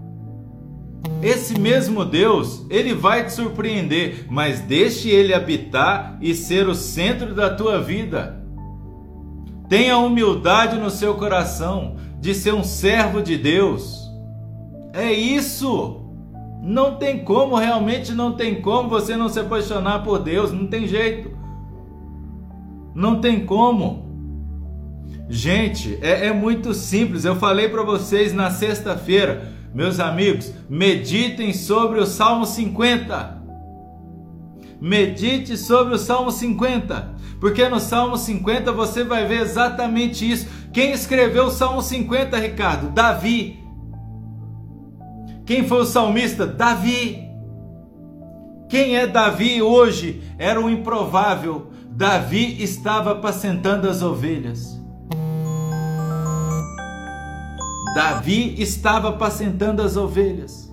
esse 1.22 1.60
mesmo 1.60 2.02
Deus, 2.02 2.64
ele 2.70 2.94
vai 2.94 3.26
te 3.26 3.34
surpreender, 3.34 4.24
mas 4.30 4.60
deixe 4.60 5.10
ele 5.10 5.34
habitar 5.34 6.16
e 6.22 6.34
ser 6.34 6.66
o 6.66 6.74
centro 6.74 7.34
da 7.34 7.54
tua 7.54 7.78
vida. 7.78 8.42
Tenha 9.68 9.98
humildade 9.98 10.78
no 10.78 10.88
seu 10.88 11.14
coração 11.14 11.96
de 12.20 12.34
ser 12.34 12.54
um 12.54 12.62
servo 12.62 13.22
de 13.22 13.36
Deus. 13.36 14.10
É 14.92 15.12
isso. 15.12 16.00
Não 16.62 16.96
tem 16.96 17.24
como, 17.24 17.56
realmente 17.56 18.12
não 18.12 18.32
tem 18.32 18.60
como 18.60 18.90
você 18.90 19.16
não 19.16 19.30
se 19.30 19.40
apaixonar 19.40 20.04
por 20.04 20.18
Deus, 20.18 20.52
não 20.52 20.66
tem 20.66 20.86
jeito. 20.86 21.30
Não 22.94 23.20
tem 23.20 23.46
como. 23.46 24.10
Gente, 25.28 25.98
é, 26.02 26.26
é 26.26 26.32
muito 26.32 26.74
simples. 26.74 27.24
Eu 27.24 27.36
falei 27.36 27.68
para 27.68 27.82
vocês 27.82 28.34
na 28.34 28.50
sexta-feira, 28.50 29.52
meus 29.72 29.98
amigos, 29.98 30.52
meditem 30.68 31.52
sobre 31.52 32.00
o 32.00 32.06
Salmo 32.06 32.44
50. 32.44 33.40
Medite 34.80 35.56
sobre 35.56 35.94
o 35.94 35.98
Salmo 35.98 36.30
50, 36.30 37.14
porque 37.38 37.68
no 37.68 37.78
Salmo 37.78 38.16
50 38.16 38.72
você 38.72 39.04
vai 39.04 39.26
ver 39.26 39.42
exatamente 39.42 40.28
isso 40.28 40.46
quem 40.72 40.92
escreveu 40.92 41.46
o 41.46 41.50
Salmo 41.50 41.82
50, 41.82 42.38
Ricardo? 42.38 42.90
Davi. 42.90 43.58
Quem 45.44 45.66
foi 45.66 45.80
o 45.80 45.84
salmista? 45.84 46.46
Davi. 46.46 47.28
Quem 48.68 48.96
é 48.96 49.06
Davi 49.06 49.60
hoje? 49.60 50.22
Era 50.38 50.60
o 50.60 50.70
improvável. 50.70 51.70
Davi 51.90 52.62
estava 52.62 53.12
apacentando 53.12 53.88
as 53.88 54.00
ovelhas. 54.00 54.80
Davi 57.94 58.54
estava 58.62 59.08
apacentando 59.08 59.82
as 59.82 59.96
ovelhas. 59.96 60.72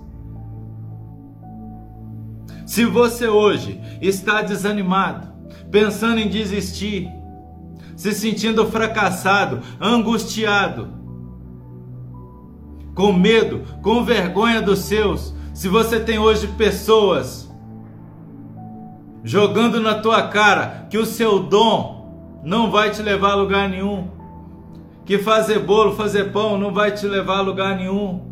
Se 2.64 2.84
você 2.84 3.26
hoje 3.26 3.80
está 4.00 4.42
desanimado, 4.42 5.26
pensando 5.70 6.20
em 6.20 6.28
desistir, 6.28 7.10
se 7.98 8.12
sentindo 8.12 8.64
fracassado, 8.64 9.58
angustiado, 9.80 10.86
com 12.94 13.12
medo, 13.12 13.64
com 13.82 14.04
vergonha 14.04 14.62
dos 14.62 14.78
seus. 14.78 15.34
Se 15.52 15.68
você 15.68 15.98
tem 15.98 16.16
hoje 16.16 16.46
pessoas 16.46 17.52
jogando 19.24 19.80
na 19.80 19.96
tua 19.96 20.28
cara 20.28 20.86
que 20.88 20.96
o 20.96 21.04
seu 21.04 21.40
dom 21.40 22.40
não 22.44 22.70
vai 22.70 22.92
te 22.92 23.02
levar 23.02 23.32
a 23.32 23.34
lugar 23.34 23.68
nenhum, 23.68 24.06
que 25.04 25.18
fazer 25.18 25.58
bolo, 25.58 25.96
fazer 25.96 26.30
pão 26.30 26.56
não 26.56 26.72
vai 26.72 26.92
te 26.92 27.04
levar 27.04 27.38
a 27.38 27.42
lugar 27.42 27.76
nenhum. 27.76 28.30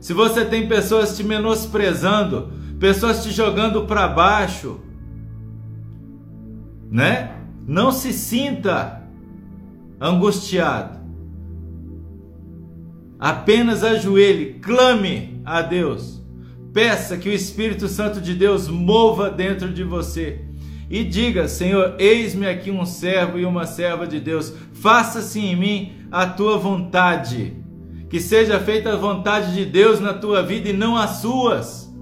Se 0.00 0.14
você 0.14 0.46
tem 0.46 0.66
pessoas 0.66 1.14
te 1.14 1.22
menosprezando, 1.22 2.50
pessoas 2.80 3.22
te 3.22 3.30
jogando 3.30 3.84
para 3.84 4.08
baixo, 4.08 4.80
né? 6.90 7.35
Não 7.66 7.90
se 7.90 8.12
sinta 8.12 9.02
angustiado. 10.00 11.00
Apenas 13.18 13.82
ajoelhe, 13.82 14.60
clame 14.60 15.40
a 15.44 15.62
Deus. 15.62 16.22
Peça 16.72 17.16
que 17.16 17.28
o 17.28 17.32
Espírito 17.32 17.88
Santo 17.88 18.20
de 18.20 18.34
Deus 18.34 18.68
mova 18.68 19.30
dentro 19.30 19.72
de 19.72 19.82
você. 19.82 20.42
E 20.88 21.02
diga: 21.02 21.48
Senhor, 21.48 21.96
eis-me 21.98 22.46
aqui 22.46 22.70
um 22.70 22.84
servo 22.84 23.38
e 23.38 23.44
uma 23.44 23.66
serva 23.66 24.06
de 24.06 24.20
Deus. 24.20 24.52
Faça-se 24.74 25.40
em 25.40 25.56
mim 25.56 25.92
a 26.12 26.26
tua 26.26 26.58
vontade. 26.58 27.56
Que 28.08 28.20
seja 28.20 28.60
feita 28.60 28.92
a 28.92 28.96
vontade 28.96 29.54
de 29.54 29.64
Deus 29.64 29.98
na 29.98 30.14
tua 30.14 30.42
vida 30.42 30.68
e 30.68 30.72
não 30.72 30.96
as 30.96 31.22
suas. 31.22 31.92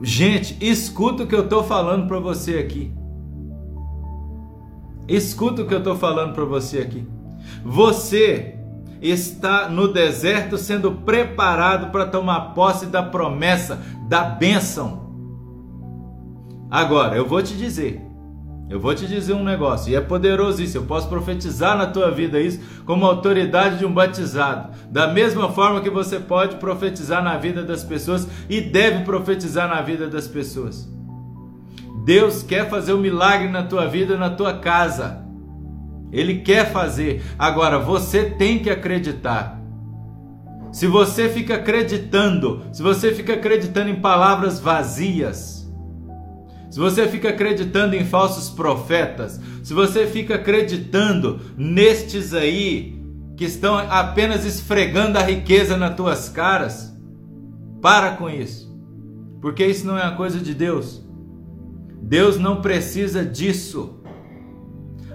Gente, 0.00 0.56
escuta 0.60 1.24
o 1.24 1.26
que 1.26 1.34
eu 1.34 1.44
estou 1.44 1.64
falando 1.64 2.06
para 2.06 2.20
você 2.20 2.58
aqui. 2.58 2.95
Escuta 5.08 5.62
o 5.62 5.66
que 5.66 5.74
eu 5.74 5.78
estou 5.78 5.96
falando 5.96 6.34
para 6.34 6.44
você 6.44 6.78
aqui. 6.78 7.06
Você 7.64 8.56
está 9.00 9.68
no 9.68 9.92
deserto 9.92 10.58
sendo 10.58 10.92
preparado 10.92 11.90
para 11.92 12.06
tomar 12.06 12.54
posse 12.54 12.86
da 12.86 13.02
promessa, 13.02 13.80
da 14.08 14.24
bênção. 14.24 15.06
Agora, 16.70 17.16
eu 17.16 17.26
vou 17.26 17.40
te 17.40 17.54
dizer: 17.54 18.02
Eu 18.68 18.80
vou 18.80 18.94
te 18.94 19.06
dizer 19.06 19.34
um 19.34 19.44
negócio, 19.44 19.92
e 19.92 19.94
é 19.94 20.00
poderoso 20.00 20.60
isso. 20.60 20.76
Eu 20.76 20.84
posso 20.84 21.08
profetizar 21.08 21.76
na 21.76 21.86
tua 21.86 22.10
vida 22.10 22.40
isso 22.40 22.60
como 22.84 23.06
autoridade 23.06 23.78
de 23.78 23.86
um 23.86 23.92
batizado. 23.92 24.76
Da 24.90 25.06
mesma 25.06 25.48
forma 25.50 25.80
que 25.80 25.90
você 25.90 26.18
pode 26.18 26.56
profetizar 26.56 27.22
na 27.22 27.36
vida 27.36 27.62
das 27.62 27.84
pessoas 27.84 28.26
e 28.48 28.60
deve 28.60 29.04
profetizar 29.04 29.68
na 29.68 29.80
vida 29.82 30.08
das 30.08 30.26
pessoas. 30.26 30.95
Deus 32.06 32.40
quer 32.40 32.70
fazer 32.70 32.92
um 32.94 33.00
milagre 33.00 33.48
na 33.48 33.64
tua 33.64 33.88
vida, 33.88 34.16
na 34.16 34.30
tua 34.30 34.58
casa. 34.58 35.26
Ele 36.12 36.38
quer 36.38 36.70
fazer. 36.70 37.20
Agora 37.36 37.80
você 37.80 38.30
tem 38.30 38.60
que 38.60 38.70
acreditar. 38.70 39.60
Se 40.70 40.86
você 40.86 41.28
fica 41.28 41.56
acreditando, 41.56 42.62
se 42.72 42.80
você 42.80 43.12
fica 43.12 43.32
acreditando 43.32 43.90
em 43.90 43.96
palavras 43.96 44.60
vazias, 44.60 45.68
se 46.70 46.78
você 46.78 47.08
fica 47.08 47.30
acreditando 47.30 47.96
em 47.96 48.04
falsos 48.04 48.50
profetas, 48.50 49.40
se 49.64 49.74
você 49.74 50.06
fica 50.06 50.36
acreditando 50.36 51.40
nestes 51.56 52.32
aí 52.32 53.02
que 53.36 53.46
estão 53.46 53.76
apenas 53.76 54.44
esfregando 54.44 55.18
a 55.18 55.22
riqueza 55.22 55.76
nas 55.76 55.96
tuas 55.96 56.28
caras, 56.28 56.96
para 57.82 58.12
com 58.12 58.30
isso, 58.30 58.72
porque 59.40 59.66
isso 59.66 59.84
não 59.84 59.98
é 59.98 60.04
a 60.04 60.12
coisa 60.12 60.38
de 60.38 60.54
Deus. 60.54 61.04
Deus 62.06 62.38
não 62.38 62.62
precisa 62.62 63.24
disso. 63.24 63.96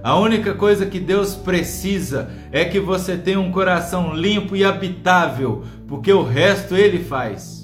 A 0.03 0.19
única 0.19 0.53
coisa 0.53 0.85
que 0.85 0.99
Deus 0.99 1.35
precisa 1.35 2.29
é 2.51 2.65
que 2.65 2.81
você 2.81 3.15
tenha 3.15 3.39
um 3.39 3.49
coração 3.49 4.13
limpo 4.13 4.57
e 4.57 4.65
habitável, 4.65 5.63
porque 5.87 6.11
o 6.11 6.21
resto 6.21 6.75
Ele 6.75 7.01
faz. 7.01 7.61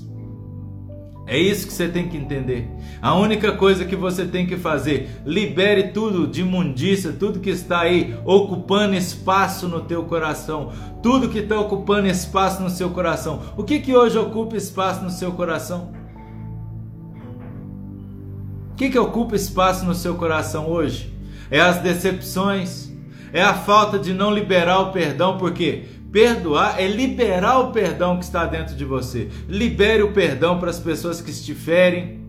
É 1.26 1.38
isso 1.38 1.68
que 1.68 1.74
você 1.74 1.90
tem 1.90 2.08
que 2.08 2.16
entender. 2.16 2.70
A 3.02 3.16
única 3.16 3.52
coisa 3.52 3.84
que 3.84 3.98
você 3.98 4.24
tem 4.24 4.48
que 4.48 4.56
fazer, 4.56 5.22
libere 5.26 5.90
tudo 5.90 6.26
de 6.26 6.40
imundícia, 6.40 7.12
tudo 7.12 7.42
que 7.42 7.50
está 7.50 7.82
aí 7.82 8.16
ocupando 8.24 8.96
espaço 8.96 9.68
no 9.68 9.82
teu 9.82 10.06
coração, 10.06 10.72
tudo 11.04 11.28
que 11.28 11.40
está 11.40 11.60
ocupando 11.60 12.08
espaço 12.08 12.64
no 12.64 12.70
seu 12.70 12.92
coração. 12.92 13.42
O 13.58 13.64
que 13.66 13.82
que 13.82 13.94
hoje 13.94 14.18
ocupa 14.18 14.56
espaço 14.56 15.04
no 15.04 15.10
seu 15.10 15.34
coração? 15.34 15.97
O 18.78 18.80
que 18.80 18.92
que 18.92 19.00
ocupa 19.00 19.36
espaço 19.36 19.84
no 19.86 19.96
seu 19.96 20.14
coração 20.14 20.70
hoje? 20.70 21.12
É 21.50 21.60
as 21.60 21.80
decepções, 21.80 22.92
é 23.34 23.42
a 23.42 23.56
falta 23.56 23.98
de 23.98 24.14
não 24.14 24.32
liberar 24.32 24.82
o 24.82 24.92
perdão, 24.92 25.36
porque 25.40 25.86
Perdoar 26.12 26.80
é 26.80 26.88
liberar 26.88 27.60
o 27.60 27.72
perdão 27.72 28.18
que 28.18 28.24
está 28.24 28.46
dentro 28.46 28.76
de 28.76 28.86
você. 28.86 29.30
Libere 29.48 30.04
o 30.04 30.14
perdão 30.14 30.60
para 30.60 30.70
as 30.70 30.80
pessoas 30.80 31.22
que 31.22 31.34
te 31.34 31.54
ferem. 31.54 32.22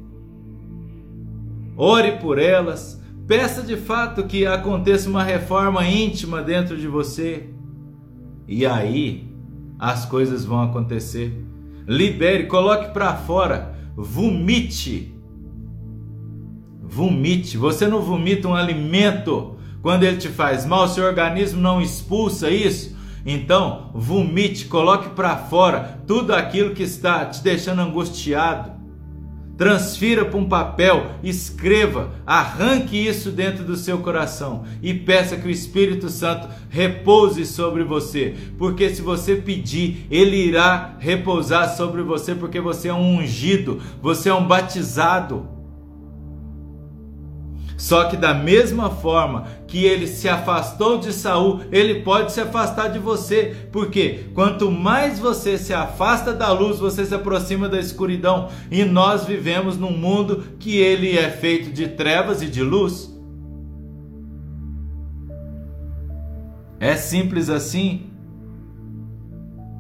Ore 1.76 2.12
por 2.12 2.38
elas. 2.38 2.98
Peça 3.26 3.62
de 3.62 3.76
fato 3.76 4.24
que 4.24 4.46
aconteça 4.46 5.08
uma 5.08 5.22
reforma 5.22 5.86
íntima 5.86 6.42
dentro 6.42 6.78
de 6.78 6.88
você. 6.88 7.50
E 8.48 8.64
aí 8.64 9.30
as 9.78 10.06
coisas 10.06 10.46
vão 10.46 10.62
acontecer. 10.62 11.32
Libere, 11.86 12.46
coloque 12.46 12.92
para 12.92 13.14
fora, 13.14 13.76
vomite. 13.94 15.17
Vomite. 16.88 17.56
Você 17.56 17.86
não 17.86 18.00
vomita 18.02 18.48
um 18.48 18.54
alimento 18.54 19.56
quando 19.82 20.02
ele 20.02 20.16
te 20.16 20.28
faz 20.28 20.66
mal, 20.66 20.88
seu 20.88 21.04
organismo 21.04 21.60
não 21.60 21.80
expulsa 21.80 22.50
isso 22.50 22.98
então, 23.30 23.90
vomite, 23.94 24.64
coloque 24.64 25.10
para 25.10 25.36
fora 25.36 26.00
tudo 26.06 26.34
aquilo 26.34 26.74
que 26.74 26.82
está 26.82 27.26
te 27.26 27.42
deixando 27.42 27.82
angustiado. 27.82 28.72
Transfira 29.54 30.24
para 30.24 30.38
um 30.38 30.48
papel, 30.48 31.10
escreva, 31.22 32.12
arranque 32.24 32.96
isso 32.96 33.30
dentro 33.30 33.64
do 33.64 33.76
seu 33.76 33.98
coração 33.98 34.64
e 34.80 34.94
peça 34.94 35.36
que 35.36 35.48
o 35.48 35.50
Espírito 35.50 36.08
Santo 36.08 36.48
repouse 36.70 37.44
sobre 37.44 37.82
você, 37.82 38.34
porque 38.56 38.88
se 38.88 39.02
você 39.02 39.34
pedir, 39.34 40.06
ele 40.12 40.36
irá 40.36 40.94
repousar 41.00 41.76
sobre 41.76 42.02
você, 42.02 42.36
porque 42.36 42.60
você 42.60 42.86
é 42.88 42.94
um 42.94 43.16
ungido, 43.16 43.78
você 44.00 44.30
é 44.30 44.34
um 44.34 44.46
batizado. 44.46 45.57
Só 47.78 48.06
que 48.06 48.16
da 48.16 48.34
mesma 48.34 48.90
forma 48.90 49.46
que 49.68 49.84
ele 49.84 50.08
se 50.08 50.28
afastou 50.28 50.98
de 50.98 51.12
Saul, 51.12 51.60
ele 51.70 52.02
pode 52.02 52.32
se 52.32 52.40
afastar 52.40 52.88
de 52.88 52.98
você, 52.98 53.54
porque 53.70 54.24
quanto 54.34 54.68
mais 54.68 55.20
você 55.20 55.56
se 55.56 55.72
afasta 55.72 56.32
da 56.32 56.50
luz, 56.52 56.80
você 56.80 57.06
se 57.06 57.14
aproxima 57.14 57.68
da 57.68 57.78
escuridão, 57.78 58.48
e 58.68 58.84
nós 58.84 59.24
vivemos 59.24 59.78
num 59.78 59.96
mundo 59.96 60.42
que 60.58 60.76
ele 60.76 61.16
é 61.16 61.30
feito 61.30 61.70
de 61.70 61.86
trevas 61.86 62.42
e 62.42 62.46
de 62.46 62.64
luz. 62.64 63.16
É 66.80 66.96
simples 66.96 67.48
assim. 67.48 68.07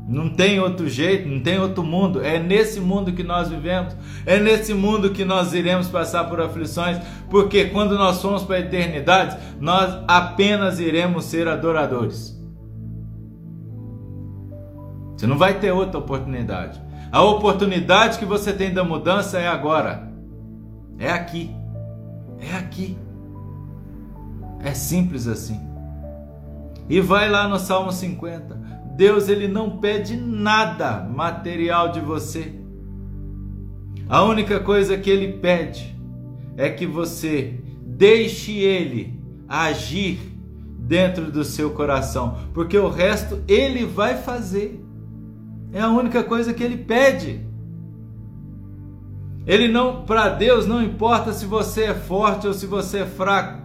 Não 0.08 0.30
tem 0.30 0.58
outro 0.58 0.88
jeito, 0.88 1.28
não 1.28 1.38
tem 1.38 1.58
outro 1.58 1.84
mundo. 1.84 2.24
É 2.24 2.38
nesse 2.38 2.80
mundo 2.80 3.12
que 3.12 3.22
nós 3.22 3.50
vivemos. 3.50 3.94
É 4.24 4.40
nesse 4.40 4.72
mundo 4.72 5.10
que 5.10 5.22
nós 5.22 5.52
iremos 5.52 5.86
passar 5.88 6.24
por 6.24 6.40
aflições, 6.40 6.98
porque 7.28 7.66
quando 7.66 7.98
nós 7.98 8.22
formos 8.22 8.42
para 8.42 8.56
a 8.56 8.60
eternidade, 8.60 9.36
nós 9.60 10.02
apenas 10.08 10.80
iremos 10.80 11.26
ser 11.26 11.46
adoradores. 11.46 12.34
Você 15.14 15.26
não 15.26 15.36
vai 15.36 15.58
ter 15.58 15.72
outra 15.72 15.98
oportunidade. 15.98 16.80
A 17.12 17.22
oportunidade 17.22 18.18
que 18.18 18.24
você 18.24 18.52
tem 18.52 18.72
da 18.72 18.84
mudança 18.84 19.38
é 19.38 19.46
agora. 19.46 20.10
É 20.98 21.10
aqui. 21.10 21.54
É 22.40 22.56
aqui. 22.56 22.96
É 24.64 24.72
simples 24.72 25.28
assim. 25.28 25.60
E 26.88 26.98
vai 26.98 27.28
lá 27.28 27.46
no 27.46 27.58
Salmo 27.58 27.92
50. 27.92 28.57
Deus 28.98 29.28
ele 29.28 29.46
não 29.46 29.78
pede 29.78 30.16
nada 30.16 31.08
material 31.08 31.92
de 31.92 32.00
você. 32.00 32.52
A 34.08 34.24
única 34.24 34.58
coisa 34.58 34.98
que 34.98 35.08
ele 35.08 35.34
pede 35.34 35.96
é 36.56 36.68
que 36.68 36.84
você 36.84 37.60
deixe 37.86 38.58
ele 38.58 39.16
agir 39.46 40.18
dentro 40.80 41.30
do 41.30 41.44
seu 41.44 41.70
coração, 41.70 42.38
porque 42.52 42.76
o 42.76 42.88
resto 42.88 43.40
ele 43.46 43.84
vai 43.84 44.16
fazer. 44.16 44.84
É 45.72 45.80
a 45.80 45.90
única 45.90 46.24
coisa 46.24 46.52
que 46.52 46.64
ele 46.64 46.78
pede. 46.78 47.46
Ele 49.46 49.68
não, 49.68 50.02
para 50.06 50.28
Deus 50.30 50.66
não 50.66 50.82
importa 50.82 51.32
se 51.32 51.46
você 51.46 51.84
é 51.84 51.94
forte 51.94 52.48
ou 52.48 52.52
se 52.52 52.66
você 52.66 53.02
é 53.02 53.06
fraco. 53.06 53.62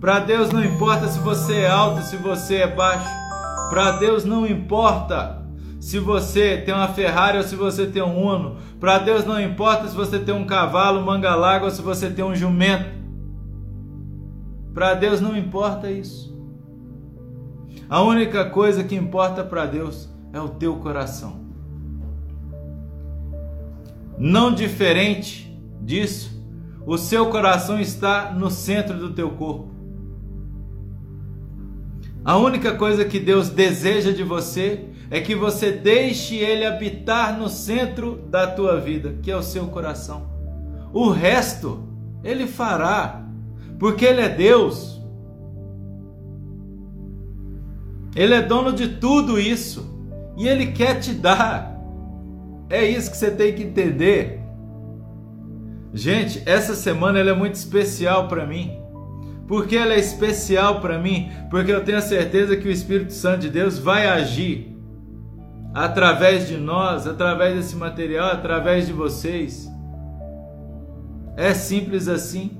Para 0.00 0.18
Deus 0.18 0.50
não 0.50 0.64
importa 0.64 1.06
se 1.06 1.20
você 1.20 1.58
é 1.58 1.70
alto, 1.70 2.02
se 2.02 2.16
você 2.16 2.56
é 2.56 2.66
baixo. 2.66 3.27
Para 3.70 3.92
Deus 3.92 4.24
não 4.24 4.46
importa 4.46 5.46
se 5.80 5.98
você 5.98 6.56
tem 6.56 6.74
uma 6.74 6.88
Ferrari 6.88 7.38
ou 7.38 7.44
se 7.44 7.54
você 7.54 7.86
tem 7.86 8.02
um 8.02 8.24
Uno. 8.24 8.56
Para 8.80 8.98
Deus 8.98 9.24
não 9.24 9.40
importa 9.40 9.88
se 9.88 9.94
você 9.94 10.18
tem 10.18 10.34
um 10.34 10.46
cavalo, 10.46 11.04
manga 11.04 11.34
larga 11.34 11.66
ou 11.66 11.70
se 11.70 11.82
você 11.82 12.10
tem 12.10 12.24
um 12.24 12.34
jumento. 12.34 12.98
Para 14.74 14.94
Deus 14.94 15.20
não 15.20 15.36
importa 15.36 15.90
isso. 15.90 16.36
A 17.88 18.02
única 18.02 18.44
coisa 18.44 18.84
que 18.84 18.94
importa 18.94 19.42
para 19.42 19.66
Deus 19.66 20.08
é 20.32 20.40
o 20.40 20.48
teu 20.48 20.76
coração. 20.76 21.40
Não 24.18 24.52
diferente 24.52 25.56
disso, 25.80 26.44
o 26.84 26.98
seu 26.98 27.30
coração 27.30 27.80
está 27.80 28.32
no 28.32 28.50
centro 28.50 28.98
do 28.98 29.12
teu 29.12 29.30
corpo. 29.30 29.67
A 32.24 32.36
única 32.36 32.74
coisa 32.74 33.04
que 33.04 33.18
Deus 33.18 33.48
deseja 33.48 34.12
de 34.12 34.22
você 34.22 34.84
é 35.10 35.20
que 35.20 35.34
você 35.34 35.72
deixe 35.72 36.36
Ele 36.36 36.64
habitar 36.64 37.38
no 37.38 37.48
centro 37.48 38.16
da 38.28 38.46
tua 38.46 38.78
vida, 38.78 39.16
que 39.22 39.30
é 39.30 39.36
o 39.36 39.42
seu 39.42 39.66
coração. 39.66 40.28
O 40.92 41.10
resto 41.10 41.84
Ele 42.22 42.46
fará, 42.46 43.24
porque 43.78 44.04
Ele 44.04 44.20
é 44.20 44.28
Deus. 44.28 45.00
Ele 48.14 48.34
é 48.34 48.42
dono 48.42 48.72
de 48.72 48.88
tudo 48.96 49.38
isso 49.38 49.98
e 50.36 50.46
Ele 50.48 50.72
quer 50.72 50.98
te 51.00 51.12
dar. 51.12 51.78
É 52.68 52.84
isso 52.84 53.10
que 53.10 53.16
você 53.16 53.30
tem 53.30 53.54
que 53.54 53.62
entender. 53.62 54.40
Gente, 55.94 56.42
essa 56.44 56.74
semana 56.74 57.18
ela 57.18 57.30
é 57.30 57.34
muito 57.34 57.54
especial 57.54 58.28
para 58.28 58.46
mim. 58.46 58.78
Porque 59.48 59.76
ela 59.76 59.94
é 59.94 59.98
especial 59.98 60.80
para 60.80 60.98
mim, 60.98 61.30
porque 61.50 61.72
eu 61.72 61.82
tenho 61.82 61.96
a 61.96 62.02
certeza 62.02 62.56
que 62.56 62.68
o 62.68 62.70
Espírito 62.70 63.14
Santo 63.14 63.40
de 63.40 63.48
Deus 63.48 63.78
vai 63.78 64.06
agir 64.06 64.76
através 65.74 66.46
de 66.46 66.58
nós, 66.58 67.06
através 67.06 67.56
desse 67.56 67.74
material, 67.74 68.30
através 68.30 68.86
de 68.86 68.92
vocês. 68.92 69.66
É 71.34 71.54
simples 71.54 72.08
assim. 72.08 72.58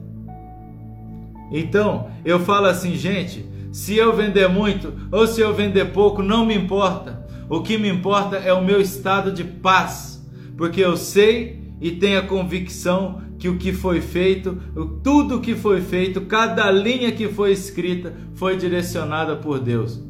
Então, 1.52 2.10
eu 2.24 2.40
falo 2.40 2.66
assim, 2.66 2.94
gente, 2.94 3.46
se 3.70 3.96
eu 3.96 4.16
vender 4.16 4.48
muito 4.48 4.94
ou 5.12 5.26
se 5.26 5.40
eu 5.40 5.52
vender 5.54 5.92
pouco, 5.92 6.22
não 6.22 6.46
me 6.46 6.54
importa. 6.54 7.26
O 7.50 7.60
que 7.60 7.76
me 7.76 7.88
importa 7.88 8.36
é 8.36 8.52
o 8.52 8.64
meu 8.64 8.80
estado 8.80 9.30
de 9.32 9.44
paz, 9.44 10.26
porque 10.56 10.80
eu 10.80 10.96
sei 10.96 11.72
e 11.80 11.92
tenho 11.92 12.18
a 12.18 12.26
convicção 12.26 13.22
que 13.38 13.48
o 13.48 13.56
que 13.56 13.72
foi 13.72 14.00
feito, 14.00 14.56
tudo 15.02 15.36
o 15.36 15.40
que 15.40 15.54
foi 15.54 15.80
feito, 15.80 16.22
cada 16.22 16.70
linha 16.70 17.12
que 17.12 17.28
foi 17.28 17.52
escrita 17.52 18.12
foi 18.34 18.56
direcionada 18.56 19.36
por 19.36 19.60
Deus. 19.60 20.02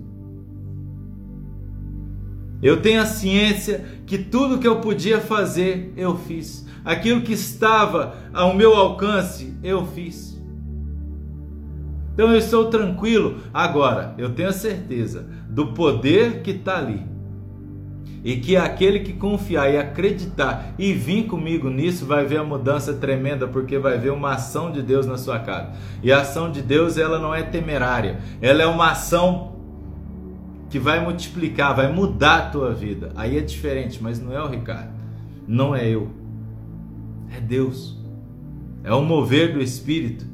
Eu 2.62 2.80
tenho 2.80 3.00
a 3.00 3.06
ciência 3.06 3.84
que 4.06 4.18
tudo 4.18 4.58
que 4.58 4.66
eu 4.66 4.80
podia 4.80 5.20
fazer, 5.20 5.92
eu 5.96 6.16
fiz. 6.16 6.66
Aquilo 6.84 7.20
que 7.20 7.34
estava 7.34 8.16
ao 8.32 8.54
meu 8.54 8.74
alcance, 8.74 9.54
eu 9.62 9.86
fiz. 9.86 10.36
Então 12.14 12.32
eu 12.32 12.38
estou 12.38 12.64
tranquilo. 12.64 13.42
Agora, 13.54 14.14
eu 14.18 14.34
tenho 14.34 14.48
a 14.48 14.52
certeza 14.52 15.28
do 15.48 15.68
poder 15.68 16.42
que 16.42 16.50
está 16.50 16.78
ali. 16.78 17.17
E 18.24 18.36
que 18.36 18.56
aquele 18.56 19.00
que 19.00 19.12
confiar 19.12 19.72
e 19.72 19.76
acreditar 19.76 20.74
e 20.78 20.92
vir 20.92 21.26
comigo 21.26 21.70
nisso 21.70 22.04
vai 22.04 22.24
ver 22.24 22.38
a 22.38 22.44
mudança 22.44 22.92
tremenda, 22.94 23.46
porque 23.46 23.78
vai 23.78 23.96
ver 23.96 24.10
uma 24.10 24.32
ação 24.32 24.72
de 24.72 24.82
Deus 24.82 25.06
na 25.06 25.16
sua 25.16 25.38
casa. 25.38 25.72
E 26.02 26.10
a 26.10 26.20
ação 26.20 26.50
de 26.50 26.60
Deus, 26.60 26.98
ela 26.98 27.18
não 27.18 27.34
é 27.34 27.42
temerária, 27.42 28.18
ela 28.40 28.62
é 28.62 28.66
uma 28.66 28.90
ação 28.90 29.56
que 30.68 30.78
vai 30.78 31.02
multiplicar, 31.02 31.74
vai 31.74 31.90
mudar 31.90 32.36
a 32.36 32.50
tua 32.50 32.74
vida. 32.74 33.12
Aí 33.16 33.38
é 33.38 33.40
diferente, 33.40 34.02
mas 34.02 34.20
não 34.20 34.32
é 34.32 34.42
o 34.42 34.48
Ricardo, 34.48 34.90
não 35.46 35.74
é 35.74 35.88
eu, 35.88 36.10
é 37.34 37.40
Deus, 37.40 37.96
é 38.84 38.92
o 38.92 39.02
mover 39.02 39.52
do 39.52 39.62
Espírito, 39.62 40.26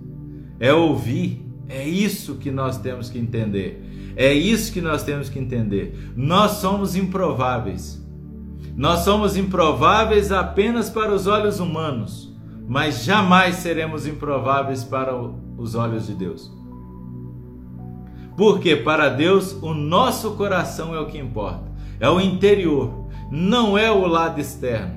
é 0.58 0.72
ouvir, 0.72 1.44
é 1.68 1.86
isso 1.86 2.36
que 2.36 2.50
nós 2.50 2.78
temos 2.78 3.10
que 3.10 3.18
entender. 3.18 3.83
É 4.16 4.32
isso 4.32 4.72
que 4.72 4.80
nós 4.80 5.02
temos 5.02 5.28
que 5.28 5.38
entender. 5.38 6.12
Nós 6.16 6.52
somos 6.52 6.94
improváveis. 6.94 8.02
Nós 8.76 9.00
somos 9.00 9.36
improváveis 9.36 10.32
apenas 10.32 10.90
para 10.90 11.12
os 11.12 11.28
olhos 11.28 11.60
humanos, 11.60 12.34
mas 12.66 13.04
jamais 13.04 13.56
seremos 13.56 14.04
improváveis 14.04 14.82
para 14.82 15.14
os 15.14 15.74
olhos 15.76 16.06
de 16.06 16.14
Deus. 16.14 16.52
Porque 18.36 18.74
para 18.74 19.08
Deus 19.08 19.52
o 19.62 19.72
nosso 19.72 20.32
coração 20.32 20.92
é 20.92 20.98
o 20.98 21.06
que 21.06 21.18
importa, 21.18 21.70
é 22.00 22.08
o 22.08 22.20
interior, 22.20 23.06
não 23.30 23.78
é 23.78 23.92
o 23.92 24.06
lado 24.06 24.40
externo. 24.40 24.96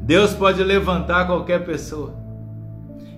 Deus 0.00 0.32
pode 0.32 0.64
levantar 0.64 1.26
qualquer 1.26 1.66
pessoa. 1.66 2.21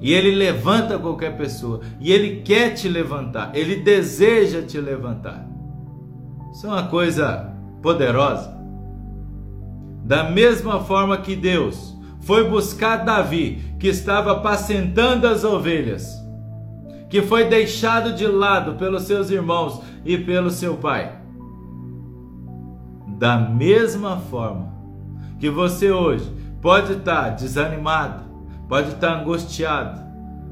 E 0.01 0.13
ele 0.13 0.35
levanta 0.35 0.99
qualquer 0.99 1.37
pessoa. 1.37 1.81
E 2.01 2.13
ele 2.13 2.43
quer 2.43 2.75
te 2.75 2.89
levantar. 2.89 3.51
Ele 3.55 3.77
deseja 3.77 4.63
te 4.63 4.79
levantar. 4.79 5.49
Isso 6.53 6.67
é 6.67 6.71
uma 6.71 6.89
coisa 6.89 7.53
poderosa. 7.83 8.55
Da 10.05 10.31
mesma 10.31 10.81
forma 10.81 11.17
que 11.19 11.35
Deus 11.35 11.97
foi 12.21 12.49
buscar 12.49 13.05
Davi, 13.05 13.77
que 13.79 13.89
estava 13.89 14.33
apacentando 14.33 15.27
as 15.27 15.45
ovelhas 15.45 16.25
que 17.15 17.23
foi 17.23 17.45
deixado 17.45 18.13
de 18.13 18.27
lado 18.27 18.75
pelos 18.75 19.05
seus 19.05 19.31
irmãos 19.31 19.81
e 20.05 20.19
pelo 20.19 20.51
seu 20.51 20.77
pai. 20.77 21.17
Da 23.07 23.37
mesma 23.37 24.17
forma 24.17 24.75
que 25.39 25.49
você 25.49 25.93
hoje 25.93 26.29
pode 26.61 26.95
estar 26.95 27.31
desanimado, 27.31 28.24
pode 28.75 28.91
estar 28.91 29.21
angustiado, 29.21 30.01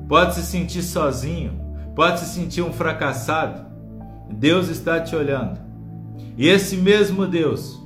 pode 0.08 0.36
se 0.36 0.42
sentir 0.44 0.84
sozinho, 0.84 1.60
pode 1.92 2.20
se 2.20 2.26
sentir 2.26 2.62
um 2.62 2.72
fracassado, 2.72 3.66
Deus 4.30 4.68
está 4.68 5.00
te 5.00 5.16
olhando. 5.16 5.58
E 6.38 6.46
esse 6.46 6.76
mesmo 6.76 7.26
Deus 7.26 7.82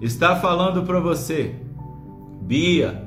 está 0.00 0.36
falando 0.36 0.84
para 0.84 1.00
você, 1.00 1.56
Bia, 2.40 3.06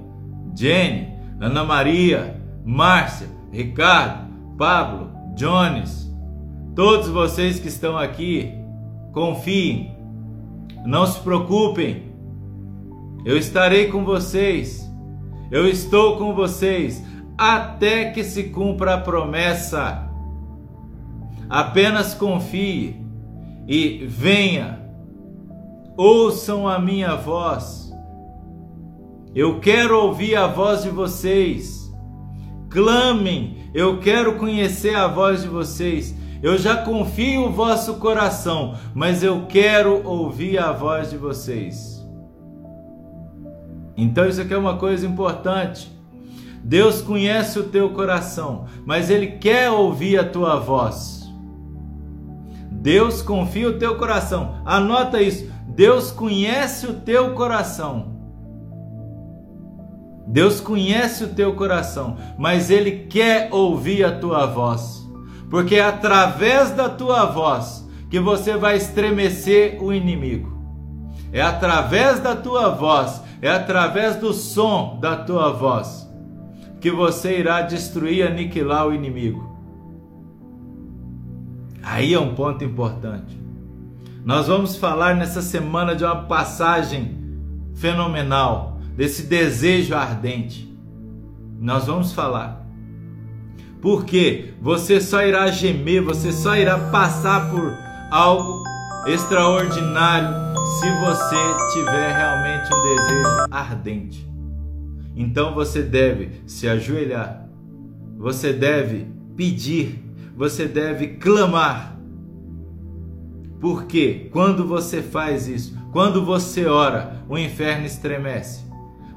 Jenny, 0.56 1.16
Ana 1.42 1.64
Maria, 1.64 2.40
Márcia, 2.64 3.28
Ricardo, 3.52 4.28
Pablo, 4.56 5.10
Jones, 5.36 6.08
todos 6.76 7.08
vocês 7.08 7.60
que 7.60 7.70
estão 7.70 7.98
aqui, 7.98 8.54
confiem, 9.14 9.98
não 10.86 11.08
se 11.08 11.20
preocupem, 11.22 12.14
eu 13.26 13.36
estarei 13.36 13.88
com 13.88 14.06
vocês, 14.06 14.87
eu 15.52 15.68
estou 15.68 16.18
com 16.18 16.34
vocês 16.34 17.04
até 17.38 18.12
que 18.12 18.24
se 18.24 18.46
cumpra 18.46 18.96
a 18.96 19.02
promessa. 19.02 20.10
Apenas 21.50 22.14
confie 22.14 22.96
e 23.68 24.06
venha, 24.06 24.82
ouçam 25.96 26.68
a 26.68 26.80
minha 26.80 27.16
voz. 27.16 27.94
Eu 29.36 29.60
quero 29.60 30.00
ouvir 30.02 30.36
a 30.36 30.48
voz 30.48 30.84
de 30.84 30.90
vocês. 30.90 31.88
Clamem 32.70 33.58
eu 33.78 34.00
quero 34.00 34.40
conhecer 34.40 34.96
a 34.96 35.08
voz 35.08 35.44
de 35.44 35.48
vocês. 35.48 36.16
Eu 36.42 36.58
já 36.58 36.78
confio 36.78 37.46
o 37.46 37.52
vosso 37.52 37.96
coração, 37.96 38.76
mas 38.92 39.22
eu 39.22 39.46
quero 39.48 40.02
ouvir 40.04 40.58
a 40.58 40.72
voz 40.72 41.12
de 41.12 41.18
vocês. 41.18 41.97
Então 43.98 44.28
isso 44.28 44.40
aqui 44.40 44.54
é 44.54 44.58
uma 44.58 44.78
coisa 44.78 45.06
importante. 45.06 45.92
Deus 46.64 47.02
conhece 47.02 47.60
o 47.60 47.64
teu 47.64 47.90
coração, 47.90 48.66
mas 48.86 49.10
ele 49.10 49.28
quer 49.28 49.70
ouvir 49.72 50.20
a 50.20 50.24
tua 50.24 50.58
voz. 50.60 51.28
Deus 52.72 53.22
confia 53.22 53.70
o 53.70 53.80
teu 53.80 53.98
coração. 53.98 54.62
Anota 54.64 55.22
isso. 55.22 55.52
Deus 55.68 56.12
conhece 56.12 56.88
o 56.88 56.94
teu 56.94 57.34
coração. 57.34 58.18
Deus 60.28 60.60
conhece 60.60 61.24
o 61.24 61.30
teu 61.30 61.56
coração, 61.56 62.18
mas 62.38 62.70
Ele 62.70 63.06
quer 63.10 63.48
ouvir 63.50 64.04
a 64.04 64.20
tua 64.20 64.46
voz, 64.46 65.08
porque 65.50 65.76
é 65.76 65.86
através 65.86 66.72
da 66.72 66.90
tua 66.90 67.26
voz 67.26 67.88
que 68.10 68.20
você 68.20 68.58
vai 68.58 68.76
estremecer 68.76 69.82
o 69.82 69.94
inimigo. 69.94 70.58
É 71.32 71.42
através 71.42 72.20
da 72.20 72.36
tua 72.36 72.70
voz, 72.70 73.22
é 73.42 73.50
através 73.50 74.16
do 74.16 74.34
som 74.34 75.00
da 75.00 75.16
tua 75.16 75.52
voz 75.52 76.08
que 76.80 76.92
você 76.92 77.40
irá 77.40 77.62
destruir, 77.62 78.26
aniquilar 78.26 78.88
o 78.88 78.94
inimigo. 78.94 79.58
Aí 81.82 82.14
é 82.14 82.20
um 82.20 82.36
ponto 82.36 82.64
importante. 82.64 83.40
Nós 84.24 84.48
vamos 84.48 84.76
falar 84.76 85.16
nessa 85.16 85.42
semana 85.42 85.96
de 85.96 86.04
uma 86.04 86.24
passagem 86.24 87.18
fenomenal 87.76 88.80
desse 88.96 89.24
desejo 89.24 89.96
ardente. 89.96 90.68
Nós 91.60 91.88
vamos 91.88 92.12
falar. 92.12 92.66
Porque 93.82 94.54
você 94.62 95.00
só 95.00 95.22
irá 95.24 95.48
gemer, 95.48 96.04
você 96.04 96.32
só 96.32 96.56
irá 96.56 96.78
passar 96.78 97.50
por 97.50 97.74
algo 98.12 98.64
extraordinário 99.06 100.47
se 100.68 100.90
você 101.00 101.74
tiver 101.74 102.16
realmente 102.16 102.70
um 102.74 102.84
desejo 102.84 103.48
ardente. 103.50 104.28
Então 105.16 105.56
você 105.56 105.82
deve 105.82 106.42
se 106.46 106.68
ajoelhar, 106.68 107.48
você 108.18 108.52
deve 108.52 109.08
pedir, 109.36 110.04
você 110.36 110.68
deve 110.68 111.08
clamar. 111.16 111.98
Porque 113.60 114.30
quando 114.32 114.68
você 114.68 115.02
faz 115.02 115.48
isso, 115.48 115.76
quando 115.92 116.24
você 116.24 116.68
ora, 116.68 117.24
o 117.28 117.38
inferno 117.38 117.86
estremece. 117.86 118.66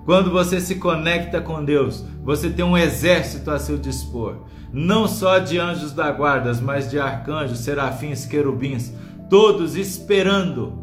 Quando 0.06 0.30
você 0.30 0.60
se 0.60 0.76
conecta 0.76 1.40
com 1.40 1.62
Deus, 1.64 2.04
você 2.24 2.48
tem 2.48 2.64
um 2.64 2.78
exército 2.78 3.50
a 3.50 3.58
seu 3.58 3.76
dispor, 3.76 4.44
não 4.72 5.06
só 5.06 5.38
de 5.38 5.58
anjos 5.58 5.92
da 5.92 6.10
guarda, 6.10 6.52
mas 6.62 6.88
de 6.88 6.98
arcanjos, 6.98 7.58
serafins, 7.58 8.24
querubins, 8.24 8.92
todos 9.28 9.76
esperando 9.76 10.79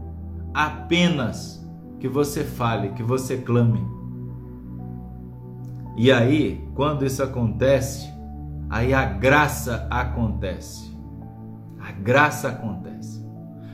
apenas 0.57 1.63
que 1.99 2.07
você 2.07 2.43
fale, 2.43 2.89
que 2.89 3.03
você 3.03 3.37
clame. 3.37 3.85
E 5.95 6.11
aí, 6.11 6.67
quando 6.73 7.05
isso 7.05 7.21
acontece, 7.21 8.11
aí 8.67 8.91
a 8.91 9.05
graça 9.05 9.87
acontece. 9.91 10.97
A 11.79 11.91
graça 11.91 12.47
acontece. 12.47 13.23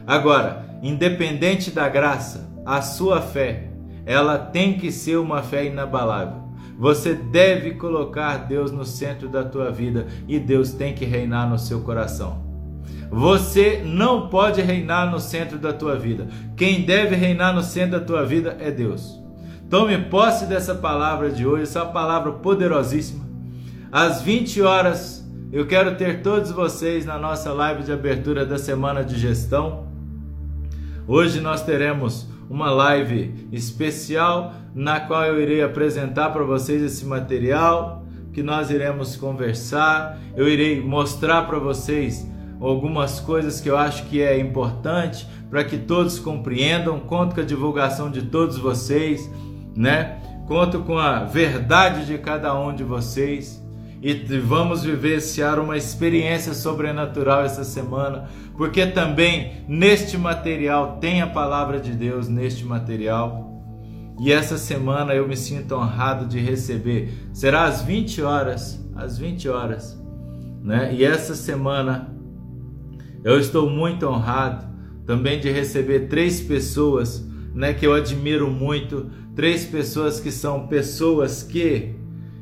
Agora, 0.05 0.77
independente 0.83 1.71
da 1.71 1.87
graça, 1.87 2.53
a 2.65 2.81
sua 2.81 3.21
fé 3.21 3.71
ela 4.05 4.37
tem 4.37 4.77
que 4.77 4.91
ser 4.91 5.15
uma 5.15 5.41
fé 5.41 5.63
inabalável. 5.63 6.43
Você 6.77 7.13
deve 7.13 7.75
colocar 7.75 8.39
Deus 8.39 8.73
no 8.73 8.83
centro 8.83 9.29
da 9.29 9.45
tua 9.45 9.71
vida 9.71 10.07
e 10.27 10.37
Deus 10.37 10.73
tem 10.73 10.93
que 10.93 11.05
reinar 11.05 11.49
no 11.49 11.57
seu 11.57 11.79
coração. 11.79 12.52
Você 13.13 13.83
não 13.85 14.27
pode 14.27 14.59
reinar 14.59 15.11
no 15.11 15.19
centro 15.19 15.59
da 15.59 15.71
tua 15.71 15.95
vida. 15.95 16.27
Quem 16.57 16.81
deve 16.81 17.15
reinar 17.15 17.53
no 17.53 17.61
centro 17.61 17.99
da 17.99 18.03
tua 18.03 18.25
vida 18.25 18.57
é 18.59 18.71
Deus. 18.71 19.21
Tome 19.69 19.95
posse 20.05 20.47
dessa 20.47 20.73
palavra 20.73 21.29
de 21.29 21.45
hoje, 21.45 21.61
essa 21.61 21.85
palavra 21.85 22.31
poderosíssima. 22.31 23.23
Às 23.91 24.23
20 24.23 24.63
horas, 24.63 25.23
eu 25.51 25.67
quero 25.67 25.95
ter 25.95 26.23
todos 26.23 26.49
vocês 26.49 27.05
na 27.05 27.19
nossa 27.19 27.53
live 27.53 27.83
de 27.83 27.91
abertura 27.91 28.47
da 28.47 28.57
semana 28.57 29.03
de 29.03 29.15
gestão. 29.15 29.85
Hoje 31.07 31.39
nós 31.39 31.61
teremos 31.61 32.27
uma 32.49 32.71
live 32.71 33.47
especial 33.51 34.55
na 34.73 34.99
qual 34.99 35.23
eu 35.25 35.39
irei 35.39 35.61
apresentar 35.61 36.31
para 36.31 36.43
vocês 36.43 36.81
esse 36.81 37.05
material 37.05 38.03
que 38.33 38.41
nós 38.41 38.71
iremos 38.71 39.15
conversar. 39.15 40.17
Eu 40.35 40.49
irei 40.49 40.81
mostrar 40.81 41.43
para 41.43 41.59
vocês 41.59 42.32
algumas 42.67 43.19
coisas 43.19 43.59
que 43.59 43.69
eu 43.69 43.77
acho 43.77 44.05
que 44.05 44.21
é 44.21 44.39
importante 44.39 45.27
para 45.49 45.63
que 45.63 45.77
todos 45.77 46.19
compreendam. 46.19 46.99
Conto 46.99 47.35
com 47.35 47.41
a 47.41 47.45
divulgação 47.45 48.09
de 48.09 48.23
todos 48.23 48.57
vocês, 48.57 49.29
né? 49.75 50.19
Conto 50.47 50.79
com 50.81 50.97
a 50.97 51.23
verdade 51.23 52.05
de 52.05 52.17
cada 52.17 52.57
um 52.57 52.73
de 52.75 52.83
vocês 52.83 53.63
e 54.03 54.13
vamos 54.37 54.83
vivenciar 54.83 55.57
uma 55.59 55.77
experiência 55.77 56.53
sobrenatural 56.53 57.45
essa 57.45 57.63
semana, 57.63 58.25
porque 58.57 58.85
também 58.85 59.63
neste 59.65 60.17
material 60.17 60.97
tem 60.99 61.21
a 61.21 61.27
palavra 61.27 61.79
de 61.79 61.93
Deus 61.93 62.27
neste 62.27 62.65
material. 62.65 63.49
E 64.19 64.31
essa 64.31 64.57
semana 64.57 65.13
eu 65.13 65.25
me 65.25 65.37
sinto 65.37 65.75
honrado 65.75 66.25
de 66.25 66.37
receber. 66.37 67.13
Será 67.31 67.63
às 67.63 67.81
20 67.81 68.21
horas, 68.21 68.85
às 68.93 69.17
20 69.17 69.47
horas, 69.47 69.97
né? 70.61 70.93
E 70.93 71.05
essa 71.05 71.33
semana 71.33 72.13
eu 73.23 73.39
estou 73.39 73.69
muito 73.69 74.07
honrado 74.07 74.65
também 75.05 75.39
de 75.39 75.49
receber 75.49 76.07
três 76.07 76.41
pessoas, 76.41 77.25
né, 77.53 77.73
que 77.73 77.85
eu 77.85 77.93
admiro 77.93 78.49
muito, 78.49 79.09
três 79.35 79.65
pessoas 79.65 80.19
que 80.19 80.31
são 80.31 80.67
pessoas 80.67 81.43
que 81.43 81.95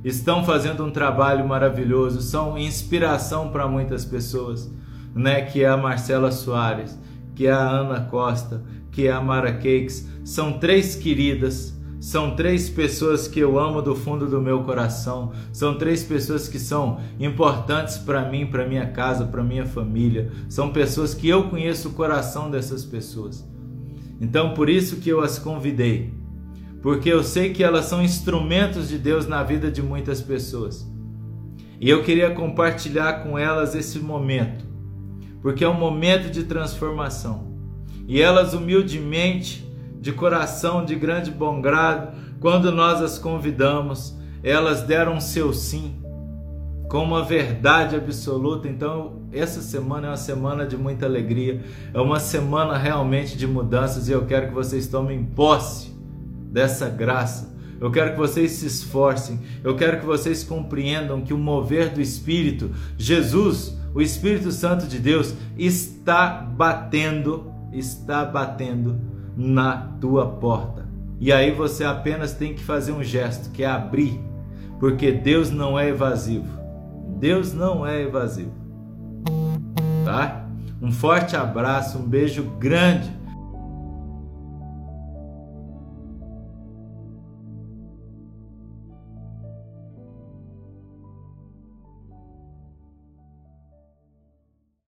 estão 0.04 0.44
fazendo 0.44 0.84
um 0.84 0.92
trabalho 0.92 1.48
maravilhoso, 1.48 2.22
são 2.22 2.58
inspiração 2.58 3.50
para 3.50 3.68
muitas 3.68 4.04
pessoas, 4.04 4.72
né? 5.14 5.42
Que 5.42 5.64
é 5.64 5.68
a 5.68 5.78
Marcela 5.78 6.32
Soares, 6.32 6.98
que 7.36 7.48
é 7.48 7.52
a 7.52 7.70
Ana 7.70 8.02
Costa, 8.02 8.64
que 8.92 9.08
é 9.08 9.12
a 9.12 9.22
Mara 9.22 9.54
Cakes, 9.54 10.10
são 10.24 10.54
três 10.54 10.96
queridas, 10.96 11.80
são 12.02 12.36
três 12.36 12.70
pessoas 12.70 13.30
que 13.30 13.40
eu 13.40 13.58
amo 13.58 13.82
do 13.82 13.96
fundo 13.96 14.28
do 14.28 14.42
meu 14.42 14.64
coração, 14.64 15.32
são 15.54 15.78
três 15.78 16.04
pessoas 16.04 16.50
que 16.50 16.60
são 16.60 17.00
importantes 17.18 17.98
para 17.98 18.30
mim, 18.30 18.46
para 18.46 18.68
minha 18.68 18.88
casa, 18.88 19.24
para 19.24 19.42
minha 19.42 19.66
família, 19.66 20.30
são 20.50 20.74
pessoas 20.74 21.14
que 21.14 21.30
eu 21.30 21.48
conheço 21.50 21.88
o 21.88 21.94
coração 21.94 22.52
dessas 22.52 22.84
pessoas. 22.84 23.50
Então, 24.20 24.54
por 24.54 24.70
isso 24.70 24.98
que 24.98 25.10
eu 25.10 25.22
as 25.22 25.40
convidei 25.40 26.20
porque 26.82 27.10
eu 27.10 27.24
sei 27.24 27.54
que 27.54 27.64
elas 27.64 27.86
são 27.86 28.04
instrumentos 28.04 28.90
de 28.90 28.98
Deus 28.98 29.28
na 29.28 29.44
vida 29.44 29.70
de 29.70 29.82
muitas 29.82 30.20
pessoas. 30.20 30.90
E 31.80 31.90
eu 31.90 32.04
queria 32.04 32.32
compartilhar 32.32 33.24
com 33.24 33.38
elas 33.38 33.76
esse 33.76 34.00
momento, 34.00 34.66
porque 35.42 35.64
é 35.64 35.70
um 35.70 35.78
momento 35.78 36.32
de 36.32 36.44
transformação. 36.44 37.52
E 38.08 38.20
elas 38.20 38.54
humildemente, 38.54 39.71
de 40.02 40.12
coração, 40.12 40.84
de 40.84 40.96
grande 40.96 41.30
bom 41.30 41.62
grado, 41.62 42.18
quando 42.40 42.72
nós 42.72 43.00
as 43.04 43.20
convidamos, 43.20 44.18
elas 44.44 44.82
deram 44.82 45.22
seu 45.22 45.54
sim 45.54 46.02
com 46.90 47.04
uma 47.04 47.24
verdade 47.24 47.96
absoluta. 47.96 48.68
Então, 48.68 49.22
essa 49.32 49.62
semana 49.62 50.08
é 50.08 50.10
uma 50.10 50.18
semana 50.18 50.66
de 50.66 50.76
muita 50.76 51.06
alegria, 51.06 51.64
é 51.94 52.00
uma 52.00 52.20
semana 52.20 52.76
realmente 52.76 53.38
de 53.38 53.46
mudanças 53.46 54.10
e 54.10 54.12
eu 54.12 54.26
quero 54.26 54.48
que 54.48 54.54
vocês 54.56 54.88
tomem 54.88 55.24
posse 55.24 55.96
dessa 56.52 56.90
graça. 56.90 57.56
Eu 57.80 57.92
quero 57.92 58.12
que 58.12 58.18
vocês 58.18 58.52
se 58.54 58.66
esforcem, 58.66 59.40
eu 59.64 59.76
quero 59.76 60.00
que 60.00 60.06
vocês 60.06 60.44
compreendam 60.44 61.22
que 61.22 61.34
o 61.34 61.38
mover 61.38 61.90
do 61.90 62.02
Espírito, 62.02 62.72
Jesus, 62.98 63.78
o 63.94 64.02
Espírito 64.02 64.52
Santo 64.52 64.88
de 64.88 65.00
Deus, 65.00 65.34
está 65.58 66.28
batendo, 66.28 67.52
está 67.72 68.26
batendo 68.26 69.12
na 69.36 69.90
tua 70.00 70.26
porta. 70.28 70.86
E 71.20 71.32
aí 71.32 71.52
você 71.52 71.84
apenas 71.84 72.34
tem 72.34 72.54
que 72.54 72.64
fazer 72.64 72.92
um 72.92 73.04
gesto, 73.04 73.52
que 73.52 73.64
é 73.64 73.68
abrir, 73.68 74.20
porque 74.80 75.12
Deus 75.12 75.52
não 75.52 75.78
é 75.78 75.90
evasivo. 75.90 76.60
Deus 77.20 77.54
não 77.54 77.86
é 77.86 78.02
evasivo. 78.02 78.54
Tá? 80.04 80.46
Um 80.82 80.92
forte 80.92 81.36
abraço, 81.36 82.00
um 82.00 82.08
beijo 82.08 82.44
grande 82.60 83.21